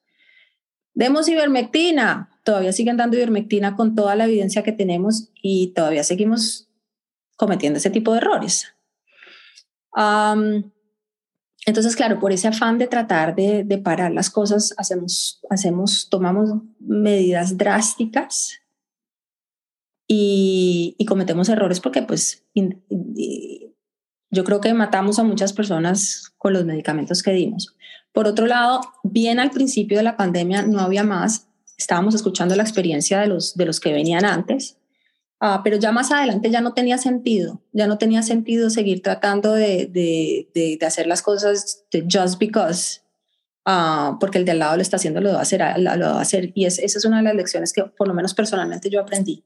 Demos 0.94 1.30
ivermectina, 1.30 2.31
todavía 2.44 2.74
siguen 2.74 2.98
dando 2.98 3.18
ivermectina 3.18 3.76
con 3.76 3.96
toda 3.96 4.16
la 4.16 4.26
evidencia 4.26 4.64
que 4.64 4.72
tenemos 4.72 5.30
y 5.42 5.74
todavía 5.74 6.04
seguimos 6.04 6.70
cometiendo 7.36 7.78
ese 7.78 7.90
tipo 7.90 8.12
de 8.12 8.20
errores. 8.20 8.68
entonces, 11.66 11.96
claro, 11.96 12.20
por 12.20 12.32
ese 12.32 12.48
afán 12.48 12.78
de 12.78 12.88
tratar 12.88 13.36
de, 13.36 13.82
parar 13.84 14.12
las 14.12 14.30
cosas, 14.30 14.74
hacemos, 14.78 15.42
hacemos, 15.50 16.08
tomamos 16.10 16.52
medidas 16.80 17.58
drásticas 17.58 18.60
y, 20.08 20.96
cometemos 21.08 21.50
errores 21.50 21.80
porque, 21.80 22.04
pues, 22.04 22.46
yo 24.32 24.44
creo 24.44 24.62
que 24.62 24.74
matamos 24.74 25.20
a 25.20 25.24
muchas 25.24 25.54
personas 25.54 26.34
con 26.38 26.54
los 26.54 26.66
medicamentos 26.66 27.22
que 27.24 27.32
dimos. 27.32 27.76
Por 28.14 28.28
otro 28.28 28.46
lado, 28.46 28.82
bien 29.04 29.40
al 29.40 29.52
principio 29.52 29.98
de 29.98 30.04
la 30.04 30.18
pandemia 30.18 30.64
no 30.64 30.80
había 30.80 31.04
más, 31.04 31.48
estábamos 31.82 32.16
escuchando 32.16 32.56
la 32.56 32.64
experiencia 32.64 33.20
de 33.20 33.28
los, 33.28 33.56
de 33.56 33.66
los 33.66 33.80
que 33.80 33.92
venían 33.92 34.26
antes, 34.26 34.78
uh, 35.42 35.62
pero 35.64 35.78
ya 35.78 35.92
más 35.92 36.12
adelante 36.12 36.50
ya 36.50 36.62
no 36.62 36.74
tenía 36.74 36.98
sentido, 36.98 37.62
ya 37.72 37.88
no 37.88 37.98
tenía 37.98 38.24
sentido 38.24 38.70
seguir 38.70 39.02
tratando 39.02 39.54
de, 39.54 39.88
de, 39.88 40.50
de, 40.54 40.86
hacer 40.86 41.08
las 41.08 41.22
cosas 41.22 41.84
just 42.08 42.40
because, 42.40 43.02
uh, 43.66 44.18
porque 44.20 44.38
el 44.38 44.46
de 44.46 44.52
al 44.52 44.60
lado 44.60 44.76
lo 44.76 44.82
está 44.82 44.98
haciendo, 44.98 45.22
lo 45.22 45.34
va 45.34 45.40
a 45.40 45.42
hacer, 45.42 45.62
lo 45.78 46.06
va 46.06 46.18
a 46.18 46.22
hacer 46.22 46.52
y 46.56 46.66
es, 46.66 46.80
esa 46.80 46.98
es 46.98 47.06
una 47.06 47.18
de 47.18 47.24
las 47.24 47.36
lecciones 47.36 47.74
que 47.74 47.84
por 47.84 48.08
lo 48.08 48.14
menos 48.14 48.34
personalmente 48.34 48.90
yo 48.90 49.02
aprendí. 49.02 49.44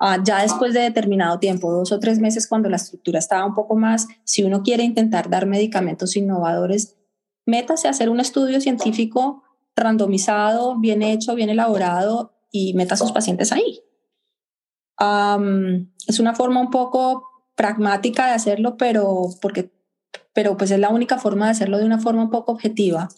Uh, 0.00 0.22
ya 0.22 0.42
después 0.42 0.74
de 0.74 0.80
determinado 0.80 1.40
tiempo, 1.40 1.72
dos 1.72 1.90
o 1.90 1.98
tres 1.98 2.20
meses, 2.20 2.46
cuando 2.46 2.68
la 2.68 2.76
estructura 2.76 3.18
estaba 3.18 3.44
un 3.44 3.54
poco 3.54 3.74
más, 3.74 4.06
si 4.24 4.44
uno 4.44 4.62
quiere 4.62 4.84
intentar 4.84 5.28
dar 5.28 5.46
medicamentos 5.46 6.16
innovadores, 6.16 6.96
métase 7.46 7.88
a 7.88 7.90
hacer 7.90 8.08
un 8.08 8.20
estudio 8.20 8.60
científico 8.60 9.42
randomizado, 9.80 10.78
bien 10.78 11.02
hecho, 11.02 11.34
bien 11.34 11.50
elaborado 11.50 12.32
y 12.50 12.74
meta 12.74 12.94
a 12.94 12.96
sus 12.96 13.12
pacientes 13.12 13.52
ahí. 13.52 13.80
es 16.06 16.20
una 16.20 16.34
forma 16.34 16.60
un 16.60 16.70
poco 16.70 17.24
pragmática 17.54 18.26
de 18.26 18.32
hacerlo, 18.32 18.76
pero, 18.76 19.28
porque, 19.40 19.70
pero 20.32 20.56
pues 20.56 20.70
es 20.70 20.78
la 20.78 20.90
única 20.90 21.18
forma 21.18 21.46
de 21.46 21.52
hacerlo 21.52 21.78
de 21.78 21.84
una 21.84 21.98
forma 21.98 22.22
un 22.22 22.30
poco 22.30 22.52
objetiva. 22.52 23.08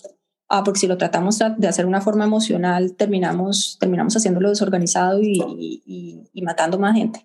Ah, 0.49 0.65
porque 0.65 0.81
si 0.81 0.89
lo 0.89 0.99
tratamos 0.99 1.39
de 1.39 1.69
hacer 1.69 1.87
una 1.87 2.01
forma 2.01 2.25
emocional, 2.25 2.97
terminamos, 2.97 3.77
terminamos 3.79 4.17
haciéndolo 4.17 4.49
desorganizado 4.49 5.21
y, 5.23 6.25
y 6.33 6.43
matando 6.43 6.77
más 6.79 6.97
gente. 6.97 7.25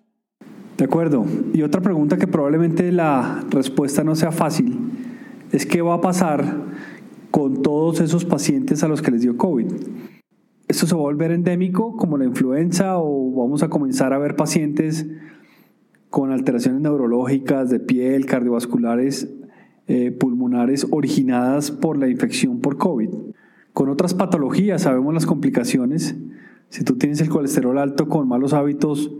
De 0.76 0.84
acuerdo. 0.84 1.24
Y 1.54 1.62
otra 1.62 1.80
pregunta 1.80 2.18
que 2.18 2.26
probablemente 2.26 2.92
la 2.92 3.42
respuesta 3.50 4.04
no 4.04 4.14
sea 4.14 4.30
fácil 4.30 4.78
es 5.52 5.64
qué 5.64 5.80
va 5.80 5.94
a 5.94 6.00
pasar 6.00 6.44
con 7.36 7.60
todos 7.60 8.00
esos 8.00 8.24
pacientes 8.24 8.82
a 8.82 8.88
los 8.88 9.02
que 9.02 9.10
les 9.10 9.20
dio 9.20 9.36
COVID. 9.36 9.66
¿Esto 10.68 10.86
se 10.86 10.94
va 10.94 11.02
a 11.02 11.04
volver 11.04 11.32
endémico 11.32 11.94
como 11.94 12.16
la 12.16 12.24
influenza 12.24 12.96
o 12.96 13.30
vamos 13.30 13.62
a 13.62 13.68
comenzar 13.68 14.14
a 14.14 14.18
ver 14.18 14.36
pacientes 14.36 15.06
con 16.08 16.32
alteraciones 16.32 16.80
neurológicas 16.80 17.68
de 17.68 17.78
piel, 17.78 18.24
cardiovasculares, 18.24 19.28
eh, 19.86 20.12
pulmonares 20.12 20.86
originadas 20.90 21.70
por 21.70 21.98
la 21.98 22.08
infección 22.08 22.60
por 22.60 22.78
COVID? 22.78 23.10
Con 23.74 23.90
otras 23.90 24.14
patologías 24.14 24.80
sabemos 24.80 25.12
las 25.12 25.26
complicaciones. 25.26 26.16
Si 26.70 26.84
tú 26.84 26.96
tienes 26.96 27.20
el 27.20 27.28
colesterol 27.28 27.76
alto 27.76 28.08
con 28.08 28.26
malos 28.26 28.54
hábitos, 28.54 29.12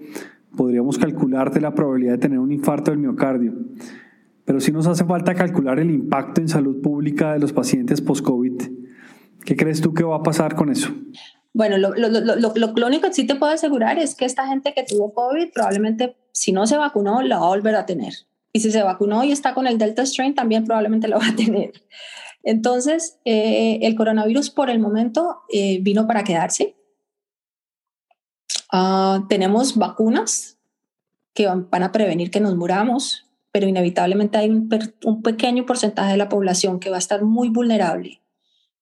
podríamos 0.57 0.97
calcularte 0.97 1.61
la 1.61 1.75
probabilidad 1.75 2.13
de 2.13 2.19
tener 2.19 2.39
un 2.39 2.51
infarto 2.51 2.93
del 2.93 2.99
miocardio. 2.99 3.53
Pero 4.47 4.61
sí 4.61 4.73
nos 4.73 4.87
hace 4.87 5.05
falta 5.05 5.35
calcular 5.35 5.79
el 5.81 5.91
impacto 5.91 6.41
en 6.41 6.49
salud 6.49 6.81
pública 6.81 7.33
de 7.33 7.41
los 7.41 7.53
pacientes 7.53 8.01
post-COVID. 8.01 8.63
¿Qué 9.45 9.57
crees 9.57 9.81
tú 9.81 9.93
que 9.93 10.05
va 10.05 10.17
a 10.17 10.23
pasar 10.23 10.55
con 10.55 10.71
eso? 10.71 10.95
Bueno, 11.53 11.79
lo, 11.79 11.95
lo, 11.95 12.09
lo, 12.09 12.55
lo, 12.55 12.87
único 12.87 13.09
que 13.09 13.15
sí 13.15 13.27
te 13.27 13.35
puedo 13.35 13.53
asegurar 13.53 13.99
es 13.99 14.15
que 14.15 14.25
esta 14.25 14.47
gente 14.47 14.73
que 14.73 14.85
tuvo 14.85 15.13
COVID 15.13 15.53
probablemente, 15.53 16.17
si 16.33 16.53
no 16.53 16.67
se 16.67 16.77
vacunó, 16.77 17.23
lo 17.23 17.41
va 17.41 17.47
a 17.47 17.49
volver 17.49 17.75
a 17.75 17.87
tener. 17.87 18.13
Y 18.53 18.61
si 18.61 18.71
se 18.71 18.83
vacunó 18.83 19.25
y 19.25 19.33
está 19.33 19.53
con 19.53 19.67
el 19.67 19.79
Delta 19.79 20.07
Strain, 20.07 20.35
también 20.35 20.65
probablemente 20.65 21.09
lo 21.09 21.19
va 21.19 21.29
a 21.29 21.37
tener. 21.37 21.73
Entonces, 22.43 23.19
eh, 23.25 23.81
el 23.83 23.97
coronavirus 23.97 24.51
por 24.51 24.71
el 24.71 24.79
momento 24.79 25.41
eh, 25.53 25.81
vino 25.83 26.07
para 26.07 26.23
quedarse. 26.23 26.77
Uh, 28.73 29.27
tenemos 29.29 29.77
vacunas 29.77 30.59
que 31.35 31.47
van 31.47 31.83
a 31.83 31.93
prevenir 31.93 32.31
que 32.31 32.41
nos 32.41 32.57
muramos 32.57 33.26
pero 33.57 33.69
inevitablemente 33.69 34.37
hay 34.37 34.51
un, 34.51 34.69
un, 35.05 35.23
pequeño 35.23 35.65
porcentaje 35.65 36.11
de 36.11 36.19
la 36.19 36.29
población 36.29 36.79
que 36.79 36.91
va 36.91 36.97
a 36.97 36.99
estar 36.99 37.23
muy 37.25 37.49
vulnerable 37.49 38.21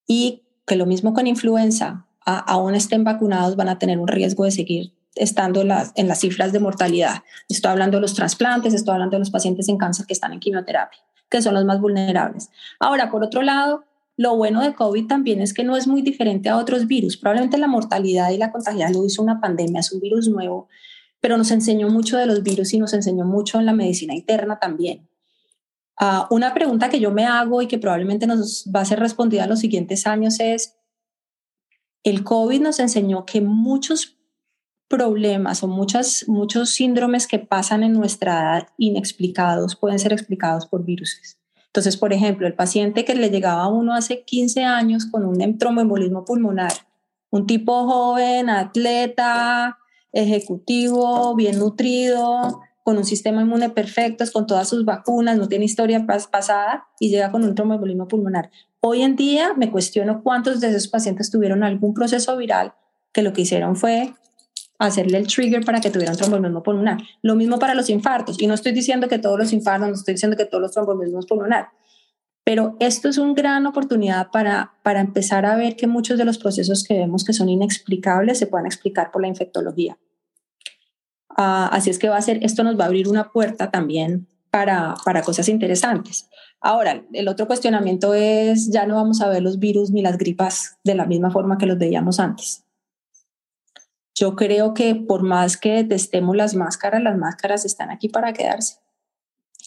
y 0.05 0.43
que 0.66 0.75
lo 0.75 0.85
mismo 0.85 1.14
con 1.14 1.29
influenza, 1.29 2.09
aún 2.25 2.75
estén 2.75 3.05
vacunados, 3.05 3.55
van 3.55 3.68
a 3.68 3.79
tener 3.79 4.01
un 4.01 4.09
riesgo 4.09 4.43
de 4.43 4.51
seguir 4.51 4.93
estando 5.14 5.61
en 5.61 5.68
las, 5.68 5.93
en 5.95 6.09
las 6.09 6.18
cifras 6.18 6.51
de 6.51 6.59
mortalidad. 6.59 7.22
Estoy 7.49 7.70
hablando 7.70 7.99
de 7.99 8.01
los 8.01 8.14
trasplantes, 8.14 8.75
estoy 8.75 8.95
hablando 8.95 9.14
de 9.14 9.20
los 9.20 9.31
pacientes 9.31 9.68
en 9.68 9.79
cáncer 9.79 10.07
que 10.07 10.12
están 10.12 10.33
en 10.33 10.41
quimioterapia, 10.41 10.99
que 11.31 11.41
son 11.41 11.55
los 11.55 11.64
más 11.64 11.81
vulnerables. 11.81 12.51
Ahora, 12.81 13.12
por 13.12 13.22
otro 13.22 13.43
lado, 13.43 13.85
lo 14.16 14.35
bueno 14.35 14.61
de 14.61 14.75
COVID 14.75 15.07
también 15.07 15.41
es 15.41 15.55
que 15.55 15.62
no 15.62 15.77
es 15.77 15.87
muy 15.87 16.03
diferente 16.03 16.49
a 16.49 16.57
otros 16.57 16.89
virus. 16.89 17.16
Probablemente 17.16 17.59
la 17.59 17.68
mortalidad 17.68 18.33
y 18.33 18.39
la 18.39 18.51
contagiabilidad 18.51 19.01
lo 19.01 19.07
hizo 19.07 19.22
una 19.22 19.41
pandemia, 19.41 19.79
es 19.79 19.93
un 19.93 20.01
virus 20.01 20.27
nuevo, 20.27 20.66
pero 21.25 21.39
nos 21.39 21.51
enseñó 21.53 21.89
mucho 21.89 22.18
de 22.18 22.27
los 22.27 22.43
virus 22.43 22.75
y 22.75 22.79
nos 22.79 22.93
enseñó 22.93 23.25
mucho 23.25 23.59
en 23.59 23.64
la 23.64 23.72
medicina 23.72 24.12
interna 24.12 24.59
también. 24.59 25.09
Uh, 25.99 26.27
una 26.29 26.53
pregunta 26.53 26.91
que 26.91 27.01
yo 27.01 27.12
me 27.12 27.25
hago 27.25 27.62
y 27.62 27.66
que 27.66 27.79
probablemente 27.79 28.27
nos 28.27 28.70
va 28.70 28.81
a 28.81 28.85
ser 28.85 29.01
respondida 29.01 29.45
en 29.45 29.49
los 29.49 29.61
siguientes 29.61 30.07
años 30.07 30.39
es, 30.39 30.77
el 32.03 32.25
COVID 32.25 32.61
nos 32.61 32.79
enseñó 32.79 33.25
que 33.25 33.41
muchos 33.41 34.18
problemas 34.87 35.62
o 35.62 35.66
muchas, 35.66 36.27
muchos 36.29 36.75
síndromes 36.75 37.27
que 37.27 37.39
pasan 37.39 37.85
en 37.85 37.95
nuestra 37.95 38.41
edad 38.43 38.68
inexplicados 38.77 39.77
pueden 39.77 39.99
ser 39.99 40.12
explicados 40.12 40.66
por 40.66 40.85
virus. 40.85 41.39
Entonces, 41.68 41.97
por 41.97 42.12
ejemplo, 42.12 42.47
el 42.47 42.55
paciente 42.55 43.07
que 43.07 43.14
le 43.14 43.31
llegaba 43.31 43.62
a 43.62 43.68
uno 43.68 43.95
hace 43.95 44.25
15 44.25 44.62
años 44.64 45.07
con 45.07 45.25
un 45.25 45.57
tromboembolismo 45.57 46.27
pulmonar, 46.27 46.72
un 47.31 47.47
tipo 47.47 47.87
joven, 47.87 48.51
atleta, 48.51 49.79
ejecutivo, 50.15 51.35
bien 51.35 51.59
nutrido, 51.59 52.61
con 52.83 52.99
un 52.99 53.05
sistema 53.05 53.43
inmune 53.43 53.71
perfecto, 53.71 54.25
con 54.33 54.47
todas 54.47 54.69
sus 54.69 54.85
vacunas, 54.85 55.39
no 55.39 55.49
tiene 55.49 55.65
historia 55.65 56.07
pasada 56.07 56.87
y 57.01 57.11
llega 57.11 57.31
con 57.31 57.43
un 57.43 57.55
tromboembolismo 57.55 58.09
pulmonar. 58.09 58.51
Hoy 58.81 59.03
en 59.03 59.17
día 59.17 59.55
me 59.55 59.71
cuestiono 59.71 60.23
cuántos 60.23 60.61
de 60.61 60.69
esos 60.69 60.89
pacientes 60.89 61.31
tuvieron 61.31 61.65
algún 61.65 61.95
proceso 61.95 62.37
viral 62.37 62.75
que 63.12 63.23
lo 63.23 63.33
que 63.33 63.43
hicieron 63.43 63.77
fue 63.77 64.12
hacerle 64.79 65.19
el 65.19 65.27
trigger 65.27 65.65
para 65.65 65.81
que 65.81 65.91
tuvieran 65.91 66.17
tromboembolismo 66.17 66.62
pulmonar. 66.62 66.99
Lo 67.23 67.35
mismo 67.37 67.59
para 67.59 67.75
los 67.75 67.89
infartos. 67.89 68.41
Y 68.41 68.47
no 68.47 68.55
estoy 68.55 68.73
diciendo 68.73 69.09
que 69.09 69.19
todos 69.19 69.39
los 69.39 69.53
infartos, 69.53 69.89
no 69.89 69.95
estoy 69.95 70.15
diciendo 70.15 70.37
que 70.37 70.45
todos 70.45 70.61
los 70.61 70.73
tromboembolismos 70.73 71.27
pulmonar. 71.27 71.69
Pero 72.45 72.77
esto 72.79 73.09
es 73.09 73.17
una 73.17 73.33
gran 73.33 73.67
oportunidad 73.67 74.31
para, 74.31 74.75
para 74.83 75.01
empezar 75.01 75.47
a 75.47 75.57
ver 75.57 75.77
que 75.77 75.87
muchos 75.87 76.19
de 76.19 76.27
los 76.27 76.37
procesos 76.37 76.85
que 76.85 76.99
vemos 76.99 77.25
que 77.25 77.33
son 77.33 77.49
inexplicables 77.49 78.39
se 78.39 78.47
puedan 78.47 78.67
explicar 78.67 79.11
por 79.11 79.23
la 79.23 79.29
infectología. 79.29 79.97
Uh, 81.37 81.68
así 81.70 81.91
es 81.91 81.99
que 81.99 82.09
va 82.09 82.16
a 82.16 82.22
ser, 82.22 82.45
esto 82.45 82.62
nos 82.62 82.78
va 82.78 82.85
a 82.85 82.87
abrir 82.87 83.09
una 83.09 83.32
puerta 83.32 83.70
también 83.70 84.28
para, 84.51 84.95
para 85.05 85.22
cosas 85.22 85.49
interesantes. 85.49 86.28
Ahora, 86.61 87.05
el 87.12 87.28
otro 87.28 87.47
cuestionamiento 87.47 88.14
es, 88.14 88.70
ya 88.70 88.87
no 88.87 88.95
vamos 88.95 89.20
a 89.20 89.28
ver 89.28 89.43
los 89.43 89.59
virus 89.59 89.91
ni 89.91 90.01
las 90.01 90.16
gripas 90.16 90.78
de 90.85 90.95
la 90.95 91.07
misma 91.07 91.30
forma 91.30 91.59
que 91.59 91.66
los 91.66 91.76
veíamos 91.76 92.20
antes. 92.20 92.64
Yo 94.14 94.37
creo 94.37 94.72
que 94.72 94.95
por 94.95 95.24
más 95.24 95.57
que 95.57 95.82
testemos 95.82 96.37
las 96.37 96.55
máscaras, 96.55 97.03
las 97.03 97.18
máscaras 97.18 97.64
están 97.64 97.91
aquí 97.91 98.09
para 98.09 98.32
quedarse. 98.32 98.78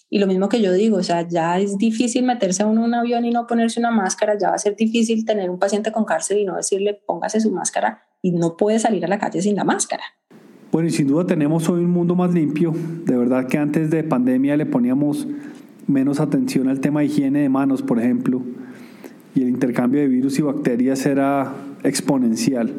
Y 0.09 0.20
lo 0.20 0.28
mismo 0.28 0.47
que 0.47 0.61
yo 0.61 0.72
digo, 0.72 0.97
o 0.97 1.03
sea, 1.03 1.28
ya 1.28 1.59
es 1.59 1.78
difícil 1.78 2.24
meterse 2.24 2.63
uno 2.63 2.82
en 2.82 2.88
un 2.88 2.93
avión 2.95 3.26
y 3.26 3.32
no 3.32 3.45
ponerse 3.45 3.80
una 3.82 3.91
máscara, 3.91 4.38
ya 4.38 4.49
va 4.49 4.55
a 4.55 4.59
ser 4.59 4.78
difícil 4.78 5.26
tener 5.26 5.49
un 5.49 5.59
paciente 5.59 5.91
con 5.91 6.05
cárcel 6.05 6.38
y 6.38 6.45
no 6.45 6.55
decirle 6.55 6.93
póngase 6.93 7.41
su 7.41 7.51
máscara 7.51 8.07
y 8.22 8.32
no 8.32 8.55
puede 8.55 8.80
salir 8.80 9.03
a 9.03 9.09
la 9.09 9.20
calle 9.20 9.41
sin 9.41 9.57
la 9.57 9.65
máscara. 9.65 10.03
Bueno, 10.78 10.90
y 10.90 10.92
sin 10.92 11.08
duda 11.08 11.26
tenemos 11.26 11.68
hoy 11.70 11.80
un 11.80 11.90
mundo 11.90 12.14
más 12.14 12.32
limpio. 12.36 12.72
De 12.72 13.18
verdad 13.18 13.48
que 13.48 13.58
antes 13.58 13.90
de 13.90 14.04
pandemia 14.04 14.56
le 14.56 14.68
poníamos 14.68 15.26
menos 15.88 16.20
atención 16.20 16.70
al 16.70 16.82
tema 16.82 17.00
de 17.00 17.08
higiene 17.08 17.40
de 17.40 17.50
manos, 17.50 17.82
por 17.82 17.98
ejemplo, 17.98 18.44
y 19.34 19.42
el 19.42 19.50
intercambio 19.50 20.02
de 20.02 20.08
virus 20.08 20.38
y 20.38 20.44
bacterias 20.44 21.04
era 21.08 21.52
exponencial. 21.82 22.72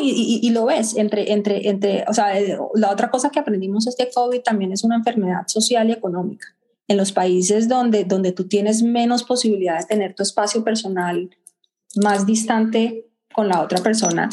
y, 0.00 0.48
lo 0.50 0.66
ves, 0.66 0.96
entre, 0.96 1.32
entre, 1.32 1.68
entre, 1.68 2.04
o 2.06 2.14
sea, 2.14 2.38
eh, 2.40 2.56
la 2.76 2.92
otra 2.92 3.10
cosa 3.10 3.30
que 3.30 3.40
aprendimos 3.40 3.88
es 3.88 3.96
que 3.96 4.08
COVID 4.14 4.42
también 4.42 4.70
es 4.70 4.84
una 4.84 4.94
enfermedad 4.94 5.42
social 5.48 5.88
y 5.88 5.94
económica. 5.94 6.46
En 6.86 6.98
los 6.98 7.10
países 7.10 7.68
donde, 7.68 8.04
donde 8.04 8.30
tú 8.30 8.46
tienes 8.46 8.84
menos 8.84 9.24
posibilidad 9.24 9.80
de 9.80 9.86
tener 9.86 10.14
tu 10.14 10.22
espacio 10.22 10.62
personal 10.62 11.30
más 11.96 12.26
distante 12.26 13.06
con 13.34 13.48
la 13.48 13.60
otra 13.60 13.82
persona, 13.82 14.30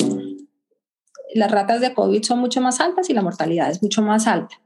las 1.36 1.52
ratas 1.52 1.82
de 1.82 1.94
COVID 1.94 2.24
son 2.24 2.40
mucho 2.40 2.62
más 2.62 2.80
altas 2.80 3.10
y 3.10 3.14
la 3.14 3.22
mortalidad 3.22 3.70
es 3.70 3.84
mucho 3.84 4.02
más 4.02 4.26
alta. 4.26 4.62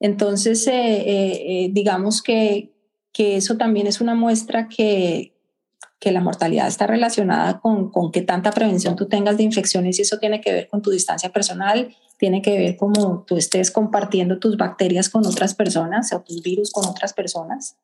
Entonces, 0.00 0.66
eh, 0.66 0.72
eh, 0.72 1.44
eh, 1.46 1.70
digamos 1.72 2.22
que, 2.22 2.74
que, 3.12 3.36
eso 3.36 3.56
también 3.56 3.86
es 3.86 4.02
una 4.02 4.14
muestra 4.14 4.68
que, 4.68 5.34
que 5.98 6.12
la 6.12 6.20
mortalidad 6.20 6.68
está 6.68 6.86
relacionada 6.86 7.58
con, 7.58 7.90
con 7.90 8.12
qué 8.12 8.20
tanta 8.20 8.50
prevención 8.50 8.96
tú 8.96 9.06
tengas 9.06 9.38
de 9.38 9.44
infecciones 9.44 9.98
y 9.98 10.02
eso 10.02 10.18
tiene 10.18 10.42
que 10.42 10.52
ver 10.52 10.68
con 10.68 10.82
tu 10.82 10.90
distancia 10.90 11.32
personal, 11.32 11.96
tiene 12.18 12.42
que 12.42 12.58
ver 12.58 12.76
cómo 12.76 13.24
tú 13.26 13.38
estés 13.38 13.70
compartiendo 13.70 14.38
tus 14.38 14.58
bacterias 14.58 15.08
con 15.08 15.24
otras 15.24 15.54
personas 15.54 16.12
o 16.12 16.20
tus 16.20 16.42
virus 16.42 16.70
con 16.70 16.84
otras 16.86 17.14
personas. 17.14 17.78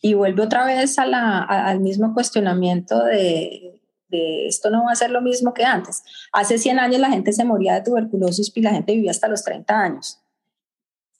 y 0.00 0.14
vuelve 0.14 0.42
otra 0.42 0.64
vez 0.66 0.98
a 1.00 1.06
la, 1.06 1.40
al 1.40 1.80
mismo 1.80 2.14
cuestionamiento 2.14 3.02
de 3.02 3.73
esto 4.46 4.70
no 4.70 4.84
va 4.84 4.92
a 4.92 4.96
ser 4.96 5.10
lo 5.10 5.20
mismo 5.20 5.54
que 5.54 5.64
antes. 5.64 6.02
Hace 6.32 6.58
100 6.58 6.78
años 6.78 7.00
la 7.00 7.10
gente 7.10 7.32
se 7.32 7.44
moría 7.44 7.74
de 7.74 7.82
tuberculosis 7.82 8.52
y 8.54 8.60
la 8.60 8.70
gente 8.70 8.94
vivía 8.94 9.10
hasta 9.10 9.28
los 9.28 9.44
30 9.44 9.78
años. 9.78 10.20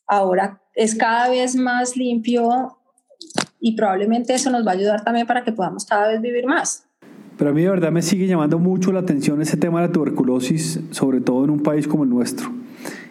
Ahora 0.07 0.63
es 0.75 0.95
cada 0.95 1.29
vez 1.29 1.57
más 1.57 1.97
limpio 1.97 2.79
y 3.61 3.77
probablemente 3.77 4.35
eso 4.35 4.51
nos 4.51 4.67
va 4.67 4.73
a 4.73 4.75
ayudar 4.75 5.05
también 5.05 5.27
para 5.27 5.45
que 5.45 5.53
podamos 5.53 5.85
cada 5.87 6.09
vez 6.09 6.21
vivir 6.21 6.47
más. 6.47 6.87
Pero 7.37 7.51
a 7.51 7.53
mí 7.53 7.63
de 7.63 7.71
verdad 7.71 7.91
me 7.91 8.03
sigue 8.03 8.27
llamando 8.27 8.59
mucho 8.59 8.93
la 8.93 9.01
atención 9.01 9.41
ese 9.43 9.57
tema 9.57 9.81
de 9.81 9.89
la 9.89 9.93
tuberculosis, 9.93 10.81
sobre 10.91 11.21
todo 11.21 11.45
en 11.45 11.51
un 11.51 11.63
país 11.63 11.89
como 11.89 12.05
el 12.05 12.11
nuestro. 12.11 12.53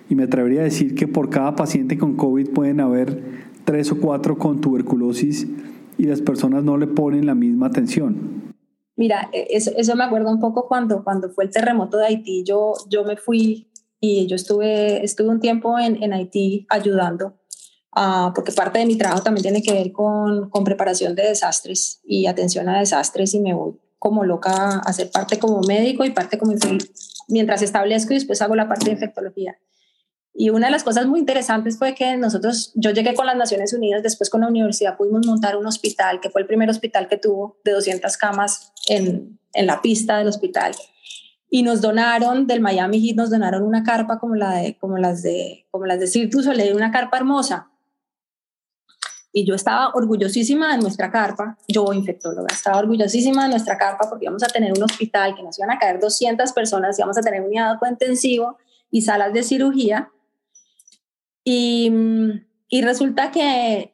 Y 0.10 0.16
me 0.16 0.24
atrevería 0.24 0.62
a 0.62 0.66
decir 0.66 0.96
que 0.96 1.08
por 1.08 1.30
cada 1.30 1.56
paciente 1.56 1.98
con 1.98 2.16
COVID 2.16 2.50
pueden 2.50 2.80
haber 2.80 3.22
tres 3.66 3.92
o 3.92 4.00
cuatro 4.00 4.38
con 4.38 4.62
tuberculosis 4.62 5.48
y 5.98 6.06
las 6.06 6.22
personas 6.22 6.64
no 6.64 6.78
le 6.78 6.88
ponen 6.88 7.26
la 7.26 7.36
misma 7.36 7.68
atención. 7.68 8.43
Mira, 8.96 9.30
e, 9.34 9.48
eso, 9.52 9.72
eso, 9.76 9.96
me 9.96 10.04
acuerdo 10.04 10.30
un 10.30 10.40
poco 10.40 10.68
cuando, 10.68 11.04
cuando 11.04 11.30
fue 11.30 11.46
el 11.46 11.50
terremoto 11.50 11.98
de 11.98 12.08
Haití. 12.08 12.44
Yo, 12.44 12.74
yo 12.90 13.04
me 13.04 13.18
fui 13.18 13.72
y 14.00 14.28
yo 14.28 14.36
estuve, 14.36 15.04
estuve 15.04 15.30
un 15.30 15.40
tiempo 15.40 15.80
en, 15.80 16.02
en 16.04 16.14
Haití 16.14 16.66
ayudando, 16.70 17.40
uh, 17.96 18.34
porque 18.36 18.52
parte 18.52 18.80
de 18.80 18.86
mi 18.86 18.98
trabajo 18.98 19.24
también 19.24 19.44
tiene 19.44 19.62
que 19.62 19.74
ver 19.74 19.92
con, 19.92 20.50
con, 20.50 20.64
preparación 20.64 21.16
de 21.16 21.24
desastres 21.24 22.02
y 22.04 22.26
atención 22.28 22.68
a 22.70 22.80
desastres 22.80 23.34
y 23.34 23.40
me 23.40 23.54
voy 23.54 23.80
como 23.98 24.26
loca 24.26 24.52
a 24.52 24.80
hacer 24.80 25.10
parte 25.10 25.40
como 25.40 25.62
médico 25.62 26.04
y 26.04 26.12
parte 26.12 26.38
como 26.38 26.54
mientras 27.30 27.62
establezco 27.62 28.12
y 28.12 28.18
después 28.18 28.42
hago 28.42 28.56
la 28.56 28.68
parte 28.68 28.88
de 28.88 28.92
infectología. 28.92 29.58
Y 30.36 30.50
una 30.50 30.68
de 30.68 30.72
las 30.72 30.84
cosas 30.84 31.06
muy 31.06 31.20
interesantes 31.20 31.78
fue 31.78 31.94
que 31.94 32.18
nosotros, 32.18 32.72
yo 32.76 32.90
llegué 32.90 33.14
con 33.14 33.28
las 33.28 33.36
Naciones 33.36 33.72
Unidas, 33.74 34.02
después 34.02 34.30
con 34.32 34.42
la 34.42 34.48
universidad 34.48 34.98
pudimos 34.98 35.26
montar 35.28 35.56
un 35.58 35.68
hospital, 35.68 36.20
que 36.22 36.32
fue 36.32 36.42
el 36.42 36.48
primer 36.48 36.70
hospital 36.70 37.08
que 37.08 37.18
tuvo 37.18 37.58
de 37.64 37.72
200 37.72 38.18
camas 38.18 38.74
en, 38.88 39.40
en 39.54 39.68
la 39.68 39.82
pista 39.82 40.18
del 40.18 40.28
hospital. 40.28 40.74
y 41.50 41.62
nos 41.62 41.82
donaron 41.82 42.48
del 42.48 42.62
Miami 42.62 43.00
Heat, 43.00 43.16
nos 43.16 43.30
donaron 43.30 43.62
una 43.62 43.84
carpa 43.84 44.18
como, 44.18 44.34
la 44.34 44.56
de, 44.56 44.76
como 44.80 44.98
las 44.98 45.22
de, 45.22 45.68
como 45.70 45.86
las 45.86 46.00
de 46.00 46.08
Cirque 46.08 46.36
du 46.36 46.42
Soleil, 46.42 46.76
una 46.76 46.92
carpa 46.92 47.18
hermosa. 47.18 47.70
Y 49.32 49.46
yo 49.46 49.54
estaba 49.54 49.92
orgullosísima 49.94 50.76
de 50.76 50.82
nuestra 50.82 51.12
carpa, 51.12 51.58
yo 51.68 51.94
infectóloga, 51.94 52.48
estaba 52.52 52.80
orgullosísima 52.80 53.44
de 53.44 53.50
nuestra 53.50 53.78
carpa 53.78 54.10
porque 54.10 54.26
íbamos 54.26 54.42
a 54.42 54.48
tener 54.48 54.72
un 54.76 54.82
hospital 54.82 55.36
que 55.36 55.44
nos 55.44 55.58
iban 55.60 55.70
a 55.70 55.78
caer 55.78 56.00
200 56.00 56.52
personas, 56.54 56.98
íbamos 56.98 57.18
a 57.20 57.22
tener 57.22 57.42
un 57.42 57.48
unidad 57.48 57.78
intensivo 57.88 58.58
y 58.90 59.02
salas 59.02 59.32
de 59.34 59.44
cirugía. 59.44 60.10
Y, 61.44 61.92
y 62.70 62.82
resulta 62.82 63.32
que, 63.32 63.94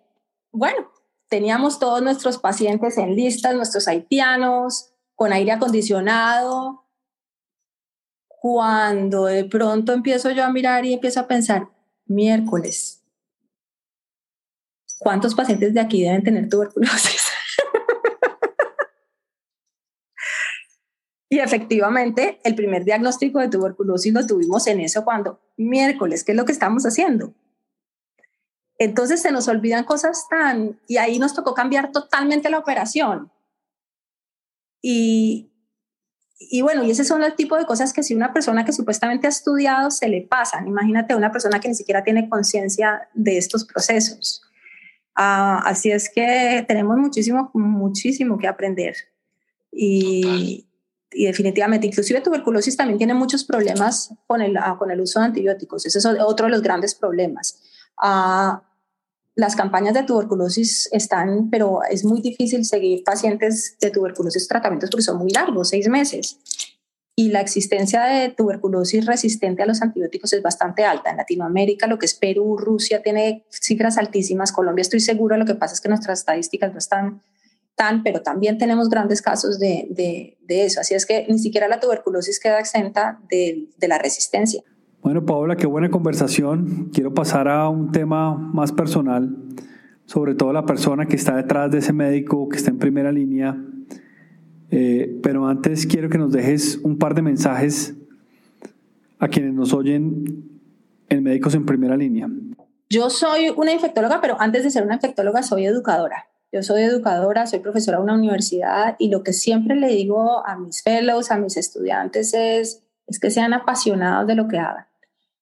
bueno, 0.52 0.90
teníamos 1.30 1.80
todos 1.80 2.02
nuestros 2.02 2.38
pacientes 2.38 2.98
en 2.98 3.16
listas, 3.16 3.56
nuestros 3.56 3.88
haitianos, 3.88 4.90
con 5.16 5.32
aire 5.32 5.52
acondicionado, 5.52 6.86
cuando 8.28 9.26
de 9.26 9.46
pronto 9.46 9.92
empiezo 9.92 10.32
yo 10.32 10.46
a 10.46 10.52
mirar 10.52 10.86
y 10.86 10.94
empiezo 10.94 11.20
a 11.20 11.28
pensar, 11.28 11.68
miércoles, 12.06 13.04
¿cuántos 14.98 15.36
pacientes 15.36 15.74
de 15.74 15.82
aquí 15.82 16.04
deben 16.04 16.24
tener 16.24 16.48
tuberculosis? 16.48 17.22
y 21.30 21.40
efectivamente, 21.40 22.40
el 22.46 22.56
primer 22.56 22.86
diagnóstico 22.86 23.40
de 23.40 23.50
tuberculosis 23.50 24.14
lo 24.14 24.26
tuvimos 24.26 24.68
en 24.68 24.80
eso 24.80 25.04
cuando, 25.04 25.42
miércoles, 25.58 26.24
¿qué 26.24 26.32
es 26.32 26.38
lo 26.38 26.46
que 26.46 26.54
estamos 26.54 26.86
haciendo? 26.86 27.34
Entonces 28.80 29.22
se 29.22 29.32
nos 29.32 29.50
olvidan 29.50 29.84
cosas 29.84 30.28
tan, 30.30 30.80
y 30.88 30.98
ahí 30.98 31.20
nos 31.20 31.34
tocó 31.34 31.54
cambiar 31.54 31.92
totalmente 31.92 32.50
la 32.50 32.60
operación. 32.60 33.30
Y, 34.82 35.52
y 36.40 36.62
bueno, 36.62 36.84
y 36.86 36.92
ese 36.92 37.04
son 37.04 37.22
el 37.22 37.36
tipo 37.36 37.58
de 37.58 37.66
cosas 37.66 37.92
que 37.92 38.04
si 38.04 38.16
una 38.16 38.32
persona 38.32 38.64
que 38.64 38.72
supuestamente 38.72 39.28
ha 39.28 39.30
estudiado 39.30 39.92
se 39.92 40.08
le 40.08 40.22
pasan. 40.22 40.66
Imagínate 40.66 41.14
una 41.14 41.32
persona 41.32 41.60
que 41.60 41.68
ni 41.68 41.76
siquiera 41.76 42.06
tiene 42.06 42.30
conciencia 42.30 43.10
de 43.14 43.38
estos 43.38 43.66
procesos. 43.66 44.42
Ah, 45.14 45.62
así 45.66 45.92
es 45.92 46.10
que 46.10 46.64
tenemos 46.66 46.98
muchísimo, 46.98 47.52
muchísimo 47.54 48.38
que 48.38 48.48
aprender. 48.48 48.96
Y, 49.74 50.66
y, 51.12 51.26
definitivamente, 51.26 51.86
inclusive 51.86 52.22
tuberculosis 52.22 52.78
también 52.78 52.98
tiene 52.98 53.14
muchos 53.14 53.44
problemas 53.44 54.14
con 54.26 54.42
el, 54.42 54.56
ah, 54.56 54.78
con 54.80 54.90
el 54.90 55.02
uso 55.02 55.20
de 55.20 55.26
antibióticos. 55.26 55.86
Ese 55.86 56.00
es 56.00 56.06
otro 56.06 56.46
de 56.46 56.52
los 56.52 56.62
grandes 56.62 56.96
problemas. 56.96 57.62
Uh, 58.02 58.69
las 59.36 59.56
campañas 59.56 59.94
de 59.94 60.04
tuberculosis 60.04 60.90
están, 60.92 61.50
pero 61.50 61.80
es 61.90 62.04
muy 62.04 62.22
difícil 62.22 62.66
seguir 62.66 63.04
pacientes 63.04 63.78
de 63.80 63.90
tuberculosis 63.90 64.48
tratamientos 64.48 64.90
porque 64.90 65.04
son 65.04 65.18
muy 65.18 65.32
largos, 65.32 65.70
seis 65.70 65.88
meses. 65.88 66.40
Y 67.16 67.30
la 67.30 67.42
existencia 67.42 68.04
de 68.04 68.30
tuberculosis 68.30 69.06
resistente 69.06 69.62
a 69.62 69.66
los 69.66 69.82
antibióticos 69.82 70.32
es 70.32 70.42
bastante 70.42 70.86
alta. 70.86 71.10
En 71.10 71.18
Latinoamérica, 71.18 71.86
lo 71.86 72.00
que 72.00 72.06
es 72.06 72.14
Perú, 72.14 72.58
Rusia, 72.58 73.02
tiene 73.02 73.46
cifras 73.50 73.98
altísimas. 73.98 74.54
Colombia, 74.54 74.84
estoy 74.84 75.02
seguro, 75.02 75.36
lo 75.36 75.46
que 75.46 75.56
pasa 75.56 75.74
es 75.74 75.82
que 75.82 75.90
nuestras 75.90 76.20
estadísticas 76.20 76.72
no 76.72 76.78
están 76.78 77.22
tan, 77.76 78.04
pero 78.04 78.22
también 78.22 78.58
tenemos 78.58 78.90
grandes 78.90 79.22
casos 79.22 79.60
de, 79.60 79.88
de, 79.90 80.38
de 80.42 80.66
eso. 80.66 80.80
Así 80.80 80.94
es 80.94 81.06
que 81.06 81.26
ni 81.30 81.40
siquiera 81.40 81.68
la 81.68 81.80
tuberculosis 81.80 82.40
queda 82.40 82.60
exenta 82.60 83.20
de, 83.30 83.70
de 83.78 83.88
la 83.88 83.98
resistencia. 83.98 84.64
Bueno, 85.02 85.26
Paola, 85.26 85.56
qué 85.56 85.66
buena 85.66 85.90
conversación. 85.90 86.90
Quiero 86.94 87.14
pasar 87.14 87.48
a 87.48 87.70
un 87.70 87.92
tema 87.92 88.36
más 88.36 88.72
personal, 88.72 89.36
sobre 90.06 90.36
todo 90.36 90.52
la 90.52 90.66
persona 90.66 91.06
que 91.06 91.16
está 91.16 91.38
detrás 91.38 91.72
de 91.72 91.78
ese 91.78 91.94
médico, 91.94 92.50
que 92.50 92.58
está 92.58 92.70
en 92.70 92.80
primera 92.80 93.12
línea. 93.12 93.58
Eh, 94.72 95.20
pero 95.24 95.48
antes 95.48 95.88
quiero 95.88 96.10
que 96.10 96.18
nos 96.18 96.32
dejes 96.32 96.80
un 96.84 96.98
par 96.98 97.16
de 97.16 97.22
mensajes 97.22 97.96
a 99.20 99.28
quienes 99.30 99.54
nos 99.54 99.74
oyen 99.74 100.60
en 101.10 101.24
Médicos 101.24 101.56
en 101.56 101.66
Primera 101.66 101.98
Línea. 101.98 102.30
Yo 102.90 103.10
soy 103.10 103.50
una 103.56 103.72
infectóloga, 103.72 104.20
pero 104.22 104.40
antes 104.40 104.64
de 104.64 104.70
ser 104.70 104.84
una 104.84 104.96
infectóloga 104.96 105.44
soy 105.44 105.66
educadora. 105.66 106.28
Yo 106.52 106.64
soy 106.64 106.82
educadora, 106.82 107.46
soy 107.46 107.60
profesora 107.60 107.98
de 107.98 108.04
una 108.04 108.16
universidad 108.16 108.96
y 108.98 109.10
lo 109.10 109.24
que 109.24 109.34
siempre 109.34 109.76
le 109.76 109.88
digo 109.88 110.46
a 110.46 110.58
mis 110.58 110.82
fellows, 110.82 111.32
a 111.32 111.38
mis 111.38 111.58
estudiantes 111.58 112.34
es, 112.34 112.84
es 113.08 113.20
que 113.20 113.30
sean 113.30 113.54
apasionados 113.54 114.28
de 114.28 114.36
lo 114.36 114.48
que 114.48 114.58
hagan. 114.58 114.89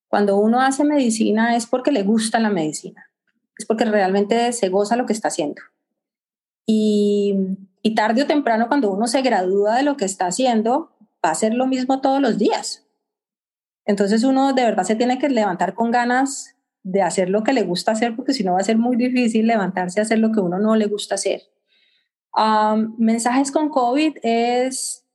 Cuando 0.08 0.38
uno 0.38 0.62
hace 0.62 0.84
medicina 0.84 1.55
es 1.55 1.66
porque 1.66 1.91
le 1.91 2.03
gusta 2.03 2.39
la 2.39 2.49
medicina, 2.49 3.10
es 3.58 3.66
porque 3.66 3.86
realmente 3.86 4.53
se 4.53 4.70
goza 4.70 4.95
lo 4.95 5.05
que 5.05 5.14
está 5.14 5.28
haciendo. 5.28 5.62
Y, 6.66 7.36
y 7.82 7.95
tarde 7.95 8.24
o 8.24 8.28
temprano, 8.28 8.68
cuando 8.68 8.91
uno 8.91 9.08
se 9.08 9.22
gradúa 9.22 9.76
de 9.76 9.84
lo 9.84 9.97
que 9.97 10.05
está 10.05 10.28
haciendo, 10.28 10.91
va 11.26 11.32
a 11.32 11.36
ser 11.36 11.53
lo 11.53 11.68
mismo 11.68 12.01
todos 12.01 12.22
los 12.22 12.38
días. 12.38 12.86
Entonces 13.86 14.24
uno 14.24 14.53
de 14.53 14.64
verdad 14.64 14.84
se 14.84 14.95
tiene 14.95 15.18
que 15.18 15.30
levantar 15.30 15.74
con 15.74 15.91
ganas 15.91 16.58
de 16.84 17.01
hacer 17.01 17.30
lo 17.30 17.43
que 17.43 17.53
le 17.53 17.64
gusta 17.64 17.91
hacer, 17.91 18.16
porque 18.16 18.34
si 18.34 18.43
no 18.43 18.53
va 18.53 18.60
a 18.60 18.64
ser 18.64 18.78
muy 18.78 18.95
difícil 18.95 19.47
levantarse 19.47 19.99
a 19.99 20.03
hacer 20.03 20.20
lo 20.20 20.32
que 20.32 20.39
uno 20.39 20.60
no 20.60 20.76
le 20.76 20.88
gusta 20.88 21.16
hacer. 21.16 21.41
mensajes 22.97 23.51
con 23.51 23.70
COVID 23.70 24.18
es 24.24 25.05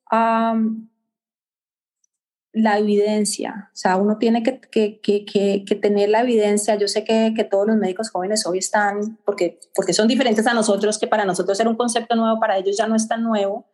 la 2.53 2.79
evidencia, 2.79 3.71
o 3.73 3.77
sea, 3.77 3.97
uno 3.97 4.19
tiene 4.19 4.43
que, 4.43 4.61
que, 4.61 5.01
que, 5.01 5.65
que 5.67 5.75
tener 5.75 6.11
la 6.11 6.21
evidencia. 6.21 6.77
Yo 6.77 6.87
sé 6.87 7.03
que, 7.03 7.33
todos 7.51 7.67
los 7.67 7.77
médicos 7.77 8.11
jóvenes 8.11 8.47
hoy 8.47 8.59
están, 8.59 9.19
porque, 9.25 9.59
porque 9.75 9.95
son 9.95 10.07
diferentes 10.07 10.47
a 10.47 10.53
nosotros, 10.53 10.99
que 10.99 11.07
para 11.07 11.25
nosotros 11.25 11.59
era 11.59 11.71
un 11.71 11.77
concepto 11.77 12.15
nuevo, 12.15 12.39
para 12.39 12.59
ellos 12.59 12.77
ya 12.77 12.87
no 12.87 12.95
es 12.95 13.09
tan 13.09 13.23
nuevo, 13.23 13.67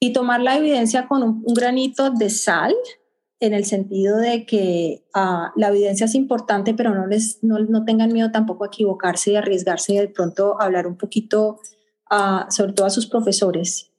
y 0.00 0.12
tomar 0.12 0.40
la 0.40 0.56
evidencia 0.56 1.06
con 1.06 1.22
un, 1.22 1.44
granito 1.54 2.10
de 2.10 2.30
sal, 2.30 2.74
en 3.40 3.54
el 3.54 3.64
sentido 3.64 4.18
de 4.18 4.46
que 4.46 5.04
ah, 5.14 5.52
la 5.56 5.68
evidencia 5.68 6.06
es 6.06 6.14
importante, 6.14 6.74
pero 6.74 6.94
no, 6.94 7.06
les, 7.06 7.42
no, 7.42 7.58
no, 7.58 7.84
tengan 7.84 8.12
miedo 8.12 8.30
tampoco 8.30 8.64
a 8.64 8.68
equivocarse 8.68 9.32
y 9.32 9.36
arriesgarse 9.36 9.94
y 9.94 9.98
de 9.98 10.08
pronto 10.08 10.60
hablar 10.60 10.86
un 10.86 10.96
poquito, 10.96 11.58
uh, 12.10 12.50
sobre 12.50 12.72
todo 12.72 12.86
a 12.86 12.90
sus 12.90 13.06
profesores, 13.06 13.91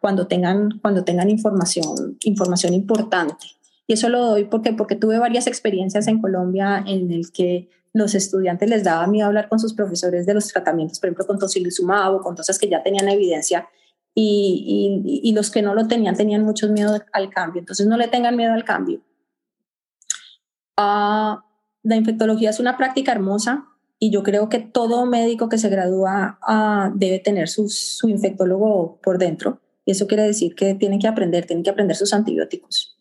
cuando, 0.00 0.26
tengan, 0.26 0.78
cuando 0.80 1.04
tengan 1.04 1.30
información, 1.30 2.18
información 2.24 2.74
importante. 2.74 3.46
Y 3.86 3.94
eso 3.94 4.08
lo 4.08 4.24
doy 4.24 4.44
porque, 4.44 4.72
porque 4.72 4.96
tuve 4.96 5.18
varias 5.18 5.46
experiencias 5.46 6.08
en 6.08 6.20
Colombia 6.20 6.82
en 6.86 7.10
el 7.10 7.32
que 7.32 7.68
los 7.92 8.14
estudiantes 8.14 8.68
les 8.68 8.84
daba 8.84 9.06
miedo 9.06 9.26
hablar 9.26 9.48
con 9.48 9.58
sus 9.58 9.72
profesores 9.72 10.26
de 10.26 10.34
los 10.34 10.48
tratamientos, 10.48 11.00
por 11.00 11.08
ejemplo, 11.08 11.26
con 11.26 11.38
tocilizumab 11.38 12.14
o 12.14 12.20
con 12.20 12.36
cosas 12.36 12.58
que 12.58 12.68
ya 12.68 12.82
tenían 12.82 13.08
evidencia 13.08 13.68
y, 14.14 15.02
y, 15.04 15.28
y, 15.28 15.32
los 15.32 15.50
que 15.50 15.62
no 15.62 15.74
lo 15.74 15.86
tenían 15.86 16.16
tenían 16.16 16.42
mucho 16.42 16.68
miedo 16.68 16.98
al 17.12 17.30
cambio. 17.30 17.60
Entonces 17.60 17.86
no 17.86 17.96
le 17.96 18.08
tengan 18.08 18.36
miedo 18.36 18.52
al 18.52 18.64
cambio. 18.64 19.00
Uh, 20.78 21.40
la 21.82 21.96
infectología 21.96 22.50
es 22.50 22.60
una 22.60 22.76
práctica 22.76 23.12
hermosa 23.12 23.66
y 23.98 24.10
yo 24.10 24.22
creo 24.22 24.48
que 24.48 24.58
todo 24.58 25.06
médico 25.06 25.48
que 25.48 25.58
se 25.58 25.70
gradúa 25.70 26.38
uh, 26.46 26.96
debe 26.96 27.18
tener 27.18 27.48
su, 27.48 27.68
infectólogo 28.08 29.00
por 29.02 29.18
dentro. 29.18 29.60
Y 29.84 29.92
eso 29.92 30.06
quiere 30.06 30.24
decir 30.24 30.54
que 30.54 30.74
tienen 30.74 30.98
que 30.98 31.08
aprender, 31.08 31.46
tienen 31.46 31.62
que 31.62 31.70
aprender 31.70 31.96
sus 31.96 32.12
antibióticos. 32.12 32.98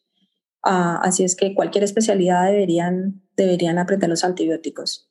Uh, 0.63 1.01
así 1.01 1.23
es 1.23 1.35
que 1.35 1.53
cualquier 1.53 1.83
especialidad 1.83 2.45
deberían, 2.45 3.21
deberían 3.35 3.77
aprender 3.77 4.09
los 4.09 4.23
antibióticos. 4.23 5.09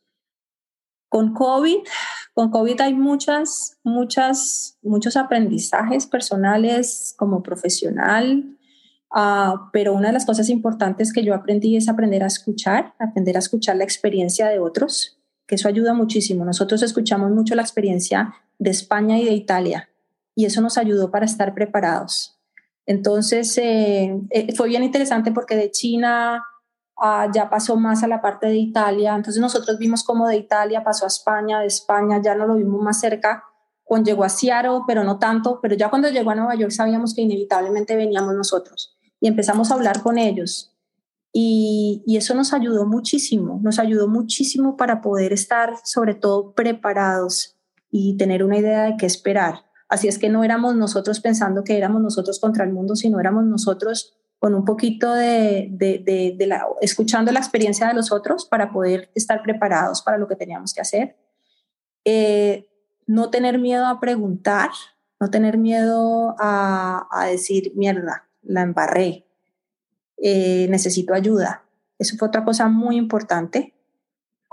Con 1.09 1.35
COVID, 1.35 1.78
con 2.32 2.51
COVID 2.51 2.80
hay 2.80 2.95
muchas, 2.95 3.78
muchas, 3.85 4.78
muchos 4.82 5.16
aprendizajes 5.16 6.07
personales 6.07 7.14
como 7.16 7.43
profesional, 7.43 8.57
uh, 9.14 9.68
pero 9.72 9.93
una 9.93 10.09
de 10.09 10.14
las 10.14 10.26
cosas 10.26 10.49
importantes 10.49 11.12
que 11.12 11.22
yo 11.22 11.35
aprendí 11.35 11.76
es 11.76 11.89
aprender 11.89 12.24
a 12.24 12.28
escuchar, 12.28 12.95
aprender 12.99 13.37
a 13.37 13.41
escuchar 13.41 13.76
la 13.76 13.85
experiencia 13.85 14.49
de 14.49 14.59
otros 14.59 15.20
que 15.47 15.57
eso 15.57 15.68
ayuda 15.68 15.95
muchísimo. 15.95 16.45
Nosotros 16.45 16.82
escuchamos 16.82 17.30
mucho 17.30 17.55
la 17.55 17.62
experiencia 17.62 18.34
de 18.59 18.70
España 18.70 19.18
y 19.18 19.24
de 19.24 19.32
Italia 19.32 19.88
y 20.34 20.47
eso 20.47 20.61
nos 20.61 20.78
ayudó 20.78 21.11
para 21.11 21.26
estar 21.26 21.55
preparados. 21.55 22.38
Entonces, 22.86 23.57
eh, 23.59 24.20
eh, 24.30 24.55
fue 24.55 24.68
bien 24.68 24.82
interesante 24.82 25.32
porque 25.32 25.57
de 25.57 25.70
China 25.70 26.42
ah, 27.01 27.28
ya 27.32 27.49
pasó 27.49 27.76
más 27.76 28.03
a 28.03 28.09
la 28.09 28.20
parte 28.20 28.47
de 28.47 28.57
Italia, 28.57 29.14
entonces 29.14 29.40
nosotros 29.40 29.78
vimos 29.78 30.05
cómo 30.05 30.28
de 30.28 30.36
Italia 30.36 30.84
pasó 30.84 31.07
a 31.07 31.09
España, 31.09 31.61
de 31.61 31.66
España 31.66 32.20
ya 32.22 32.34
no 32.34 32.47
lo 32.47 32.57
vimos 32.57 32.82
más 32.82 33.01
cerca, 33.01 33.45
cuando 33.84 34.11
llegó 34.11 34.24
a 34.24 34.28
Seattle, 34.28 34.80
pero 34.86 35.05
no 35.05 35.18
tanto, 35.18 35.61
pero 35.61 35.74
ya 35.76 35.88
cuando 35.90 36.09
llegó 36.09 36.30
a 36.30 36.34
Nueva 36.34 36.55
York 36.55 36.72
sabíamos 36.72 37.14
que 37.14 37.22
inevitablemente 37.22 37.97
veníamos 37.97 38.34
nosotros 38.34 38.97
y 39.20 39.28
empezamos 39.28 39.70
a 39.70 39.74
hablar 39.74 40.03
con 40.03 40.18
ellos 40.18 40.73
y, 41.37 42.16
eso 42.16 42.32
nos 42.35 42.53
ayudó 42.53 42.87
muchísimo, 42.87 43.59
nos 43.61 43.80
ayudó 43.80 44.07
muchísimo 44.07 44.76
para 44.76 45.01
poder 45.01 45.32
estar 45.32 45.74
sobre 45.82 46.14
todo 46.14 46.53
preparados 46.53 47.57
y 47.91 48.16
tener 48.16 48.45
una 48.45 48.59
idea 48.59 48.85
de 48.85 48.97
qué 48.97 49.07
esperar. 49.07 49.64
Así 49.89 50.07
es 50.07 50.18
que 50.18 50.28
no 50.28 50.45
éramos 50.45 50.76
nosotros 50.76 51.18
pensando 51.18 51.64
que 51.64 51.76
éramos 51.76 52.01
nosotros 52.01 52.39
contra 52.39 52.64
el 52.64 52.72
mundo, 52.72 52.95
sino 52.95 53.18
éramos 53.18 53.45
nosotros 53.47 54.14
con 54.39 54.55
un 54.55 54.64
poquito 54.64 55.12
de, 55.12 55.74
escuchando 56.80 57.32
la 57.32 57.41
experiencia 57.41 57.89
de 57.89 57.95
los 57.95 58.12
otros 58.12 58.45
para 58.45 58.70
poder 58.70 59.11
estar 59.16 59.43
preparados 59.43 60.03
para 60.03 60.18
lo 60.18 60.28
que 60.28 60.37
teníamos 60.37 60.72
que 60.72 60.82
hacer. 60.82 61.16
Eh, 62.05 62.68
no 63.09 63.30
tener 63.30 63.59
miedo 63.59 63.87
a 63.87 63.99
preguntar, 63.99 64.70
no 65.18 65.30
tener 65.30 65.59
miedo 65.59 66.37
a, 66.39 67.09
a 67.11 67.26
decir, 67.26 67.72
mierda, 67.74 68.28
la 68.43 68.62
embarré, 68.62 69.23
eh, 70.26 70.68
necesito 70.70 71.12
ayuda. 71.12 71.66
Eso 71.98 72.16
fue 72.16 72.28
otra 72.28 72.46
cosa 72.46 72.66
muy 72.66 72.96
importante. 72.96 73.74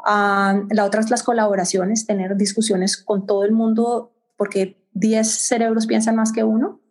Ah, 0.04 0.64
la 0.70 0.84
otra 0.84 1.00
es 1.00 1.10
las 1.10 1.24
colaboraciones, 1.24 2.06
tener 2.06 2.36
discusiones 2.36 2.98
con 2.98 3.26
todo 3.26 3.46
el 3.46 3.54
mundo, 3.54 4.12
porque 4.36 4.84
10 4.92 5.26
cerebros 5.32 5.88
piensan 5.88 6.18
más 6.18 6.34
que 6.34 6.44
uno. 6.44 6.82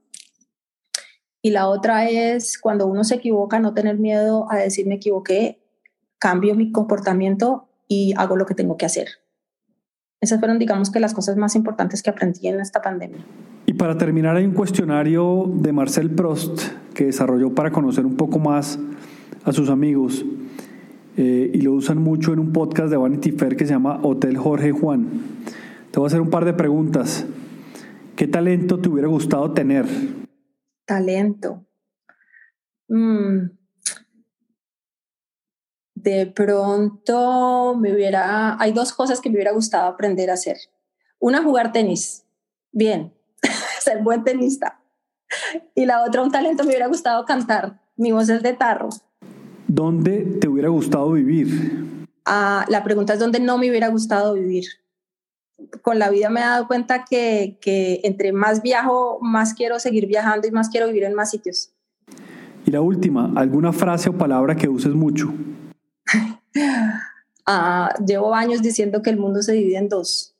Y 1.42 1.50
la 1.50 1.68
otra 1.68 2.08
es 2.08 2.58
cuando 2.58 2.86
uno 2.86 3.04
se 3.04 3.16
equivoca, 3.16 3.58
no 3.58 3.74
tener 3.74 3.98
miedo 3.98 4.50
a 4.50 4.56
decir 4.56 4.86
me 4.86 4.94
equivoqué, 4.94 5.60
cambio 6.18 6.54
mi 6.54 6.72
comportamiento 6.72 7.68
y 7.86 8.14
hago 8.16 8.34
lo 8.36 8.46
que 8.46 8.54
tengo 8.54 8.78
que 8.78 8.86
hacer. 8.86 9.08
Esas 10.20 10.38
fueron, 10.38 10.58
digamos 10.58 10.90
que, 10.90 11.00
las 11.00 11.14
cosas 11.14 11.36
más 11.36 11.56
importantes 11.56 12.02
que 12.02 12.10
aprendí 12.10 12.48
en 12.48 12.60
esta 12.60 12.82
pandemia. 12.82 13.24
Y 13.66 13.72
para 13.74 13.96
terminar, 13.96 14.36
hay 14.36 14.44
un 14.44 14.52
cuestionario 14.52 15.50
de 15.54 15.72
Marcel 15.72 16.10
Prost 16.10 16.60
que 16.94 17.06
desarrolló 17.06 17.54
para 17.54 17.70
conocer 17.70 18.04
un 18.04 18.16
poco 18.16 18.38
más 18.38 18.78
a 19.44 19.52
sus 19.52 19.70
amigos 19.70 20.24
eh, 21.16 21.50
y 21.54 21.62
lo 21.62 21.72
usan 21.72 21.98
mucho 21.98 22.32
en 22.32 22.38
un 22.38 22.52
podcast 22.52 22.90
de 22.90 22.96
Vanity 22.96 23.32
Fair 23.32 23.56
que 23.56 23.64
se 23.66 23.72
llama 23.72 24.00
Hotel 24.02 24.36
Jorge 24.36 24.72
Juan. 24.72 25.08
Te 25.90 25.98
voy 25.98 26.06
a 26.06 26.08
hacer 26.08 26.20
un 26.20 26.30
par 26.30 26.44
de 26.44 26.52
preguntas. 26.52 27.26
¿Qué 28.16 28.28
talento 28.28 28.78
te 28.78 28.88
hubiera 28.88 29.08
gustado 29.08 29.52
tener? 29.52 29.86
Talento. 30.84 31.64
Mm. 32.88 33.59
De 36.02 36.26
pronto 36.26 37.76
me 37.76 37.92
hubiera, 37.92 38.60
hay 38.60 38.72
dos 38.72 38.92
cosas 38.92 39.20
que 39.20 39.28
me 39.28 39.36
hubiera 39.36 39.52
gustado 39.52 39.88
aprender 39.88 40.30
a 40.30 40.34
hacer. 40.34 40.56
Una, 41.18 41.42
jugar 41.42 41.72
tenis. 41.72 42.24
Bien, 42.72 43.12
ser 43.80 44.02
buen 44.02 44.24
tenista. 44.24 44.80
Y 45.74 45.86
la 45.86 46.02
otra, 46.04 46.22
un 46.22 46.30
talento 46.30 46.64
me 46.64 46.70
hubiera 46.70 46.86
gustado 46.86 47.24
cantar. 47.24 47.80
Mi 47.96 48.12
voz 48.12 48.28
es 48.28 48.42
de 48.42 48.54
tarro. 48.54 48.88
¿Dónde 49.66 50.38
te 50.40 50.48
hubiera 50.48 50.68
gustado 50.68 51.12
vivir? 51.12 52.06
Ah, 52.24 52.64
la 52.68 52.82
pregunta 52.82 53.12
es 53.12 53.18
dónde 53.18 53.40
no 53.40 53.58
me 53.58 53.68
hubiera 53.68 53.88
gustado 53.88 54.34
vivir 54.34 54.64
con 55.82 55.98
la 55.98 56.10
vida 56.10 56.30
me 56.30 56.40
he 56.40 56.42
dado 56.42 56.66
cuenta 56.66 57.04
que, 57.08 57.58
que, 57.60 58.00
entre 58.04 58.32
más 58.32 58.62
viajo, 58.62 59.18
más 59.20 59.54
quiero 59.54 59.78
seguir 59.78 60.06
viajando 60.06 60.48
y 60.48 60.50
más 60.50 60.68
quiero 60.68 60.86
vivir 60.86 61.04
en 61.04 61.14
más 61.14 61.30
sitios. 61.30 61.72
Y 62.66 62.70
la 62.70 62.80
última, 62.80 63.32
¿alguna 63.36 63.72
frase 63.72 64.10
o 64.10 64.12
palabra 64.12 64.56
que 64.56 64.68
uses 64.68 64.94
mucho? 64.94 65.32
Ah, 67.46 67.94
llevo 68.06 68.34
años 68.34 68.62
diciendo 68.62 69.02
que 69.02 69.10
el 69.10 69.18
mundo 69.18 69.42
se 69.42 69.52
divide 69.52 69.78
en 69.78 69.88
dos, 69.88 70.34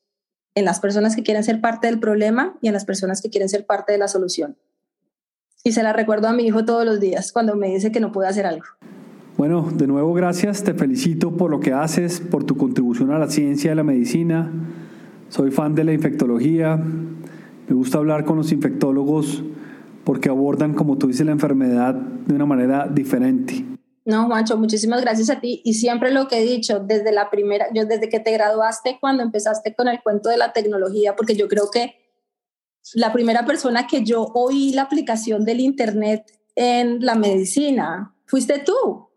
en 0.54 0.64
las 0.64 0.80
personas 0.80 1.16
que 1.16 1.22
quieren 1.22 1.44
ser 1.44 1.60
parte 1.60 1.86
del 1.86 2.00
problema 2.00 2.56
y 2.60 2.68
en 2.68 2.74
las 2.74 2.84
personas 2.84 3.20
que 3.20 3.30
quieren 3.30 3.48
ser 3.48 3.66
parte 3.66 3.92
de 3.92 3.98
la 3.98 4.08
solución. 4.08 4.56
Y 5.62 5.72
se 5.72 5.82
la 5.82 5.92
recuerdo 5.92 6.28
a 6.28 6.32
mi 6.32 6.44
hijo 6.44 6.64
todos 6.64 6.84
los 6.84 7.00
días 7.00 7.32
cuando 7.32 7.54
me 7.54 7.68
dice 7.68 7.92
que 7.92 8.00
no 8.00 8.12
puede 8.12 8.28
hacer 8.28 8.46
algo. 8.46 8.64
Bueno, 9.36 9.70
de 9.72 9.86
nuevo 9.86 10.12
gracias, 10.12 10.64
te 10.64 10.74
felicito 10.74 11.36
por 11.36 11.50
lo 11.50 11.60
que 11.60 11.72
haces, 11.72 12.20
por 12.20 12.44
tu 12.44 12.56
contribución 12.56 13.10
a 13.10 13.18
la 13.18 13.28
ciencia 13.28 13.72
a 13.72 13.74
la 13.74 13.84
medicina 13.84 14.50
soy 15.30 15.52
fan 15.52 15.76
de 15.76 15.84
la 15.84 15.92
infectología. 15.92 16.76
Me 16.76 17.74
gusta 17.74 17.98
hablar 17.98 18.24
con 18.24 18.36
los 18.36 18.50
infectólogos 18.50 19.42
porque 20.04 20.28
abordan, 20.28 20.74
como 20.74 20.98
tú 20.98 21.06
dices, 21.06 21.24
la 21.24 21.32
enfermedad 21.32 21.94
de 21.94 22.34
una 22.34 22.46
manera 22.46 22.88
diferente. 22.92 23.69
No, 24.10 24.26
Juancho, 24.26 24.56
muchísimas 24.56 25.00
gracias 25.00 25.30
a 25.30 25.40
ti. 25.40 25.62
Y 25.64 25.74
siempre 25.74 26.10
lo 26.10 26.26
que 26.26 26.38
he 26.38 26.44
dicho, 26.44 26.80
desde 26.80 27.12
la 27.12 27.30
primera, 27.30 27.66
yo 27.72 27.86
desde 27.86 28.08
que 28.08 28.20
te 28.20 28.32
graduaste, 28.32 28.98
cuando 29.00 29.22
empezaste 29.22 29.74
con 29.74 29.88
el 29.88 30.02
cuento 30.02 30.28
de 30.28 30.36
la 30.36 30.52
tecnología, 30.52 31.14
porque 31.14 31.36
yo 31.36 31.48
creo 31.48 31.70
que 31.70 31.94
la 32.94 33.12
primera 33.12 33.46
persona 33.46 33.86
que 33.86 34.02
yo 34.02 34.32
oí 34.34 34.72
la 34.72 34.82
aplicación 34.82 35.44
del 35.44 35.60
Internet 35.60 36.24
en 36.56 37.04
la 37.04 37.14
medicina, 37.14 38.14
fuiste 38.26 38.58
tú, 38.58 39.08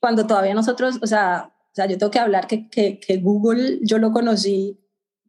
cuando 0.00 0.26
todavía 0.26 0.54
nosotros, 0.54 0.98
o 1.00 1.06
sea, 1.06 1.52
o 1.54 1.74
sea 1.74 1.86
yo 1.86 1.96
tengo 1.96 2.10
que 2.10 2.18
hablar 2.18 2.46
que, 2.46 2.68
que, 2.68 2.98
que 2.98 3.18
Google, 3.18 3.78
yo 3.82 3.98
lo 3.98 4.12
conocí 4.12 4.80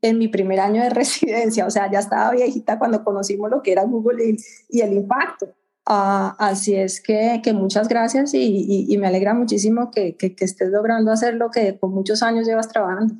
en 0.02 0.18
mi 0.18 0.28
primer 0.28 0.60
año 0.60 0.82
de 0.82 0.90
residencia, 1.02 1.66
o 1.66 1.70
sea, 1.70 1.90
ya 1.92 2.00
estaba 2.00 2.32
viejita 2.32 2.80
cuando 2.80 3.04
conocimos 3.04 3.50
lo 3.50 3.62
que 3.62 3.72
era 3.72 3.84
Google 3.84 4.36
y, 4.70 4.82
el 4.82 4.94
impacto. 4.94 5.54
Ah, 5.94 6.38
así 6.40 6.74
es 6.74 7.02
que, 7.02 7.42
que 7.44 7.52
muchas 7.52 7.90
gracias 7.90 8.34
y, 8.34 8.86
y, 8.88 8.98
me 8.98 9.08
alegra 9.08 9.34
muchísimo 9.34 9.92
que, 9.92 10.16
que, 10.16 10.34
estés 10.40 10.70
logrando 10.70 11.12
hacer 11.12 11.34
lo 11.34 11.52
que 11.52 11.74
por 11.74 11.90
muchos 11.90 12.24
años 12.24 12.48
llevas 12.48 12.70
trabajando. 12.70 13.16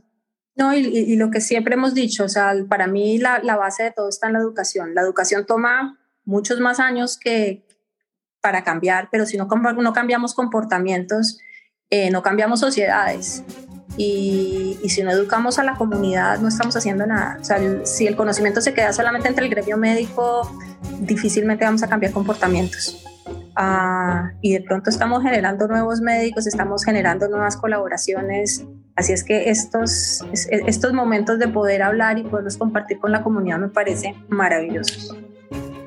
No, 0.56 0.74
y, 0.74 1.18
lo 1.18 1.32
que 1.32 1.42
siempre 1.42 1.74
hemos 1.74 1.94
dicho, 1.94 2.24
o 2.24 2.30
sea, 2.30 2.54
para 2.70 2.88
mí 2.88 3.18
la, 3.18 3.40
la, 3.44 3.58
base 3.58 3.84
de 3.84 3.92
todo 3.92 4.08
está 4.08 4.28
en 4.28 4.34
la 4.34 4.40
educación. 4.40 4.96
La 4.96 5.02
educación 5.02 5.46
toma 5.46 6.00
muchos 6.24 6.62
más 6.62 6.80
años 6.80 7.18
que 7.18 7.68
para 8.40 8.64
cambiar, 8.64 9.10
pero 9.12 9.26
si 9.26 9.36
no, 9.36 9.50
no 9.50 9.92
cambiamos 9.92 10.34
comportamientos, 10.34 11.40
eh, 11.90 12.10
no 12.10 12.24
cambiamos 12.24 12.62
sociedades. 12.62 13.44
Y, 13.98 14.78
si 14.88 15.04
no 15.04 15.12
educamos 15.12 15.60
a 15.60 15.64
la 15.64 15.76
comunidad 15.76 16.40
no 16.40 16.48
estamos 16.48 16.76
haciendo 16.76 17.06
nada. 17.06 17.38
O 17.40 17.44
sea, 17.44 17.60
si 17.86 18.08
el 18.08 18.16
conocimiento 18.16 18.62
se 18.62 18.74
queda 18.74 18.94
solamente 18.94 19.28
entre 19.28 19.46
el 19.46 19.52
gremio 19.52 19.78
médico, 19.78 20.50
difícilmente 21.00 21.66
vamos 21.66 21.84
a 21.84 21.88
cambiar 21.88 22.12
comportamientos. 22.12 23.06
Ah, 23.56 24.32
y 24.42 24.54
de 24.54 24.62
pronto 24.62 24.90
estamos 24.90 25.24
generando 25.24 25.68
nuevos 25.68 26.02
médicos, 26.02 26.48
estamos 26.48 26.84
generando 26.84 27.28
nuevas 27.28 27.58
colaboraciones. 27.58 28.66
Así 28.96 29.14
es 29.14 29.24
que 29.24 29.50
estos, 29.50 30.26
estos 30.32 30.94
momentos 30.94 31.40
de 31.40 31.48
poder 31.48 31.82
hablar 31.84 32.18
y 32.18 32.24
poderlos 32.24 32.58
compartir 32.58 33.00
con 33.00 33.12
la 33.12 33.24
comunidad 33.24 33.60
me 33.60 33.70
parece 33.70 34.16
maravillosos. 34.30 35.16